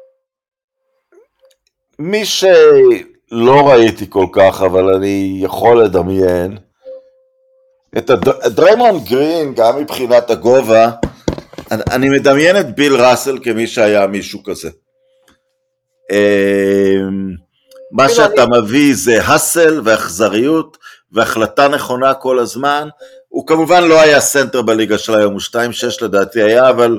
מי 1.98 2.24
שלא 2.24 3.68
ראיתי 3.70 4.10
כל 4.10 4.26
כך, 4.32 4.62
אבל 4.62 4.94
אני 4.94 5.38
יכול 5.40 5.82
לדמיין, 5.82 6.58
את 7.98 8.10
דריימון 8.46 8.98
גרין, 9.04 9.54
גם 9.54 9.78
מבחינת 9.78 10.30
הגובה, 10.30 10.90
אני, 11.70 11.82
אני 11.92 12.08
מדמיין 12.08 12.56
את 12.56 12.74
ביל 12.76 12.94
ראסל 12.96 13.38
כמי 13.44 13.66
שהיה 13.66 14.06
מישהו 14.06 14.42
כזה. 14.44 14.70
אמ, 16.12 17.43
מה 17.94 18.08
שאתה 18.08 18.46
מביא 18.46 18.92
זה 18.94 19.22
hustle 19.22 19.80
ואכזריות 19.84 20.78
והחלטה 21.12 21.68
נכונה 21.68 22.14
כל 22.14 22.38
הזמן. 22.38 22.88
הוא 23.28 23.46
כמובן 23.46 23.84
לא 23.84 24.00
היה 24.00 24.20
סנטר 24.20 24.62
בליגה 24.62 24.98
של 24.98 25.14
היום, 25.14 25.32
הוא 25.32 25.40
2-6 25.40 26.04
לדעתי 26.04 26.42
היה, 26.42 26.70
אבל, 26.70 26.98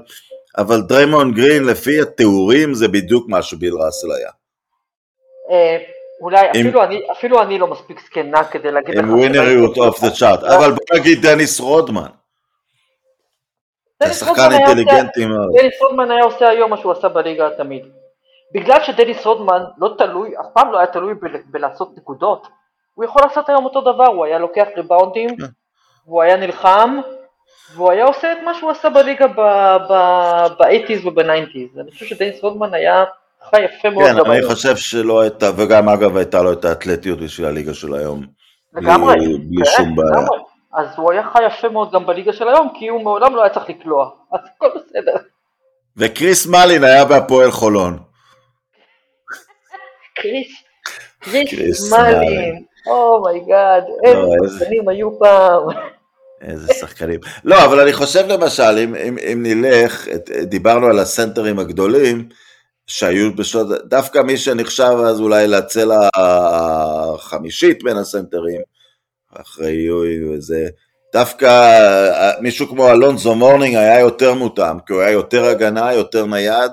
אבל 0.58 0.82
דריימון 0.82 1.34
גרין 1.34 1.64
לפי 1.64 2.02
התיאורים 2.02 2.74
זה 2.74 2.88
בדיוק 2.88 3.30
מה 3.30 3.42
שביל 3.42 3.74
ראסל 3.74 4.08
היה. 4.12 4.30
אה, 5.52 5.78
אולי, 6.22 6.40
עם, 6.40 6.50
אפילו, 6.50 6.84
אני, 6.84 7.02
אפילו 7.12 7.42
אני 7.42 7.60
לא 7.60 7.68
מספיק 7.68 8.00
זקנה 8.06 8.44
כדי 8.44 8.72
להגיד 8.72 8.96
לך... 8.96 9.04
עם 9.04 9.14
ווינריות 9.14 9.78
off 9.78 10.04
the 10.04 10.12
chart, 10.12 10.44
אבל 10.44 10.72
בוא 10.72 11.00
נגיד 11.00 11.22
דניס 11.22 11.60
רודמן. 11.60 12.10
דניס 14.00 15.82
רודמן 15.82 16.12
היה 16.12 16.24
עושה 16.24 16.50
היום 16.50 16.70
מה 16.70 16.78
שהוא 16.78 16.92
עשה 16.92 17.08
בליגה 17.08 17.50
תמיד. 17.58 17.86
בגלל 18.54 18.84
שדניס 18.84 19.26
רודמן 19.26 19.64
לא 19.78 19.96
תלוי, 19.98 20.34
אף 20.40 20.46
פעם 20.54 20.72
לא 20.72 20.78
היה 20.78 20.88
תלוי 20.88 21.14
בלעשות 21.46 21.98
נקודות, 21.98 22.48
הוא 22.94 23.06
יכול 23.06 23.22
לעשות 23.26 23.50
היום 23.50 23.66
אותו 23.66 23.82
דבר, 23.82 24.08
הוא 24.08 24.26
היה 24.26 24.40
לוקח 24.40 24.66
ריבאונדים, 24.78 25.38
כן. 25.38 25.46
והוא 26.08 26.22
היה 26.22 26.36
נלחם, 26.38 27.00
והוא 27.76 27.92
היה 27.92 28.06
עושה 28.06 28.32
את 28.32 28.38
מה 28.46 28.54
שהוא 28.54 28.72
עשה 28.72 28.90
בליגה 28.90 29.28
ב-80's 29.28 31.08
וב-90's. 31.08 31.82
אני 31.82 31.92
חושב 31.92 32.06
שדניס 32.06 32.44
רודמן 32.44 32.74
היה 32.74 33.04
חי 33.50 33.62
יפה 33.62 33.90
מאוד 33.90 34.04
כן, 34.04 34.32
אני 34.32 34.48
חושב 34.48 34.76
שלא 34.76 35.22
הייתה, 35.22 35.46
וגם 35.56 35.90
אגב 35.90 36.18
הייתה 36.18 36.42
לו 36.42 36.54
את 36.54 36.66
האתלטיות 36.66 37.20
בשביל 37.20 37.48
הליגה 37.48 37.74
של 37.74 37.94
היום. 37.94 38.26
לגמרי, 38.74 39.16
בלי 39.16 39.66
כן, 39.66 39.72
שום 39.78 39.96
בעיה. 39.96 40.28
אז 40.74 40.88
הוא 40.98 41.12
היה 41.12 41.24
חי 41.34 41.46
יפה 41.46 41.70
מאוד 41.70 41.92
גם 41.92 42.06
בליגה 42.06 42.34
של 42.34 42.48
היום, 42.48 42.70
כי 42.80 42.88
הוא 42.88 43.04
מעולם 43.04 43.36
לא 43.36 43.42
היה 43.42 43.54
צריך 43.54 43.70
לקלוע, 43.70 44.10
אז 44.32 44.40
הכל 44.56 44.68
בסדר. 44.76 45.16
וקריס 45.98 46.48
מלין 46.48 46.84
היה 46.84 47.06
בהפועל 47.06 47.52
חולון. 47.52 48.00
קריס, 51.22 51.50
קריס 51.50 51.94
מלין, 51.94 52.64
oh 52.88 53.12
my 53.12 53.36
God, 53.36 53.84
oh 53.84 54.08
איזה 54.08 54.60
שחקנים 54.60 54.90
היו 54.90 55.20
פעם. 55.20 55.62
איזה 56.42 56.74
שחקנים. 56.74 57.20
לא, 57.44 57.66
אבל 57.66 57.80
אני 57.80 57.94
חושב 57.94 58.26
למשל, 58.28 58.78
אם, 58.84 58.96
אם, 58.96 59.18
אם 59.18 59.44
נלך, 59.44 60.08
דיברנו 60.44 60.88
על 60.88 61.00
הסנטרים 61.00 61.60
הגדולים, 61.60 62.30
שהיו 62.88 63.36
בשעתו, 63.36 63.68
דווקא 63.86 64.20
מי 64.20 64.38
שנחשב 64.38 64.98
אז 65.06 65.20
אולי 65.20 65.48
לצלע 65.48 66.10
החמישית 66.16 67.84
בין 67.84 67.98
הסנטרים, 67.98 68.62
אחרי 69.34 69.72
יואינג 69.72 70.24
וזה, 70.24 70.68
דווקא 71.14 71.46
אה, 71.46 72.32
מישהו 72.42 72.68
כמו 72.68 72.92
אלונזו 72.92 73.36
מורנינג 73.36 73.76
היה 73.76 74.00
יותר 74.00 74.34
מותאם, 74.34 74.80
כי 74.80 74.94
הוא 74.94 75.02
היה 75.02 75.12
יותר 75.12 75.46
הגנה, 75.46 75.94
יותר 75.94 76.26
נייד, 76.26 76.72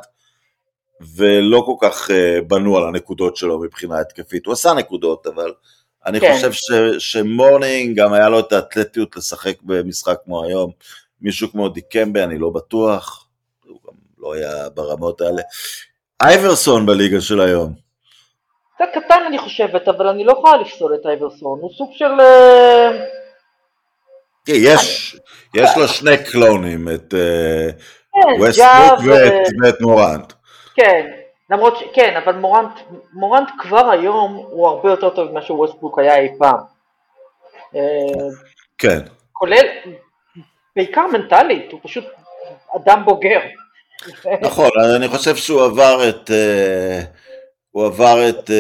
ולא 1.17 1.63
כל 1.67 1.75
כך 1.81 2.11
אה, 2.11 2.39
בנו 2.47 2.77
על 2.77 2.85
הנקודות 2.85 3.37
שלו 3.37 3.61
מבחינה 3.61 4.01
התקפית. 4.01 4.47
הוא 4.47 4.53
עשה 4.53 4.73
נקודות, 4.73 5.27
אבל 5.27 5.53
אני 6.07 6.21
כן. 6.21 6.35
חושב 6.35 6.53
ש, 6.53 6.73
שמורנינג 6.99 8.01
גם 8.01 8.13
היה 8.13 8.29
לו 8.29 8.41
את 8.41 8.53
האתלטיות 8.53 9.17
לשחק 9.17 9.63
במשחק 9.63 10.17
כמו 10.25 10.45
היום. 10.45 10.71
מישהו 11.21 11.51
כמו 11.51 11.69
דיקמבה, 11.69 12.25
אני 12.25 12.39
לא 12.39 12.51
בטוח, 12.51 13.27
הוא 13.67 13.79
גם 13.87 13.95
לא 14.19 14.35
היה 14.35 14.69
ברמות 14.69 15.21
האלה. 15.21 15.43
אייברסון 16.23 16.87
בליגה 16.87 17.21
של 17.21 17.41
היום. 17.41 17.73
קצת 18.75 18.85
קטן 18.95 19.23
אני 19.29 19.39
חושבת, 19.39 19.89
אבל 19.89 20.07
אני 20.07 20.25
לא 20.25 20.33
יכולה 20.33 20.57
לפסול 20.57 20.95
את 20.95 21.07
אייברסון, 21.07 21.59
הוא 21.63 21.71
סוג 21.79 21.91
של... 21.95 22.21
אה, 22.21 22.91
כן, 24.45 24.53
יש, 24.57 25.17
יש 25.55 25.71
לו 25.77 25.89
שני 25.89 26.25
קלונים, 26.33 26.89
את 26.89 27.15
אה, 27.15 27.71
כן, 28.13 28.41
ווסטבוק 28.41 29.13
ואת 29.63 29.81
מורנט. 29.81 30.33
כן, 30.75 31.11
למרות 31.51 31.77
ש... 31.77 31.83
כן, 31.95 32.17
אבל 32.25 32.35
מורנט, 32.35 32.71
מורנט 33.13 33.49
כבר 33.59 33.91
היום 33.91 34.35
הוא 34.35 34.69
הרבה 34.69 34.91
יותר 34.91 35.11
טוב 35.11 35.31
ממה 35.31 35.43
שווסטבוק 35.43 35.99
היה 35.99 36.17
אי 36.17 36.29
פעם. 36.39 36.59
כן. 38.79 38.99
כולל, 39.33 39.67
בעיקר 40.77 41.07
מנטלית, 41.07 41.73
הוא 41.73 41.81
פשוט 41.83 42.05
אדם 42.77 43.03
בוגר. 43.05 43.41
נכון, 44.43 44.71
אני 44.97 45.09
חושב 45.09 45.37
שהוא 45.37 45.65
עבר 45.65 46.09
את... 46.09 46.31
הוא 47.71 47.87
עבר 47.87 48.29
את 48.29 48.51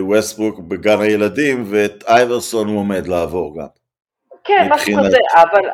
ווסטברוק 0.00 0.58
בגן 0.58 1.00
הילדים 1.00 1.64
ואת 1.70 2.04
אייברסון 2.08 2.68
הוא 2.68 2.78
עומד 2.78 3.06
לעבור 3.06 3.58
גם. 3.58 3.66
כן, 4.44 4.66
משהו 4.70 4.92
כזה, 4.98 5.18
אבל 5.34 5.68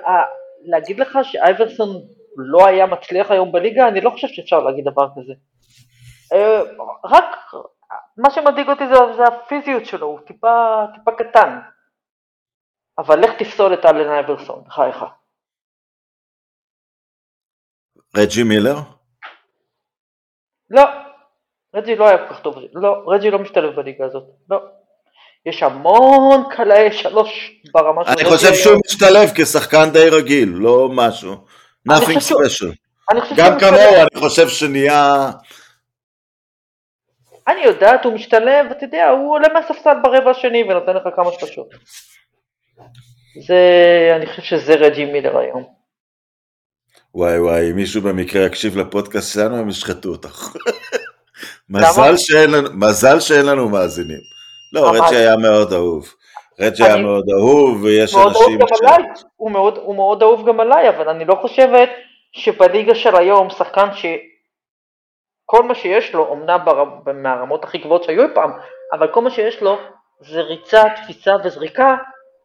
להגיד 0.64 1.00
לך 1.00 1.18
שאייברסון 1.22 1.88
לא 2.36 2.66
היה 2.66 2.86
מצליח 2.86 3.30
היום 3.30 3.52
בליגה, 3.52 3.88
אני 3.88 4.00
לא 4.00 4.10
חושב 4.10 4.28
שאפשר 4.28 4.60
להגיד 4.60 4.84
דבר 4.84 5.08
כזה. 5.16 5.32
אה, 6.32 6.62
רק 7.04 7.24
מה 8.16 8.30
שמדאיג 8.30 8.68
אותי 8.68 8.84
זה, 8.88 8.94
זה 9.16 9.22
הפיזיות 9.24 9.86
שלו, 9.86 10.06
הוא 10.06 10.20
טיפה, 10.26 10.84
טיפה 10.94 11.10
קטן. 11.12 11.58
אבל 12.98 13.20
לך 13.20 13.30
תפסול 13.38 13.74
את 13.74 13.84
אלן 13.84 14.10
אייברסון, 14.10 14.64
בחייך. 14.66 15.04
רג'י 18.16 18.42
מילר? 18.42 18.76
לא, 20.70 20.82
רג'י 21.74 21.96
לא 21.96 22.08
היה 22.08 22.18
כל 22.18 22.34
כך 22.34 22.40
טוב, 22.40 22.56
לא, 22.72 23.04
רג'י 23.06 23.30
לא 23.30 23.38
משתלב 23.38 23.76
בליגה 23.76 24.04
הזאת, 24.04 24.24
לא. 24.50 24.58
יש 25.46 25.62
המון 25.62 26.44
קלעי 26.56 26.92
שלוש 26.92 27.60
ברמה 27.72 28.04
של 28.04 28.10
רג'י. 28.10 28.22
אני 28.22 28.30
חושב 28.30 28.54
שהוא 28.54 28.80
משתלב 28.86 29.30
כשחקן 29.34 29.90
די 29.92 30.08
רגיל, 30.10 30.48
לא 30.54 30.88
משהו. 30.92 31.34
nothing 31.88 32.32
special. 32.32 32.74
גם 33.36 33.58
כמוהו, 33.60 33.94
אני 33.94 34.20
חושב 34.20 34.48
שנהיה... 34.48 35.30
אני 37.48 37.60
יודעת, 37.64 38.04
הוא 38.04 38.12
משתלב, 38.12 38.66
אתה 38.70 38.84
יודע, 38.84 39.08
הוא 39.08 39.34
עולה 39.34 39.48
מהספסל 39.54 39.94
ברבע 40.02 40.30
השני 40.30 40.62
ונותן 40.62 40.96
לך 40.96 41.02
כמה 41.16 41.30
שלושות. 41.38 41.74
זה, 43.46 43.58
אני 44.16 44.26
חושב 44.26 44.42
שזה 44.42 44.74
רג'י 44.74 45.04
מילר 45.04 45.38
היום. 45.38 45.64
וואי 47.14 47.38
וואי, 47.38 47.72
מישהו 47.72 48.02
במקרה 48.02 48.46
יקשיב 48.46 48.76
לפודקאסט 48.76 49.34
שלנו, 49.34 49.56
הם 49.56 49.68
ישחטו 49.68 50.08
אותך. 50.08 50.48
מזל, 51.70 52.16
שאין 52.16 52.50
לנו, 52.50 52.68
מזל 52.72 53.20
שאין 53.20 53.46
לנו 53.46 53.68
מאזינים. 53.68 54.20
לא, 54.72 54.90
רג'י 54.90 55.16
היה 55.16 55.36
מאוד 55.36 55.72
אהוב. 55.72 56.14
רג'י 56.60 56.84
היה 56.84 56.96
מאוד 56.96 57.24
אהוב, 57.32 57.82
ויש 57.82 58.14
אנשים 58.14 58.58
ש... 58.60 59.22
הוא 59.36 59.50
מאוד, 59.50 59.78
הוא 59.78 59.96
מאוד 59.96 60.22
אהוב 60.22 60.48
גם 60.48 60.60
עליי, 60.60 60.88
אבל 60.88 61.08
אני 61.08 61.24
לא 61.24 61.34
חושבת 61.34 61.88
שבליגה 62.32 62.94
של 62.94 63.16
היום 63.16 63.50
שחקן 63.50 63.88
שכל 65.44 65.62
מה 65.62 65.74
שיש 65.74 66.14
לו, 66.14 66.32
אמנם 66.32 66.58
בר... 66.64 66.84
מהרמות 67.14 67.64
הכי 67.64 67.78
גבוהות 67.78 68.04
שהיו 68.04 68.34
פעם, 68.34 68.52
אבל 68.92 69.08
כל 69.08 69.20
מה 69.20 69.30
שיש 69.30 69.62
לו 69.62 69.78
זה 70.20 70.40
ריצה, 70.40 70.82
תפיסה 70.96 71.32
וזריקה, 71.44 71.96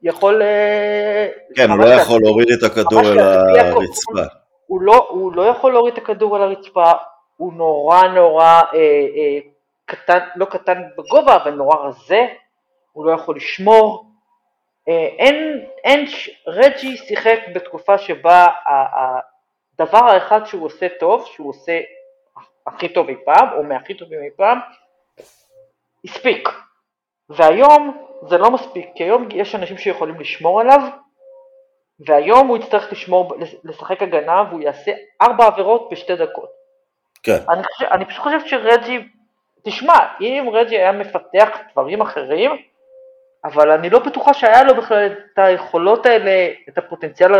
יכול... 0.03 0.41
אה, 0.41 1.27
כן, 1.55 1.69
הוא 1.69 1.79
לא 1.79 1.85
יכול 1.85 2.19
להוריד 2.23 2.49
את 2.51 2.63
הכדור 2.63 2.99
על 2.99 3.19
הרצפה. 3.19 4.21
הוא 4.67 4.81
לא, 4.81 5.07
הוא 5.09 5.33
לא 5.35 5.41
יכול 5.41 5.73
להוריד 5.73 5.93
את 5.93 5.99
הכדור 5.99 6.35
על 6.35 6.41
הרצפה, 6.41 6.91
הוא 7.37 7.53
נורא 7.53 8.03
נורא 8.03 8.45
אה, 8.45 8.61
אה, 8.73 9.39
קטן, 9.85 10.19
לא 10.35 10.45
קטן 10.45 10.81
בגובה, 10.97 11.35
אבל 11.35 11.51
נורא 11.51 11.75
רזה, 11.75 12.27
הוא 12.91 13.05
לא 13.05 13.11
יכול 13.11 13.35
לשמור. 13.35 14.05
אה, 14.89 15.07
אין, 15.17 15.65
אין, 15.83 16.05
רג'י 16.47 16.97
שיחק 16.97 17.39
בתקופה 17.53 17.97
שבה 17.97 18.47
הדבר 18.65 20.05
האחד 20.05 20.45
שהוא 20.45 20.65
עושה 20.65 20.87
טוב, 20.99 21.25
שהוא 21.25 21.49
עושה 21.49 21.79
הכי 22.75 22.89
טוב 22.89 23.09
אי 23.09 23.15
פעם, 23.25 23.47
או 23.57 23.63
מהכי 23.63 23.93
טובים 23.93 24.19
אי 24.23 24.29
פעם, 24.35 24.59
הספיק. 26.05 26.49
והיום 27.29 28.05
זה 28.29 28.37
לא 28.37 28.51
מספיק, 28.51 28.89
כי 28.95 29.03
היום 29.03 29.27
יש 29.31 29.55
אנשים 29.55 29.77
שיכולים 29.77 30.19
לשמור 30.19 30.61
עליו, 30.61 30.79
והיום 32.07 32.47
הוא 32.47 32.57
יצטרך 32.57 32.91
לשמור, 32.91 33.35
לשחק 33.63 34.01
הגנה 34.01 34.43
והוא 34.49 34.61
יעשה 34.61 34.91
ארבע 35.21 35.45
עבירות 35.45 35.89
בשתי 35.91 36.15
דקות. 36.15 36.49
כן. 37.23 37.37
אני, 37.49 37.63
חושב, 37.63 37.85
אני 37.85 38.05
פשוט 38.05 38.23
חושב 38.23 38.39
שרג'י, 38.45 39.07
תשמע, 39.63 39.97
אם 40.21 40.49
רג'י 40.53 40.77
היה 40.77 40.91
מפתח 40.91 41.49
דברים 41.71 42.01
אחרים, 42.01 42.51
אבל 43.45 43.71
אני 43.71 43.89
לא 43.89 43.99
בטוחה 43.99 44.33
שהיה 44.33 44.63
לו 44.63 44.75
בכלל 44.75 45.07
את 45.33 45.39
היכולות 45.39 46.05
האלה, 46.05 46.53
את 46.69 46.77
הפוטנציאל, 46.77 47.31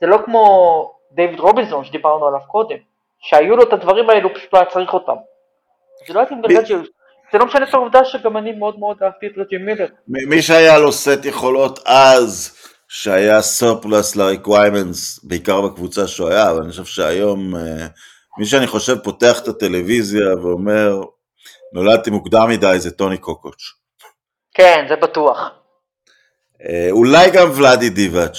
זה 0.00 0.06
לא 0.06 0.18
כמו 0.24 0.96
דיוויד 1.12 1.40
רובינזון 1.40 1.84
שדיברנו 1.84 2.26
עליו 2.26 2.40
קודם, 2.46 2.76
שהיו 3.28 3.56
לו 3.56 3.62
את 3.62 3.72
הדברים 3.72 4.10
האלו, 4.10 4.34
פשוט 4.34 4.52
לא 4.52 4.58
היה 4.58 4.70
צריך 4.70 4.94
אותם. 4.94 5.16
זה 6.08 6.14
לא 6.14 6.20
הייתי 6.20 6.34
ברג'י, 6.42 6.74
זה 7.32 7.38
לא 7.38 7.46
משנה 7.46 7.68
את 7.68 7.74
העובדה 7.74 8.04
שגם 8.04 8.36
אני 8.36 8.52
מאוד 8.52 8.78
מאוד 8.78 8.96
אהבתי 9.02 9.26
את 9.26 9.32
רג'י 9.36 9.56
מילר. 9.56 9.86
מי 10.08 10.42
שהיה 10.42 10.78
לו 10.78 10.92
סט 10.92 11.24
יכולות 11.24 11.78
אז, 11.86 12.56
שהיה 12.88 13.42
surplus 13.42 14.16
ל 14.16 14.24
requirements, 14.24 15.24
בעיקר 15.24 15.60
בקבוצה 15.60 16.06
שהוא 16.06 16.28
היה, 16.28 16.50
אבל 16.50 16.62
אני 16.62 16.70
חושב 16.70 16.84
שהיום, 16.84 17.56
אה, 17.56 17.86
מי 18.38 18.46
שאני 18.46 18.66
חושב 18.66 18.98
פותח 18.98 19.40
את 19.42 19.48
הטלוויזיה 19.48 20.34
ואומר, 20.42 21.02
נולדתי 21.72 22.10
מוקדם 22.10 22.48
מדי, 22.48 22.76
זה 22.78 22.90
טוני 22.90 23.18
קוקוץ'. 23.18 23.62
כן, 24.54 24.86
זה 24.88 24.96
בטוח. 24.96 25.50
אה, 26.68 26.88
אולי 26.90 27.30
גם 27.30 27.48
ולאדי 27.56 27.90
דיבאץ'. 27.90 28.38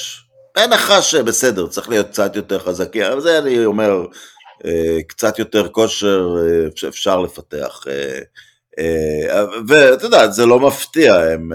בהנחה 0.55 1.01
שבסדר, 1.01 1.67
צריך 1.67 1.89
להיות 1.89 2.07
קצת 2.07 2.35
יותר 2.35 2.59
חזקים, 2.59 3.03
אבל 3.03 3.19
זה 3.19 3.37
אני 3.37 3.65
אומר, 3.65 4.05
קצת 5.07 5.39
יותר 5.39 5.67
כושר 5.67 6.27
שאפשר 6.75 7.19
לפתח. 7.19 7.83
ואתה 9.67 10.05
יודע, 10.05 10.27
זה 10.27 10.45
לא 10.45 10.59
מפתיע, 10.59 11.15
הם... 11.15 11.51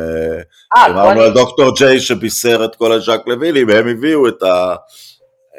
אמרנו 0.76 1.20
על 1.20 1.32
דוקטור 1.32 1.74
ג'יי 1.76 2.00
שבישר 2.00 2.64
את 2.64 2.76
כל 2.76 2.92
הז'אק 2.92 3.26
לוילים, 3.26 3.70
הם 3.70 3.88
הביאו 3.88 4.28
את 4.28 4.42
ה... 4.42 4.74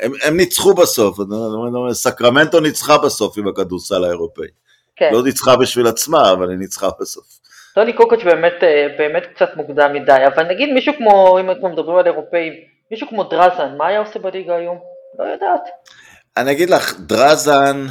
הם, 0.02 0.12
הם 0.24 0.38
ניצחו 0.38 0.74
בסוף, 0.74 1.18
סקרמנטו 1.92 2.60
ניצחה 2.60 2.98
בסוף 2.98 3.38
עם 3.38 3.48
הכדורסל 3.48 4.04
האירופאי. 4.04 4.48
כן. 4.96 5.10
לא 5.14 5.24
ניצחה 5.24 5.56
בשביל 5.56 5.88
עצמה, 5.88 6.32
אבל 6.32 6.50
היא 6.50 6.58
ניצחה 6.58 6.90
בסוף. 7.00 7.26
טוני 7.76 7.94
קוקוץ' 7.94 8.24
באמת, 8.24 8.54
אה, 8.64 8.88
באמת 8.98 9.24
קצת 9.36 9.50
מוקדם 9.56 9.94
מדי, 9.94 10.24
אבל 10.36 10.44
נגיד 10.44 10.70
מישהו 10.74 10.94
כמו, 10.98 11.40
אם 11.40 11.50
אנחנו 11.50 11.70
מדברים 11.70 11.98
על 11.98 12.06
אירופאים, 12.06 12.54
מישהו 12.92 13.08
כמו 13.08 13.24
דרזן, 13.24 13.78
מה 13.78 13.88
היה 13.88 14.00
עושה 14.00 14.20
בליגה 14.20 14.56
היום? 14.56 14.78
לא 15.20 15.24
יודעת. 15.24 15.62
אני 16.38 16.52
אגיד 16.52 16.70
לך, 16.70 16.94
דרזן 17.00 17.86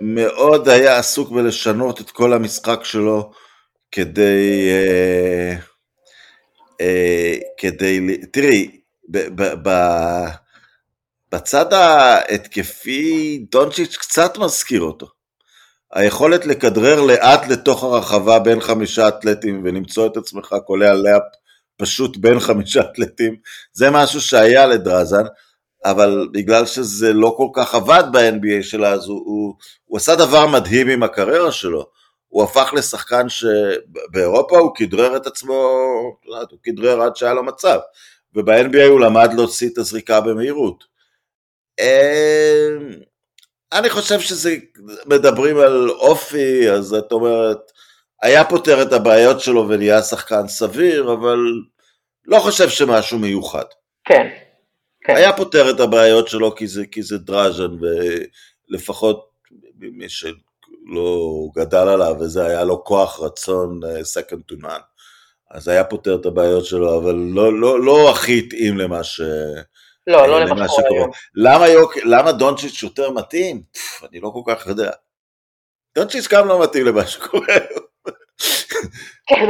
מאוד 0.00 0.68
היה 0.68 0.98
עסוק 0.98 1.30
בלשנות 1.30 2.00
את 2.00 2.10
כל 2.10 2.32
המשחק 2.32 2.80
שלו 2.84 3.30
כדי, 3.92 4.70
אה, 4.70 5.56
אה, 6.80 7.34
כדי, 7.56 8.16
תראי, 8.32 8.80
ב, 9.08 9.18
ב, 9.42 9.68
ב, 9.68 9.70
בצד 11.32 11.72
ההתקפי 11.72 13.38
דונצ'יץ' 13.50 13.96
קצת 13.96 14.38
מזכיר 14.38 14.80
אותו. 14.80 15.06
היכולת 15.92 16.46
לכדרר 16.46 17.00
לאט 17.00 17.48
לתוך 17.48 17.84
הרחבה 17.84 18.38
בין 18.38 18.60
חמישה 18.60 19.08
אתלטים 19.08 19.62
ולמצוא 19.64 20.06
את 20.06 20.16
עצמך 20.16 20.54
קולע 20.66 20.94
לאפ 20.94 21.22
פשוט 21.76 22.16
בין 22.16 22.40
חמישה 22.40 22.80
אתלטים, 22.80 23.36
זה 23.72 23.90
משהו 23.90 24.20
שהיה 24.20 24.66
לדרזן, 24.66 25.24
אבל 25.84 26.28
בגלל 26.32 26.66
שזה 26.66 27.12
לא 27.12 27.34
כל 27.36 27.48
כך 27.54 27.74
עבד 27.74 28.04
ב-NBA 28.12 28.62
שלה, 28.62 28.92
אז 28.92 29.06
הוא, 29.06 29.22
הוא, 29.24 29.54
הוא 29.84 29.96
עשה 29.96 30.14
דבר 30.16 30.46
מדהים 30.46 30.88
עם 30.88 31.02
הקריירה 31.02 31.52
שלו. 31.52 31.86
הוא 32.28 32.42
הפך 32.42 32.72
לשחקן 32.76 33.28
שבאירופה 33.28 34.58
הוא 34.58 34.74
כדרר 34.74 35.16
את 35.16 35.26
עצמו, 35.26 35.54
הוא 36.50 36.58
כדרר 36.62 37.02
עד 37.02 37.16
שהיה 37.16 37.34
לו 37.34 37.42
מצב, 37.42 37.78
וב-NBA 38.34 38.84
הוא 38.88 39.00
למד 39.00 39.32
להוציא 39.34 39.68
את 39.72 39.78
הזריקה 39.78 40.20
במהירות. 40.20 40.84
אמ, 41.80 42.90
אני 43.72 43.90
חושב 43.90 44.20
שזה, 44.20 44.56
מדברים 45.06 45.56
על 45.58 45.90
אופי, 45.90 46.70
אז 46.70 46.94
את 46.94 47.12
אומרת, 47.12 47.58
היה 48.22 48.44
פותר 48.44 48.82
את 48.82 48.92
הבעיות 48.92 49.40
שלו 49.40 49.68
ונהיה 49.68 50.02
שחקן 50.02 50.48
סביר, 50.48 51.12
אבל 51.12 51.38
לא 52.24 52.38
חושב 52.38 52.68
שמשהו 52.68 53.18
מיוחד. 53.18 53.64
כן. 54.04 54.28
כן. 55.10 55.16
היה 55.16 55.32
פותר 55.32 55.70
את 55.70 55.80
הבעיות 55.80 56.28
שלו 56.28 56.54
כי 56.54 56.66
זה, 56.66 56.86
כי 56.86 57.02
זה 57.02 57.18
דראז'ן, 57.18 57.70
ולפחות 58.70 59.30
מי 59.78 60.08
שלא 60.08 61.48
גדל 61.56 61.88
עליו, 61.88 62.14
וזה 62.20 62.46
היה 62.46 62.64
לו 62.64 62.84
כוח 62.84 63.20
רצון 63.20 63.80
uh, 63.82 63.86
second 63.86 64.52
to 64.52 64.64
none. 64.64 64.82
אז 65.50 65.68
היה 65.68 65.84
פותר 65.84 66.14
את 66.14 66.26
הבעיות 66.26 66.64
שלו, 66.64 66.98
אבל 66.98 67.14
לא, 67.14 67.60
לא, 67.60 67.84
לא 67.84 68.10
הכי 68.10 68.38
התאים 68.38 68.78
למה 68.78 69.04
ש... 69.04 69.20
לא, 70.06 70.28
לא 70.28 70.40
למה 70.44 70.68
שקורה 70.68 70.88
היום. 70.90 71.10
למה, 71.34 71.68
יוק, 71.68 71.96
למה 72.04 72.32
דונצ'יץ' 72.32 72.82
יותר 72.82 73.10
מתאים? 73.10 73.62
פף, 73.72 74.04
אני 74.10 74.20
לא 74.20 74.30
כל 74.34 74.54
כך 74.54 74.66
יודע. 74.66 74.90
דונצ'יץ' 75.94 76.28
גם 76.28 76.48
לא 76.48 76.62
מתאים 76.62 76.86
למה 76.86 77.06
שקורה. 77.06 77.54
כן, 79.30 79.48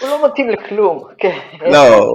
הוא 0.00 0.08
לא 0.08 0.26
מתאים 0.26 0.50
לכלום, 0.50 1.04
כן. 1.18 1.38
לא, 1.60 2.12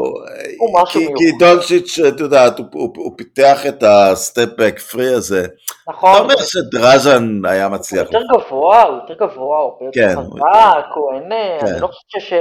כי 1.18 1.32
דולשיץ', 1.40 2.00
את 2.08 2.20
יודעת, 2.20 2.60
הוא 2.74 3.12
פיתח 3.18 3.66
את 3.66 3.84
הסטפ-בק 3.84 4.80
פרי 4.80 5.14
הזה. 5.14 5.48
נכון. 5.90 6.12
אתה 6.12 6.20
אומר 6.20 6.36
שדראז'ן 6.38 7.42
היה 7.46 7.70
מצליח. 7.70 8.08
הוא 8.08 8.20
יותר 8.22 8.46
גבוה, 8.46 8.84
הוא 8.84 8.96
יותר 8.96 9.26
גבוה, 9.26 9.58
הוא 9.58 9.86
יותר 9.86 10.10
חזק, 10.10 10.86
הוא 10.96 11.14
אין, 11.14 11.32
אני 11.62 11.82
לא 11.82 11.88
חושב 11.88 12.30
ש... 12.30 12.34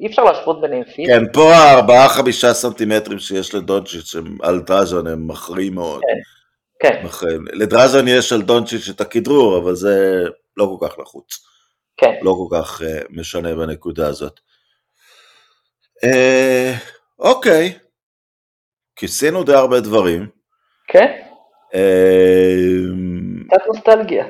אי 0.00 0.06
אפשר 0.06 0.24
להשוות 0.24 0.60
ביניהם 0.60 0.84
פיזית. 0.84 1.06
כן, 1.06 1.32
פה 1.32 1.54
הארבעה 1.54 2.08
חמישה 2.08 2.54
סנטימטרים 2.54 3.18
שיש 3.18 3.54
לדולשיץ' 3.54 4.14
על 4.42 4.60
דראז'ן 4.60 5.06
הם 5.06 5.28
מכריעים 5.28 5.74
מאוד. 5.74 6.00
כן. 6.80 7.08
כן. 7.20 7.38
לדראז'ן 7.52 8.08
יש 8.08 8.32
על 8.32 8.42
דונצ'יץ' 8.42 8.88
את 8.88 9.00
הכדרור, 9.00 9.58
אבל 9.58 9.74
זה 9.74 10.24
לא 10.56 10.76
כל 10.78 10.88
כך 10.88 10.98
לחוץ. 10.98 11.53
כן. 11.96 12.14
לא 12.22 12.34
כל 12.38 12.56
כך 12.56 12.80
uh, 12.80 12.84
משנה 13.10 13.54
בנקודה 13.54 14.08
הזאת. 14.08 14.40
Uh, 16.04 16.78
אוקיי, 17.18 17.78
כיסינו 18.96 19.44
די 19.44 19.54
הרבה 19.54 19.80
דברים. 19.80 20.28
כן. 20.88 21.20
Uh, 21.72 23.46
קצת 23.48 23.66
נוסטלגיה. 23.66 24.24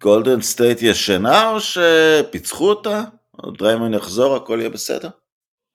גולדן 0.00 0.40
סטייט 0.40 0.78
ישנה 0.82 1.50
או 1.50 1.60
שפיצחו 1.60 2.68
אותה? 2.68 3.00
או 3.44 3.50
דריימונד 3.50 3.94
יחזור, 3.94 4.36
הכל 4.36 4.56
יהיה 4.60 4.70
בסדר? 4.70 5.08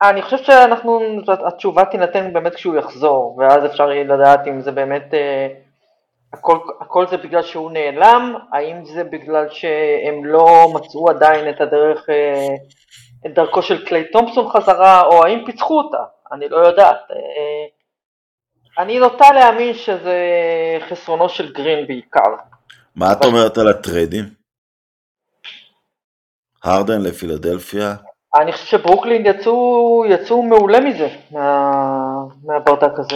אני 0.02 0.22
חושב 0.22 0.38
שאנחנו, 0.38 1.00
התשובה 1.48 1.86
תינתן 1.86 2.34
באמת 2.34 2.56
כשהוא 2.56 2.76
יחזור, 2.76 3.38
ואז 3.38 3.66
אפשר 3.66 3.92
יהיה 3.92 4.04
לדעת 4.04 4.48
אם 4.48 4.62
זה 4.62 4.72
באמת, 4.72 5.14
אה, 5.14 5.48
הכל, 6.34 6.60
הכל 6.82 7.08
זה 7.08 7.18
בגלל 7.18 7.44
שהוא 7.44 7.72
נעלם, 7.72 8.36
האם 8.52 8.86
זה 8.86 9.04
בגלל 9.04 9.50
שהם 9.50 10.26
לא 10.26 10.72
מצאו 10.74 11.10
עדיין 11.10 11.50
את 11.50 11.62
הדרך, 11.62 12.10
אה, 12.10 12.56
את 13.26 13.34
דרכו 13.34 13.62
של 13.62 13.86
קליי 13.86 14.12
תומפסון 14.12 14.50
חזרה, 14.50 15.02
או 15.02 15.26
האם 15.26 15.44
פיצחו 15.46 15.78
אותה, 15.78 16.04
אני 16.32 16.50
לא 16.50 16.58
יודעת. 16.58 16.98
אה, 17.12 17.66
אני 18.84 19.00
נוטה 19.00 19.32
להאמין 19.34 19.74
שזה 19.74 20.18
חסרונו 20.90 21.30
של 21.30 21.54
גרין 21.54 21.88
בעיקר. 21.88 22.36
מה 22.96 23.12
את 23.12 23.26
אומרת 23.26 23.58
על 23.58 23.68
הטריידים? 23.68 24.24
הרדן 26.64 27.02
לפילדלפיה? 27.02 27.96
אני 28.36 28.52
חושב 28.52 28.66
שברוקלין 28.66 29.26
יצאו, 29.26 30.04
יצאו 30.10 30.44
מעולה 30.44 30.80
מזה, 30.80 31.08
מה, 31.32 31.72
מהברדק 32.44 33.00
הזה. 33.00 33.16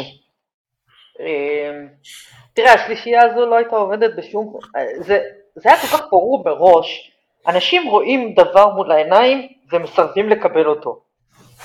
תראה, 2.57 2.73
השלישייה 2.73 3.21
הזו 3.25 3.45
לא 3.45 3.55
הייתה 3.55 3.75
עובדת 3.75 4.15
בשום... 4.17 4.53
זה, 4.97 5.19
זה 5.55 5.69
היה 5.69 5.77
כל 5.77 5.87
כך 5.87 6.07
ברור 6.11 6.43
בראש, 6.43 7.11
אנשים 7.47 7.87
רואים 7.87 8.33
דבר 8.33 8.69
מול 8.69 8.91
העיניים 8.91 9.47
ומסרבים 9.71 10.29
לקבל 10.29 10.65
אותו. 10.67 10.99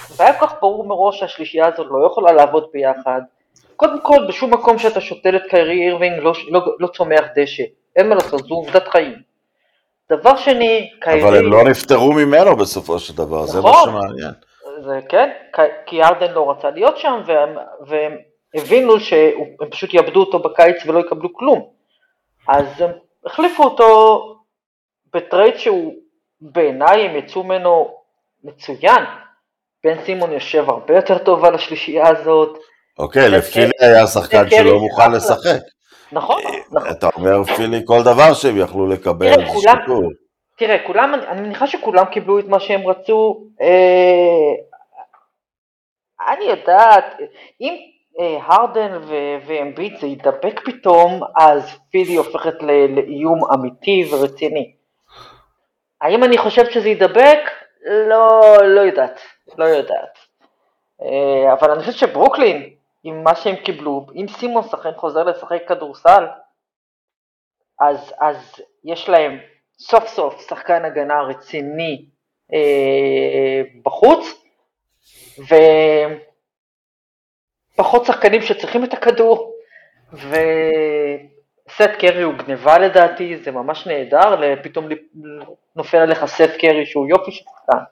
זה 0.08 0.24
היה 0.24 0.38
כל 0.38 0.46
כך 0.46 0.54
ברור 0.60 0.84
מראש 0.84 1.20
שהשלישייה 1.20 1.66
הזו 1.66 1.84
לא 1.84 2.06
יכולה 2.06 2.32
לעבוד 2.32 2.66
ביחד. 2.72 3.20
קודם 3.76 4.00
כל, 4.00 4.26
בשום 4.28 4.54
מקום 4.54 4.78
שאתה 4.78 5.00
שותל 5.00 5.36
את 5.36 5.42
קיירי 5.50 5.82
אירווינג 5.82 6.18
לא, 6.18 6.32
לא, 6.48 6.60
לא 6.78 6.86
צומח 6.86 7.24
דשא. 7.36 7.62
אין 7.96 8.08
מה 8.08 8.14
לעשות, 8.14 8.40
זו 8.40 8.54
עובדת 8.54 8.88
חיים. 8.88 9.14
דבר 10.10 10.36
שני, 10.36 10.90
קיירי... 11.00 11.22
אבל 11.22 11.36
הם 11.36 11.52
לא 11.52 11.64
נפטרו 11.64 12.12
ממנו 12.12 12.56
בסופו 12.56 12.98
של 12.98 13.16
דבר, 13.16 13.42
נכון, 13.42 13.46
זה 13.46 13.60
מה 13.60 13.70
נכון. 13.70 13.90
שמעניין. 13.90 14.32
זה 14.84 15.00
כן, 15.08 15.30
כי 15.86 16.02
הארדן 16.02 16.32
לא 16.32 16.50
רצה 16.50 16.70
להיות 16.70 16.96
שם, 16.98 17.20
והם, 17.26 17.56
והם 17.86 18.16
הבינו 18.54 19.00
שהם 19.00 19.70
פשוט 19.70 19.94
יאבדו 19.94 20.20
אותו 20.20 20.38
בקיץ 20.38 20.76
ולא 20.86 21.00
יקבלו 21.00 21.34
כלום. 21.34 21.68
אז 22.48 22.80
הם 22.80 22.90
החליפו 23.26 23.64
אותו 23.64 24.22
בטרייד 25.14 25.56
שהוא, 25.56 25.94
בעיניי 26.40 27.08
הם 27.08 27.16
יצאו 27.16 27.44
ממנו 27.44 27.96
מצוין. 28.44 29.04
בן 29.84 30.04
סימון 30.04 30.32
יושב 30.32 30.70
הרבה 30.70 30.96
יותר 30.96 31.18
טוב 31.18 31.44
על 31.44 31.54
השלישייה 31.54 32.08
הזאת. 32.08 32.58
אוקיי, 32.98 33.28
לפילי 33.28 33.72
היה 33.80 34.06
שחקן 34.06 34.50
שלא 34.50 34.78
מוכן 34.78 35.12
לשחק. 35.12 35.60
נכון, 36.12 36.42
נכון. 36.72 36.90
אתה 36.90 37.08
אומר 37.16 37.44
פילי 37.44 37.82
כל 37.84 38.02
דבר 38.02 38.34
שהם 38.34 38.58
יכלו 38.58 38.86
לקבל, 38.86 39.34
תראה, 39.34 39.52
כולם, 39.52 40.08
תראה, 40.58 40.86
כולם, 40.86 41.14
אני 41.28 41.40
מניחה 41.40 41.66
שכולם 41.66 42.04
קיבלו 42.04 42.38
את 42.38 42.44
מה 42.44 42.60
שהם 42.60 42.88
רצו. 42.88 43.46
אה, 43.60 44.52
אני 46.34 46.44
יודעת, 46.44 47.04
אם 47.60 47.72
אה, 47.72 47.91
הרדן 48.18 49.00
ואמביט 49.46 50.00
זה 50.00 50.06
ידבק 50.06 50.60
פתאום, 50.64 51.22
אז 51.36 51.78
פילי 51.90 52.16
הופכת 52.16 52.54
לאיום 52.62 53.38
אמיתי 53.54 54.10
ורציני. 54.12 54.72
האם 56.00 56.24
אני 56.24 56.38
חושבת 56.38 56.72
שזה 56.72 56.88
ידבק? 56.88 57.38
לא, 57.84 58.56
לא 58.62 58.80
יודעת, 58.80 59.20
לא 59.58 59.64
יודעת. 59.64 60.18
אה, 61.02 61.52
אבל 61.52 61.70
אני 61.70 61.80
חושבת 61.80 61.94
שברוקלין, 61.96 62.74
עם 63.04 63.24
מה 63.24 63.34
שהם 63.34 63.56
קיבלו, 63.56 64.06
אם 64.14 64.26
סימון 64.28 64.62
שחקן 64.62 64.92
חוזר 64.96 65.24
לשחק 65.24 65.68
כדורסל, 65.68 66.26
אז, 67.80 68.14
אז 68.20 68.60
יש 68.84 69.08
להם 69.08 69.38
סוף 69.78 70.08
סוף 70.08 70.48
שחקן 70.48 70.84
הגנה 70.84 71.22
רציני 71.22 72.06
אה, 72.52 73.62
בחוץ, 73.82 74.44
ופחות 77.74 78.04
שחקנים 78.04 78.42
שצריכים 78.42 78.84
את 78.84 78.92
הכדור, 78.92 79.54
וסט 80.12 81.90
קרי 81.98 82.22
הוא 82.22 82.34
גניבה 82.34 82.78
לדעתי, 82.78 83.36
זה 83.36 83.50
ממש 83.50 83.86
נהדר, 83.86 84.62
פתאום 84.62 84.88
נופל 85.76 85.96
עליך 85.96 86.24
סת' 86.24 86.50
קרי 86.60 86.86
שהוא 86.86 87.06
יופי 87.08 87.30
של 87.32 87.44
שחקן. 87.44 87.82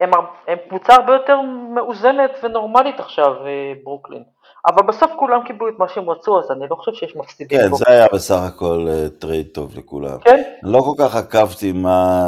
הם, 0.00 0.10
הם 0.46 0.58
קבוצה 0.68 0.94
הרבה 0.94 1.12
יותר 1.12 1.40
מאוזנת 1.74 2.30
ונורמלית 2.42 3.00
עכשיו, 3.00 3.46
אה, 3.46 3.72
ברוקלין. 3.84 4.22
אבל 4.66 4.82
בסוף 4.88 5.10
כולם 5.18 5.40
קיבלו 5.46 5.68
את 5.68 5.74
מה 5.78 5.88
שהם 5.88 6.10
רצו, 6.10 6.38
אז 6.38 6.50
אני 6.50 6.64
לא 6.70 6.76
חושב 6.76 6.92
שיש 6.92 7.16
מפסידים 7.16 7.58
כן, 7.58 7.70
פה. 7.70 7.76
זה 7.76 7.84
היה 7.88 8.06
בסך 8.12 8.40
הכל 8.42 8.86
אה, 8.88 9.20
טרייד 9.20 9.46
טוב 9.46 9.78
לכולם. 9.78 10.18
כן. 10.24 10.42
לא 10.62 10.80
כל 10.80 11.04
כך 11.04 11.16
עקבתי 11.16 11.72
מה, 11.72 12.26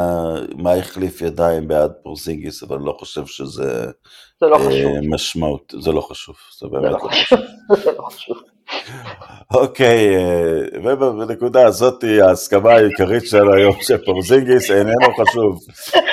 מה 0.55 0.73
החליף 0.73 1.21
ידיים 1.21 1.67
בעד 1.67 1.91
פורזינגיס, 2.03 2.63
אבל 2.63 2.77
לא 2.79 2.95
חושב 2.99 3.25
שזה... 3.25 3.85
זה 4.41 4.45
לא 4.45 4.55
אה, 4.55 4.59
חשוב. 4.59 4.91
משמעות, 5.09 5.73
זה 5.79 5.91
לא 5.91 6.01
חשוב, 6.01 6.35
זה 6.59 6.67
באמת 6.71 6.83
לא, 6.83 6.91
לא 6.91 6.97
חשוב. 6.97 7.39
זה 7.83 7.91
לא 7.97 8.01
חשוב. 8.03 8.37
אוקיי, 9.53 10.15
אה, 10.15 10.61
ובנקודה 10.83 11.65
הזאת 11.65 12.03
ההסכמה 12.21 12.73
העיקרית 12.73 13.27
שלנו 13.27 13.53
היום 13.53 13.75
שפורזינגיס 13.81 14.71
איננו 14.71 15.13
חשוב, 15.17 15.59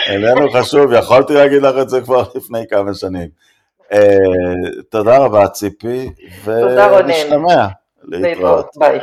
איננו 0.08 0.50
חשוב, 0.52 0.92
יכולתי 0.92 1.34
להגיד 1.34 1.62
לך 1.62 1.74
את 1.82 1.88
זה 1.88 2.00
כבר 2.00 2.24
לפני 2.34 2.64
כמה 2.70 2.94
שנים. 2.94 3.28
אה, 3.92 3.98
תודה 4.90 5.18
רבה 5.18 5.48
ציפי, 5.48 6.10
ונשתמע. 6.44 7.66
להתראות. 8.04 8.66
ביי. 8.76 9.00